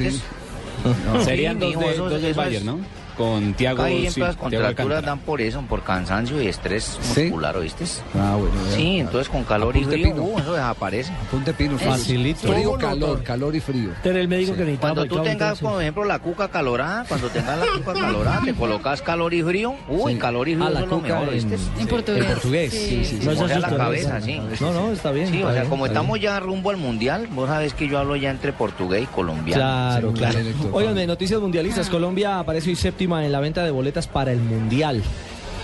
[1.13, 2.79] No, Serían dos, de- dos eso Bayern, es- ¿no?
[3.19, 7.23] Con Tiago Ahí sí, siempre las contracturas dan por eso, por cansancio y estrés ¿Sí?
[7.23, 7.83] muscular, ¿oíste?
[8.15, 8.55] Ah, bueno.
[8.69, 8.75] ya.
[8.77, 10.23] Sí, entonces con calor y frío, Pino.
[10.23, 11.11] uh, eso desaparece.
[11.27, 12.47] Apunte Pino, Es- facilito.
[12.51, 13.89] Frío, calor, calor y frío.
[14.05, 14.93] Era el médico que necesitaba.
[14.95, 15.67] Cuando tú tengas, entonces.
[15.67, 19.75] por ejemplo, la cuca calorada, cuando tengas la cuca calorada, te colocas calor y frío.
[19.89, 21.55] Uy, calor y frío Ah, la es lo cuca mejor, en- ¿viste?
[21.81, 22.21] En portugués.
[22.25, 22.71] en portugués.
[22.73, 23.25] Sí, sí, sí.
[23.25, 24.39] No se la cabeza, sí.
[24.61, 27.73] no, no, está bien, Sí, o sea, como estamos ya rumbo al mundial, vos sabés
[27.73, 29.61] que yo hablo ya entre portugués y colombiano.
[29.61, 30.39] Claro, claro.
[30.71, 31.89] Óiganme, noticias mundialistas.
[31.89, 32.77] Colombia aparece hoy
[33.25, 35.01] en la venta de boletas para el Mundial.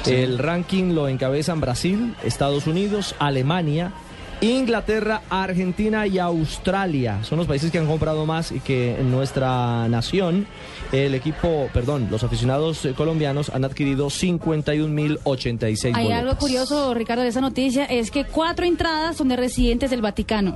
[0.05, 3.91] El ranking lo encabezan Brasil, Estados Unidos, Alemania,
[4.41, 7.19] Inglaterra, Argentina y Australia.
[7.23, 10.45] Son los países que han comprado más y que en nuestra nación,
[10.91, 16.19] el equipo, perdón, los aficionados colombianos han adquirido 51.086 Hay boletas.
[16.19, 20.55] algo curioso, Ricardo, de esa noticia, es que cuatro entradas son de residentes del Vaticano.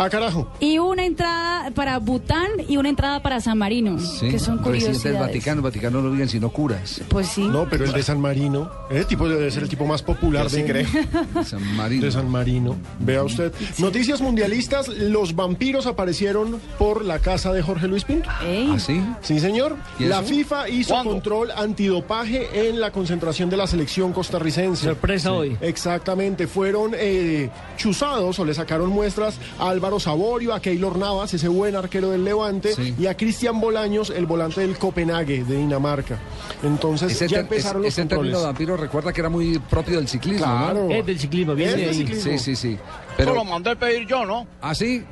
[0.00, 0.46] Ah, carajo.
[0.60, 5.08] Y una entrada para Bután y una entrada para San Marino, Sí, que son presidente
[5.08, 5.20] del curiosidades.
[5.20, 7.00] Vaticano, el Vaticano no viven sino curas.
[7.08, 7.42] Pues sí.
[7.48, 10.86] No, pero el de San Marino, ese tipo debe ser el tipo más popular de,
[11.44, 12.04] San Marino.
[12.04, 12.76] de San Marino.
[13.00, 13.52] Vea usted.
[13.78, 18.28] Noticias mundialistas, los vampiros aparecieron por la casa de Jorge Luis Pinto.
[18.30, 19.02] ¿Ah, sí?
[19.22, 19.74] Sí, señor.
[19.98, 20.22] ¿Y La?
[20.22, 24.84] FIFA hizo control antidopaje en la concentración de la selección costarricense.
[24.84, 25.56] Sorpresa hoy.
[25.60, 26.46] Exactamente.
[26.46, 31.74] Fueron eh, chuzados o le sacaron muestras a Álvaro Saborio, a Keylor Navas, ese buen
[31.74, 36.18] arquero del Levante, y a Cristian Bolaños, el volante del Copenhague de Dinamarca.
[36.62, 38.40] Entonces Ese, ya empezaron ese- los ese término controles.
[38.40, 40.84] de vampiro recuerda que era muy propio del ciclismo, Claro.
[40.88, 40.94] ¿no?
[40.94, 42.32] Es del ciclismo, Es del ciclismo.
[42.32, 42.72] Sí, sí, sí.
[42.74, 42.82] Eso
[43.16, 44.46] Pero, lo mandé pedir yo, ¿no?
[44.60, 45.02] ¿Ah, sí?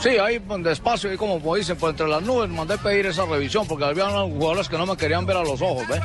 [0.00, 3.66] Sí, ahí pues, despacio, ahí como dicen, por entre las nubes, mandé pedir esa revisión
[3.66, 6.00] porque había unos jugadores que no me querían ver a los ojos, ¿ves?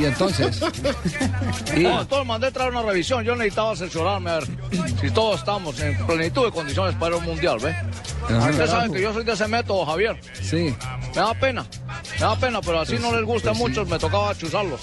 [0.00, 0.60] Y entonces.
[1.76, 3.22] Y- No, entonces mandé traer una revisión.
[3.24, 4.44] Yo necesitaba asesorarme a ver
[5.00, 7.74] si todos estamos en plenitud de condiciones para un mundial, ¿ves?
[8.28, 8.50] Ajá.
[8.50, 10.18] Ustedes saben que yo soy de ese método, Javier.
[10.40, 10.74] Sí.
[11.14, 11.66] Me da pena,
[12.14, 14.80] me da pena, pero así no les gusta a muchos, me tocaba chuzarlos.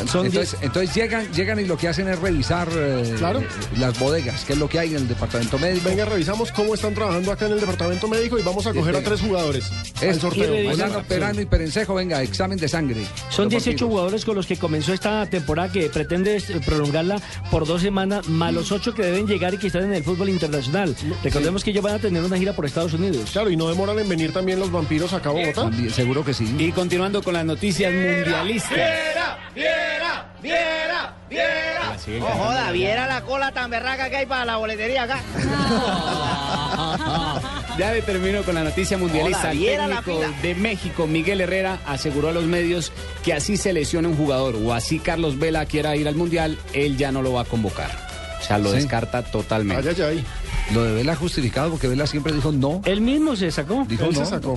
[0.00, 3.42] entonces, entonces llegan, llegan y lo que hacen es revisar eh, Claro.
[3.78, 5.88] las bodegas, que es lo que hay en el departamento médico.
[5.88, 9.02] Venga, revisamos cómo están trabajando acá en el departamento médico y vamos a coger a
[9.02, 9.70] tres jugadores
[10.02, 10.70] al Es sorteo.
[10.70, 13.04] Molano, Perano y Perencejo, venga, examen de sangre.
[13.30, 13.90] Son Los 18 vampiros.
[13.90, 18.52] jugadores con los que comenzó esta temporada que pretende eh, prolongarla por dos semanas, más
[18.52, 20.94] los ocho que deben llegar y que están en el fútbol internacional.
[21.22, 23.30] Recordemos que ellos van a tener una gira por Estados Unidos.
[23.32, 25.62] Claro, y no demoran en venir también los vampiros acá a Bogotá.
[25.62, 26.54] También, seguro que sí.
[26.58, 28.72] Y continuando con las noticias mundialistas.
[28.74, 29.38] ¡Viera!
[29.54, 30.32] ¡Viera!
[30.42, 31.16] ¡Viera!
[31.30, 31.96] ¡Viera!
[32.20, 35.20] No joda, viera la cola tan berraca que hay para la boletería acá.
[37.78, 39.50] Ya le termino con la noticia mundialista.
[39.50, 42.92] Hola, El técnico de México, Miguel Herrera, aseguró a los medios
[43.24, 46.96] que así se lesione un jugador o así Carlos Vela quiera ir al Mundial, él
[46.96, 47.90] ya no lo va a convocar.
[48.40, 48.76] O sea, lo Sí.
[48.76, 49.88] descarta totalmente.
[49.88, 50.24] Ay, ay, ay.
[50.72, 52.80] Lo de Vela justificado porque Vela siempre dijo no.
[52.86, 53.84] Él mismo se sacó.
[53.86, 54.54] Dijo Él no, se sacó.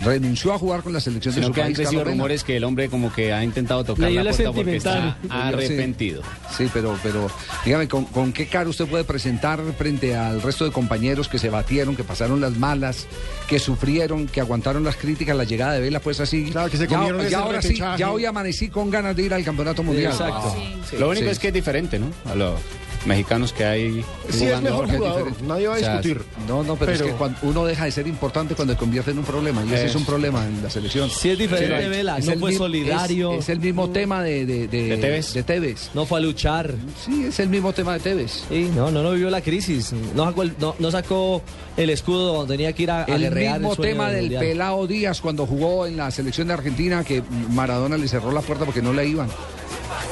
[0.00, 1.76] renunció a jugar con la selección de Sino su que han país.
[1.76, 2.14] crecido Carlos Vela.
[2.16, 6.22] rumores que el hombre como que ha intentado tocar la la puerta porque está arrepentido.
[6.56, 7.30] Sí, sí, pero, pero
[7.64, 11.48] dígame, ¿con, con qué cara usted puede presentar frente al resto de compañeros que se
[11.48, 13.06] batieron, que pasaron las malas,
[13.48, 16.50] que sufrieron, que aguantaron las críticas, la llegada de Vela, pues así?
[16.50, 19.22] Claro, que se ya, comieron ya ese ahora sí, ya hoy amanecí con ganas de
[19.22, 20.12] ir al campeonato mundial.
[20.12, 20.54] Exacto.
[20.90, 20.96] Sí.
[20.98, 21.30] Lo único Sí.
[21.30, 22.06] es que es diferente, ¿no?
[22.30, 22.60] A los
[23.04, 25.44] mexicanos que hay Sí, es mejor jugador, diferente.
[25.46, 26.22] nadie va a O sea, discutir.
[26.48, 29.18] No, no, pero, es que cuando uno deja de ser importante cuando se convierte en
[29.18, 29.64] un problema.
[29.64, 31.10] Y ese es un problema en la selección.
[31.10, 33.32] Sí, es diferente, Sí, Vela, es no el fue mismo- solidario.
[33.32, 35.32] Es, es el mismo tema de, de, de, ¿De Tevez?
[35.34, 35.90] de Tevez.
[35.94, 36.74] No fue a luchar.
[37.04, 38.44] Sí, es el mismo tema de Tevez.
[38.48, 39.92] Sí, no, no, no vivió la crisis.
[40.14, 41.42] No sacó el, no, no sacó
[41.76, 44.42] el escudo donde tenía que ir a, El mismo tema del Mundial.
[44.44, 48.64] pelao Díaz cuando jugó en la selección de Argentina que Maradona le cerró la puerta
[48.64, 49.28] porque no le iban.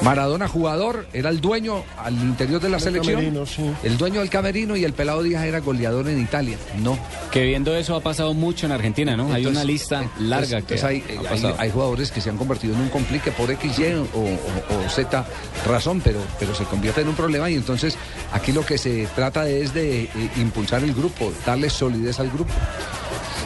[0.01, 3.63] Maradona jugador, era el dueño al interior de la Del selección, camerino, sí.
[3.83, 6.57] el dueño del camerino y el pelado Díaz era goleador en Italia.
[6.81, 6.97] No.
[7.31, 9.31] Que viendo eso ha pasado mucho en Argentina, ¿no?
[9.33, 11.03] hay una lista entonces- larga entonces que hay,
[11.57, 14.85] ha hay- jugadores que se han convertido en un complique por X, Y o, o-
[14.85, 15.25] o Z
[15.67, 17.97] razón, pero, pero se convierte en un problema y entonces
[18.31, 22.53] aquí lo que se trata es de eh, impulsar el grupo, darle solidez al grupo.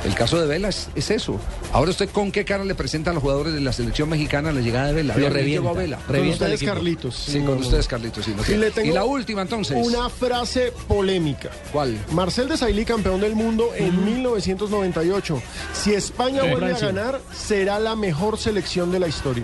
[0.05, 1.37] El caso de Vela es, es eso.
[1.73, 4.61] Ahora usted con qué cara le presenta a los jugadores de la selección mexicana la
[4.61, 5.15] llegada de Vela.
[5.17, 5.61] Lo revienta.
[5.63, 5.97] llegó Vela.
[5.97, 6.71] Con Revienta el ustedes.
[6.73, 7.15] Carlitos.
[7.15, 7.65] Sí, No, con no.
[7.65, 8.23] ustedes, Carlitos.
[8.25, 8.57] sí, no Y, sé.
[8.57, 9.77] le tengo Y la última entonces.
[9.85, 11.49] Una frase polémica.
[11.73, 11.97] ¿Cuál?
[12.11, 15.41] Marcel Desailly, campeón del mundo en 1998.
[15.73, 16.49] Si España Sí.
[16.49, 16.87] vuelve Francia.
[16.87, 19.43] a ganar, será la mejor selección de la historia.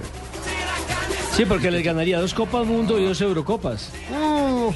[1.35, 3.89] Sí, porque les ganaría dos Copas Mundo y dos Eurocopas.
[4.09, 4.69] Mm,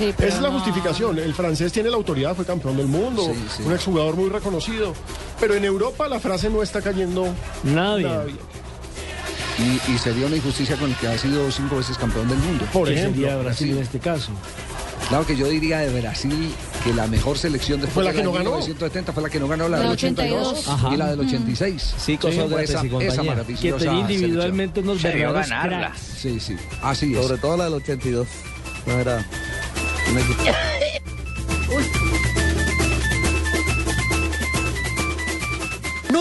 [0.00, 0.54] Sí, pero es la no.
[0.58, 1.18] justificación.
[1.18, 3.62] El francés tiene la autoridad, fue campeón del mundo, Sí, sí.
[3.64, 4.94] un exjugador muy reconocido.
[5.38, 7.28] Pero en Europa la frase no está cayendo
[7.62, 8.06] bien.
[9.58, 12.64] Y, y sería una injusticia con el que ha sido cinco veces campeón del mundo.
[12.72, 13.20] Por ejemplo.
[13.22, 14.30] sería Brasil en este caso.
[15.08, 16.54] Claro que yo diría de Brasil
[16.84, 18.50] que la mejor selección después Fue la de que no de ganó.
[18.52, 20.48] 1970 fue la que no ganó, la La del 82.
[20.48, 20.94] 82 Ajá.
[20.94, 21.94] y la del 86.
[21.98, 25.78] Sí, con fue Sócrates esa, esa Que maravillosa tenía individualmente unos verdaderos ganarla.
[25.88, 26.00] cracks.
[26.00, 27.22] Sí, sí, así es.
[27.26, 28.26] Sobre todo la del 82.
[28.86, 29.26] No era
[30.10, 30.42] un equipo.
[31.68, 32.09] No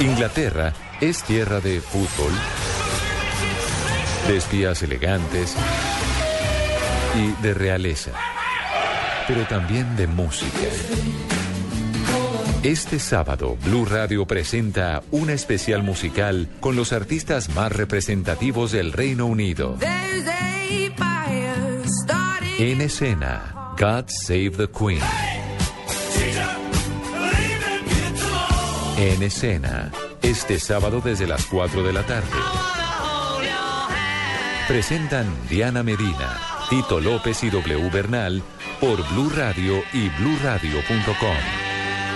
[0.00, 2.32] Inglaterra es tierra de fútbol,
[4.28, 5.54] de espías elegantes
[7.16, 8.12] y de realeza,
[9.26, 10.68] pero también de música.
[12.62, 19.24] Este sábado, Blue Radio presenta una especial musical con los artistas más representativos del Reino
[19.24, 19.78] Unido.
[22.58, 25.00] En escena, God Save the Queen.
[28.98, 32.28] En escena, este sábado desde las 4 de la tarde.
[34.68, 36.38] Presentan Diana Medina,
[36.68, 38.42] Tito López y W Bernal
[38.78, 41.59] por Blue Radio y bluradio.com.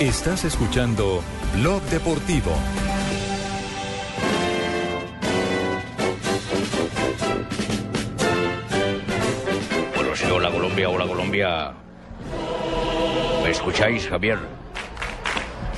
[0.00, 1.22] Estás escuchando
[1.54, 2.50] Blog Deportivo.
[9.94, 11.72] Bueno, sí, hola Colombia, hola Colombia.
[13.42, 14.38] ¿Me escucháis, Javier?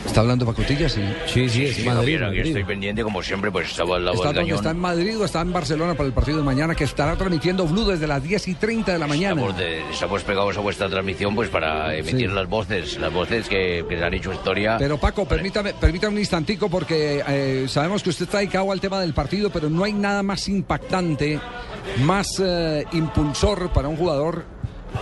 [0.08, 0.88] ¿Está hablando Pacotilla?
[0.88, 4.16] Sí, sí, sí, es Madrid, Javier, aquí estoy pendiente, como siempre, pues estaba al lado
[4.16, 4.56] ¿Está, del cañón.
[4.56, 7.66] ¿Está en Madrid o está en Barcelona para el partido de mañana que estará transmitiendo
[7.66, 9.34] Blue desde las 10 y 30 de la mañana?
[9.40, 12.34] Estamos, de- estamos pegados a vuestra transmisión pues para emitir Sí.
[12.34, 14.76] las voces, las voces que, que han hecho historia.
[14.78, 19.00] Pero Paco, permítame, permítame un instantico porque eh, sabemos que usted está dedicado al tema
[19.00, 21.38] del partido, pero no hay nada más impactante,
[22.02, 24.44] más eh, impulsor para un jugador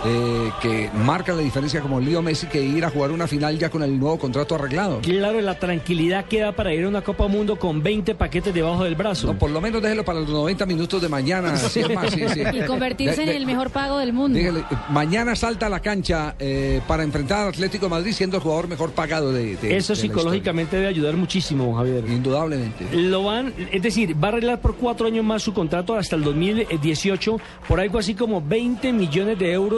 [0.05, 3.69] eh, que marca la diferencia como Leo Messi que ir a jugar una final ya
[3.69, 4.99] con el nuevo contrato arreglado.
[5.01, 8.83] Claro, la tranquilidad que da para ir a una Copa Mundo con 20 paquetes debajo
[8.83, 9.33] del brazo.
[9.35, 11.55] por lo menos déjelo para los 90 minutos de mañana.
[11.57, 12.41] sí, más, sí, sí.
[12.53, 14.37] Y convertirse De- de- en el mejor pago del mundo.
[14.37, 18.43] Dígale, mañana salta a la cancha eh, para enfrentar al Atlético de Madrid siendo el
[18.43, 19.95] jugador mejor pagado de, de- Eso de la historia.
[19.97, 22.03] psicológicamente debe ayudar muchísimo, Javier.
[22.07, 22.85] Indudablemente.
[22.93, 26.23] Lo van, es decir, va a arreglar por cuatro años más su contrato hasta el
[26.23, 27.37] 2018
[27.67, 29.76] por algo así como 20 millones de euros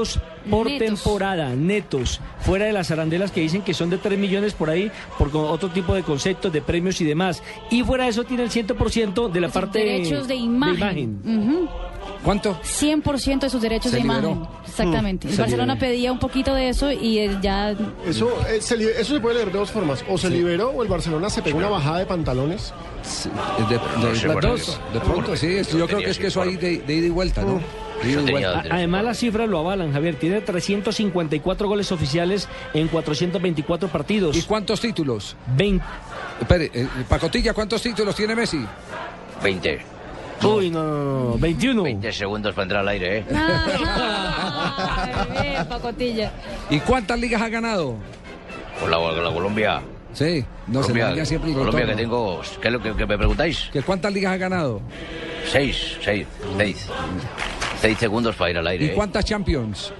[0.49, 0.87] por Netos.
[0.87, 4.91] temporada, netos, fuera de las arandelas que dicen que son de 3 millones por ahí,
[5.17, 7.43] por otro tipo de conceptos, de premios y demás.
[7.69, 11.19] Y fuera de eso tiene el 100% de la parte derechos de imagen.
[11.25, 11.69] Ujú.
[12.23, 12.59] ¿Cuánto?
[12.63, 14.31] 100% de sus derechos Se de liberó.
[14.31, 14.47] imagen.
[14.67, 15.27] Exactamente.
[15.27, 15.91] Mm, El Barcelona liberó.
[15.91, 19.51] pedía un poquito de eso y eh, ya Eso, eh, se, eso se puede leer
[19.51, 20.03] de dos formas.
[20.09, 22.73] O se liberó o el Barcelona se pegó una bajada de pantalones.
[23.69, 25.57] De, de- las dos, de pronto, sí.
[25.77, 27.55] yo creo que es que eso hay de, de ida y vuelta, ¿no?
[27.55, 27.61] De
[28.69, 30.15] Además las cifras lo avalan, Javier.
[30.15, 34.37] Tiene 354 goles oficiales en 424 partidos.
[34.37, 35.35] ¿Y cuántos títulos?
[35.55, 35.83] 20.
[36.41, 38.65] Espere, eh, Pacotilla, ¿cuántos títulos tiene Messi?
[39.43, 39.79] 20.
[40.43, 41.83] Uy, no, no, no, 21.
[41.83, 43.25] 20 segundos para entrar al aire, ¿eh?
[45.41, 46.31] Bien, pacotilla.
[46.69, 47.95] ¿Y cuántas ligas ha ganado?
[48.79, 49.81] Con la, con la Colombia.
[50.13, 52.41] Sí, no se Colombia, daña siempre Colombia que tengo...
[52.61, 53.69] ¿Qué es lo que, que me preguntáis?
[53.71, 54.81] ¿Que ¿Cuántas ligas ha ganado?
[55.45, 56.25] Seis, seis,
[56.57, 56.87] seis.
[57.81, 58.93] Seis segundos para ir al aire, ¿Y ¿eh?
[58.93, 59.93] cuántas Champions?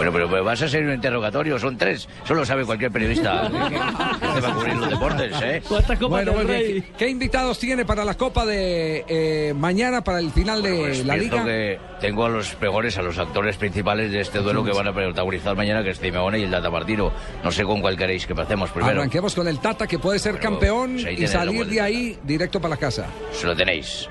[0.00, 2.08] Bueno, pero pero vas a ser un interrogatorio, son tres.
[2.24, 3.50] Solo sabe cualquier periodista
[4.34, 5.62] que va a cubrir los deportes, ¿eh?
[6.08, 6.62] Bueno, muy bien.
[6.62, 11.04] ¿Qué, qué invitados tiene para la Copa de eh, mañana, para el final de Pues
[11.04, 11.44] la Liga?
[11.44, 14.94] que tengo a los mejores, a los actores principales de este duelo que van a
[14.94, 17.12] protagonizar mañana, que es Simeone y el Data Martino.
[17.44, 19.00] No sé con cuál queréis que pasemos primero.
[19.00, 22.58] Arranquemos con el Tata, que puede ser Pero, campeón pues y salir de ahí directo
[22.58, 23.06] para la casa.
[23.32, 24.08] Se lo tenéis.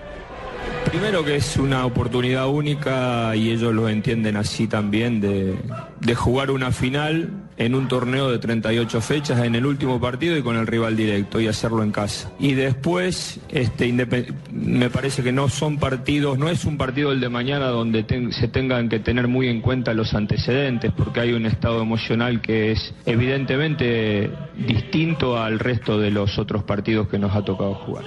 [0.86, 5.56] Primero que es una oportunidad única y ellos lo entienden así también de,
[6.16, 10.56] jugar una final en un torneo de 38 fechas en el último partido y con
[10.56, 12.32] el rival directo y hacerlo en casa.
[12.40, 13.94] Y después este,
[14.52, 18.48] me parece que no son partidos, no es un partido el de mañana donde se
[18.48, 22.96] tengan que tener muy en cuenta los antecedentes porque hay un estado emocional que es
[23.06, 28.06] evidentemente distinto al resto de los otros partidos que nos ha tocado jugar.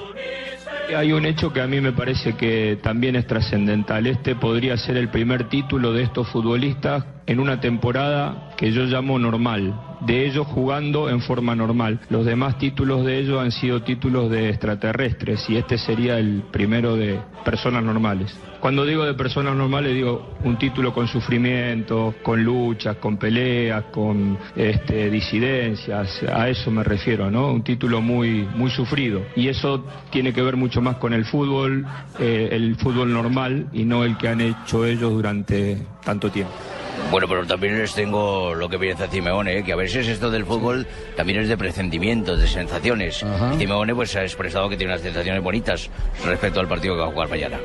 [0.95, 4.07] Hay un hecho que a mí me parece que también es trascendental.
[4.07, 9.19] Este podría ser el primer título de estos futbolistas en una temporada que yo llamo
[9.19, 12.01] normal, de ellos jugando en forma normal.
[12.11, 16.97] Los demás títulos de ellos han sido títulos de extraterrestres y este sería el primero
[16.97, 18.37] de personas normales.
[18.61, 24.39] Cuando digo de personas normales digo un título con sufrimiento, con luchas, con peleas, con
[24.55, 27.51] este, disidencias, a eso me refiero, ¿no?
[27.51, 29.23] Un título muy, muy sufrido.
[29.35, 31.85] Y eso tiene que ver mucho más con el fútbol,
[32.21, 36.55] eh, el fútbol normal y no el que han hecho ellos durante tanto tiempo.
[37.11, 39.65] Bueno, pero también les tengo lo que piensa Simeone, ¿eh?
[39.65, 40.87] que a veces esto del fútbol
[41.17, 43.23] también es de presentimientos, de sensaciones.
[43.55, 45.91] Y Simeone pues ha expresado que tiene unas sensaciones bonitas
[46.25, 47.59] respecto al partido que va a jugar mañana.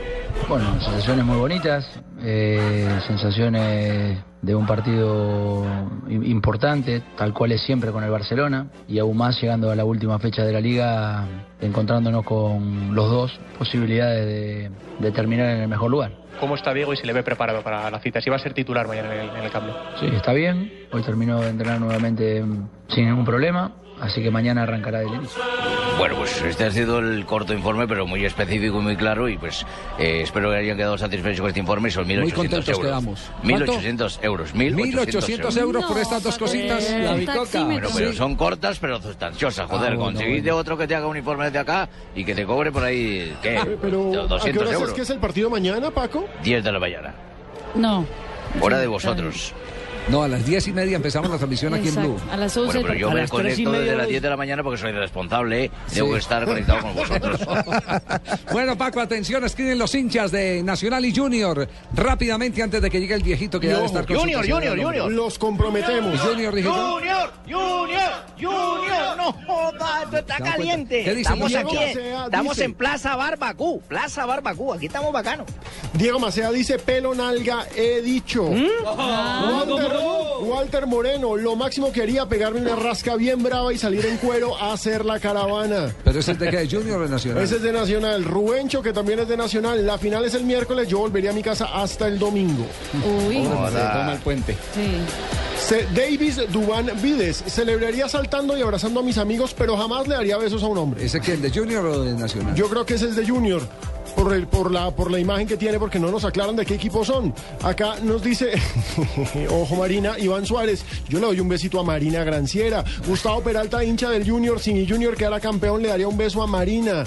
[0.50, 1.90] Bueno, sensaciones muy bonitas,
[2.22, 5.66] eh, sensaciones de un partido
[6.10, 10.20] importante, tal cual es siempre con el Barcelona, y aún más llegando a la última
[10.20, 11.26] fecha de la liga,
[11.60, 16.27] encontrándonos con los dos posibilidades de, de terminar en el mejor lugar.
[16.40, 18.22] ¿Cómo está Diego y se le ve preparado para la cita?
[18.22, 19.76] Si va a ser titular mañana en el, en el cambio.
[20.00, 23.72] Sí, está bien, hoy terminó de entrenar nuevamente mm, sin ningún problema,
[24.02, 25.42] así que mañana arrancará del inicio.
[25.98, 29.28] Bueno, pues este ha sido el corto informe, pero muy específico y muy claro.
[29.30, 29.66] Y pues
[29.98, 31.90] eh, espero que hayan quedado satisfechos con este informe.
[31.90, 32.86] Son 1.800 Muy contentos euros.
[32.86, 33.32] quedamos.
[33.42, 33.74] ¿Cuánto?
[33.74, 34.54] 1.800 euros.
[34.56, 34.76] 1.800
[35.08, 36.92] 1.800 euros por estas dos cositas.
[36.92, 37.64] La bicoca.
[37.64, 38.18] Bueno, pero Sí.
[38.18, 39.68] son cortas, pero sustanciosas.
[39.70, 42.46] Joder, Ah, bueno, conseguiste otro que te haga un informe desde acá y que te
[42.46, 43.60] cobre por ahí, ¿qué?
[43.82, 44.90] Pero, ¿a qué 200 horas euros.
[44.90, 46.26] es que es el partido mañana, Paco?
[46.44, 47.14] 10 de la mañana.
[47.76, 48.06] No.
[48.62, 49.54] Hora de vosotros.
[50.10, 51.96] No, a las diez y media empezamos la transmisión aquí en.
[51.96, 52.18] Blue.
[52.32, 54.94] A las Bueno, pero yo me conecto desde las 10 de la mañana porque soy
[54.94, 55.66] responsable.
[55.66, 55.72] ¿eh?
[55.94, 57.40] Tengo que estar conectado con vosotros.
[58.52, 63.14] Bueno, Paco, atención, escriben los hinchas de Nacional y Junior rápidamente antes de que llegue
[63.14, 64.82] el viejito que ya debe estar con su Junior, Junior.
[64.82, 65.12] Junior.
[65.12, 66.20] Los comprometemos.
[66.22, 66.74] Junior, yo.
[66.74, 71.04] Junior, Junior, Junior, no joda, esto está ¿Se dan caliente.
[71.04, 72.26] ¿Qué dice estamos Diego aquí, Macea?
[72.26, 75.48] estamos Dice- en Plaza Barbacú, Plaza Barbacú, aquí estamos bacanos.
[75.94, 78.44] Diego Macea dice, pelo nalga, he dicho.
[78.46, 79.97] Walter,
[80.42, 84.56] Walter Moreno, lo máximo que haría pegarme una rasca bien brava y salir en cuero
[84.58, 85.94] a hacer la caravana.
[86.04, 87.44] Pero ese es de que Junior o de Nacional.
[87.44, 88.24] Ese es de Nacional.
[88.24, 89.86] Rubencho, que también es de Nacional.
[89.86, 92.66] La final es el miércoles, yo volvería a mi casa hasta el domingo.
[93.28, 93.44] Uy.
[93.44, 94.56] Se toma el puente.
[95.94, 100.64] Davis Dubán Vides, celebraría saltando y abrazando a mis amigos, pero jamás le daría besos
[100.64, 101.04] a un hombre.
[101.04, 102.56] ¿Ese quién, de Junior o de Nacional?
[102.56, 103.62] Yo creo que ese es de Junior.
[104.18, 106.74] Por, el, por, la, por la imagen que tiene, porque no nos aclaran de qué
[106.74, 107.34] equipo son.
[107.62, 108.52] Acá nos dice,
[109.52, 112.84] ojo Marina, Iván Suárez, yo le doy un besito a Marina Granciera.
[113.08, 116.48] Gustavo Peralta, hincha del Junior, si mi Junior quedara campeón, le daría un beso a
[116.48, 117.04] Marina.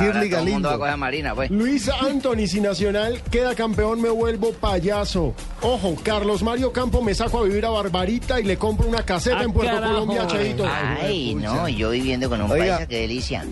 [0.00, 1.50] Shirley Todo el mundo va a coger a Marina, pues.
[1.50, 5.34] Luis Anthony, si Nacional queda campeón, me vuelvo payaso.
[5.62, 9.38] Ojo, Carlos Mario Campo me saco a vivir a Barbarita y le compro una caseta
[9.40, 9.92] Ah, en Puerto carajo.
[9.94, 10.64] Colombia, Cheito.
[11.00, 12.76] Ay, no, yo viviendo con un Oiga.
[12.76, 13.44] paisa, qué delicia.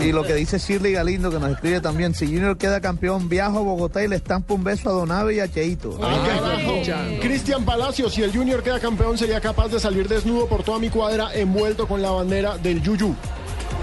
[0.00, 3.58] Y lo que dice Shirley Galindo, que nos escribe también, si Junior queda campeón, viajo
[3.58, 5.98] a Bogotá y le estampo un beso a Donave y a Cheito.
[7.20, 10.88] Cristian Palacios, si el Junior queda campeón, sería capaz de salir desnudo por toda mi
[10.88, 13.14] cuadra envuelto con la bandera del Yuyu.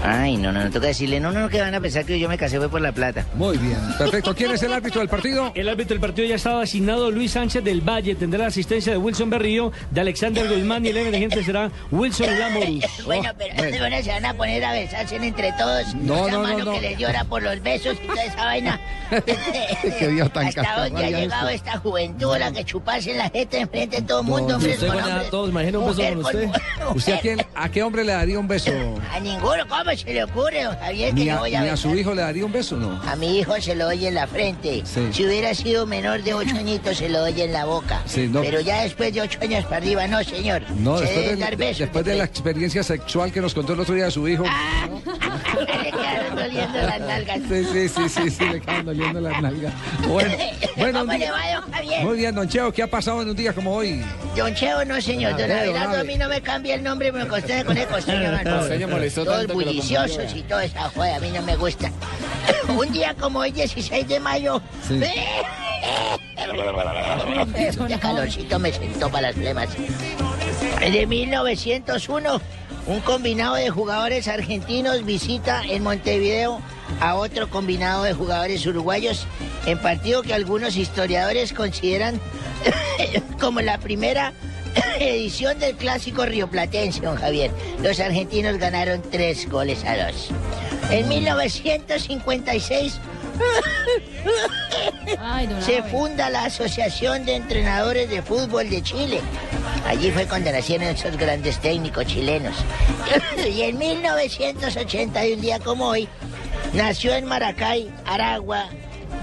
[0.06, 2.36] Ay, no, no, no toca decirle, no, no, que van a pensar que yo me
[2.36, 3.24] casé fue por la plata.
[3.34, 4.34] Muy bien, perfecto.
[4.34, 5.50] ¿Quién es el árbitro del partido?
[5.54, 8.14] El árbitro del partido ya estaba asignado Luis Sánchez del Valle.
[8.14, 12.84] Tendrá la asistencia de Wilson Berrío, de Alexander Guzmán y el emergente será Wilson Lamorus.
[13.04, 13.78] Bueno, pero bueno.
[13.78, 15.94] bueno, se van a poner a besarse entre todos.
[15.94, 16.72] No, esa no, no, mano no.
[16.72, 18.80] que les llora por los besos y toda esa vaina.
[19.98, 21.68] Qué Dios tan Hasta dónde ha llegado esto.
[21.68, 24.88] esta juventud, la que chuparse la jeta enfrente de todo el mundo, No, hombres usted
[24.88, 25.30] con hombres.
[25.30, 26.46] todos, imagina un beso con usted.
[26.46, 26.62] mujer.
[26.94, 28.70] ¿Usted a, quién, a qué hombre le daría un beso?
[29.12, 31.68] A ninguno, ¿cómo se le ocurre, don Javier, que Ni yo a, voy a ni
[31.68, 33.00] a su hijo le daría un beso, ¿no?
[33.08, 34.82] A mi hijo se lo doy en la frente.
[34.84, 35.08] Sí.
[35.12, 38.02] Si hubiera sido menor de ocho añitos, se lo doy en la boca.
[38.06, 38.40] Sí, no.
[38.42, 40.62] Pero ya después de ocho años para arriba, no, señor.
[40.78, 41.78] No, se después, dar besos.
[41.78, 44.44] después de la experiencia sexual que nos contó el otro día de su hijo.
[44.44, 47.38] Le quedaron doliendo las nalgas.
[47.48, 49.72] Sí, sí, sí, sí, sí, le quedan doliendo las nalgas.
[50.76, 52.04] Bueno, ¿Cómo le va, don Javier?
[52.04, 54.02] muy bien, don Cheo, ¿qué ha pasado en un día como hoy?
[54.36, 55.36] Don Cheo, no, señor.
[55.36, 58.58] Don Abelardo, a mí no me cambia el nombre, me costeño con el costeño, hermano.
[58.58, 61.90] Costeño molestó Todos tanto que lo y toda esa joda, a mí no me gusta.
[62.68, 64.62] Un día como hoy, 16 de mayo.
[64.86, 65.00] Sí.
[67.56, 69.68] Este calorcito me sentó para las flemas.
[70.80, 72.40] De 1901,
[72.86, 76.60] un combinado de jugadores argentinos visita en Montevideo
[77.00, 79.26] a otro combinado de jugadores uruguayos
[79.66, 82.20] en partido que algunos historiadores consideran
[83.40, 84.32] como la primera
[85.00, 87.50] edición del clásico rioplatense, don Javier.
[87.82, 90.28] Los argentinos ganaron tres goles a dos.
[90.90, 93.00] En 1956
[95.60, 99.20] se funda la Asociación de Entrenadores de Fútbol de Chile.
[99.86, 102.56] Allí fue cuando nacieron esos grandes técnicos chilenos.
[103.48, 106.08] Y en 1980, y un día como hoy,
[106.74, 108.66] Nació en Maracay, Aragua,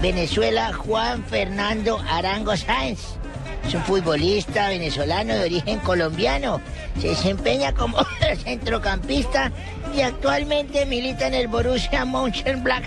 [0.00, 3.18] Venezuela, Juan Fernando Arango Sáenz.
[3.66, 6.60] Es un futbolista venezolano de origen colombiano.
[7.00, 7.98] Se desempeña como
[8.44, 9.50] centrocampista
[9.96, 12.84] y actualmente milita en el Borussia Mönchengladbach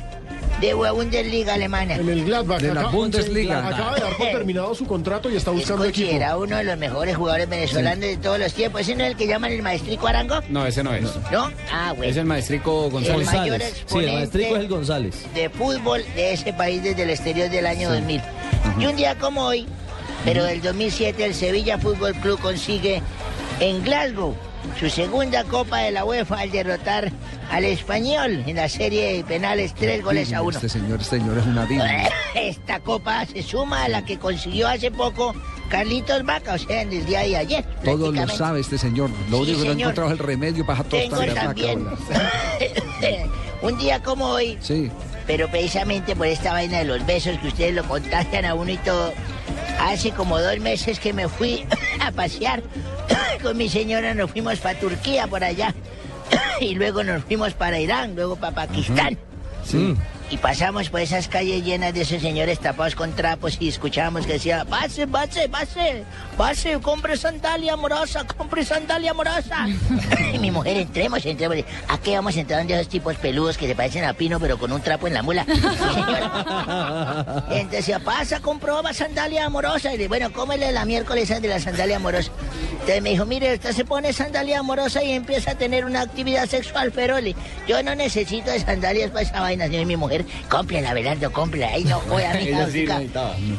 [0.62, 1.96] de la Bundesliga alemana.
[1.96, 2.62] En el Gladbach.
[2.62, 3.68] De la acá- Bundesliga.
[3.68, 6.08] Acaba de dar por terminado su contrato y está buscando Es equipo.
[6.08, 8.82] considerado uno de los mejores jugadores venezolanos de todos los tiempos.
[8.82, 10.40] ¿Ese no es el que llaman el maestrico Arango?
[10.50, 11.04] No, ese no es.
[11.32, 11.52] ¿No?
[11.74, 12.10] Ah, bueno.
[12.10, 13.28] Es el maestrico González.
[13.34, 15.34] El mayor Sí, el maestrico es el González.
[15.34, 18.22] de fútbol de ese país desde el exterior del año 2000.
[18.80, 19.68] Y un día como hoy,
[20.26, 23.02] pero del 2007, el Sevilla Fútbol Club consigue
[23.60, 24.36] en Glasgow
[24.80, 27.12] su segunda Copa de la UEFA al derrotar
[27.52, 30.50] al Español en la serie de penales tres goles a uno.
[30.58, 31.86] Este señor, este señor es una diva.
[32.36, 35.34] Esta copa se suma a la que consiguió hace poco
[35.70, 37.64] Carlitos Vaca, o sea, en el día de ayer.
[37.84, 39.12] Todo lo sabe este señor.
[39.30, 41.86] Lo Sí, único que no ha encontrado es el remedio para Tengo la también.
[43.62, 44.92] Un día como hoy, Sí.
[45.26, 48.78] pero precisamente por esta vaina de los besos que ustedes lo contagian a uno y
[48.78, 49.14] todo,
[49.80, 51.66] hace como dos meses que me fui
[52.00, 52.64] a pasear
[53.44, 55.74] con mi señora, nos fuimos para Turquía por allá
[56.60, 59.18] y luego nos fuimos para Irán, luego para Pakistán.
[59.64, 59.96] Sí.
[60.32, 64.34] Y pasamos por esas calles llenas de esos señores tapados con trapos y escuchábamos que
[64.34, 66.04] decía, pase, pase, pase,
[66.36, 69.68] pase, compre sandalia amorosa, compre sandalia amorosa.
[70.34, 71.58] y mi mujer, entremos, entremos.
[71.88, 74.58] ¿A qué vamos a entrar donde esos tipos peludos que se parecen a Pino pero
[74.58, 75.46] con un trapo en la mula?
[77.50, 79.94] Entonces decía, pasa, comproba sandalia amorosa.
[79.94, 82.32] Y le bueno, cómele la miércoles de la sandalia amorosa.
[82.72, 86.48] Entonces me dijo, mire, usted se pone sandalia amorosa y empieza a tener una actividad
[86.48, 87.36] sexual ferole.
[87.68, 90.15] Yo no necesito de sandalias para esa vaina, señor, mi mujer.
[90.50, 91.70] Cómprela, Abelardo, cómprela.
[91.74, 92.86] Ay, no, voy a mi sí.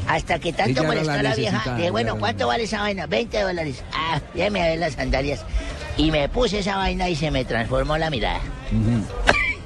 [0.07, 1.75] Hasta que tanto molestó la vieja.
[1.77, 2.17] Dije, bueno.
[2.19, 3.07] ¿cuánto vale esa vaina?
[3.07, 3.83] 20 dólares.
[3.93, 5.45] Ah, déjame ver las sandalias.
[5.97, 8.41] Y me puse esa vaina y se me transformó la mirada.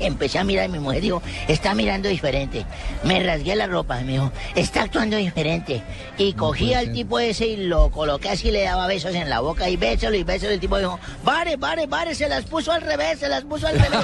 [0.00, 2.64] Empecé a mirar y mi mujer dijo, está mirando diferente.
[3.04, 5.82] Me rasgué la ropa, me dijo, está actuando diferente.
[6.18, 9.68] Y cogí al tipo ese y lo coloqué así, le daba besos en la boca
[9.68, 10.48] y besos y besos.
[10.50, 13.74] El tipo dijo, vale, vale, vale, se las puso al revés, se las puso al
[13.78, 14.00] revés.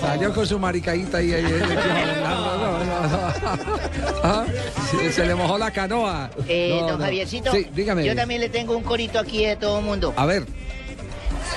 [0.00, 1.32] Salió con su maricaíta ahí.
[1.32, 3.32] ahí, ahí, ahí, no, no, no, no.
[4.22, 4.44] Ah,
[4.90, 6.30] Se, se le mojó la canoa.
[6.48, 7.04] Eh, No, don no.
[7.04, 8.04] Javiercito, Sí, dígame.
[8.04, 10.12] yo también le tengo un corito aquí de todo el mundo.
[10.16, 10.46] A ver.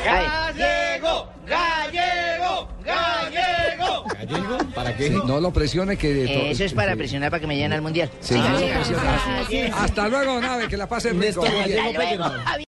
[0.06, 1.30] ¡Gallego!
[1.45, 2.70] ¡Gallego!
[2.84, 4.06] ¡Gallego!
[4.06, 4.57] ¿Gallego?
[4.74, 5.07] ¿Para qué?
[5.10, 6.52] Sí, no lo presione que...
[6.52, 8.10] Eso es para presionar para que me lleven al mundial.
[8.20, 9.72] Sí, presione.
[9.74, 11.22] Hasta luego, nave, que la pase rico.
[11.22, 12.24] Néstor Gallego.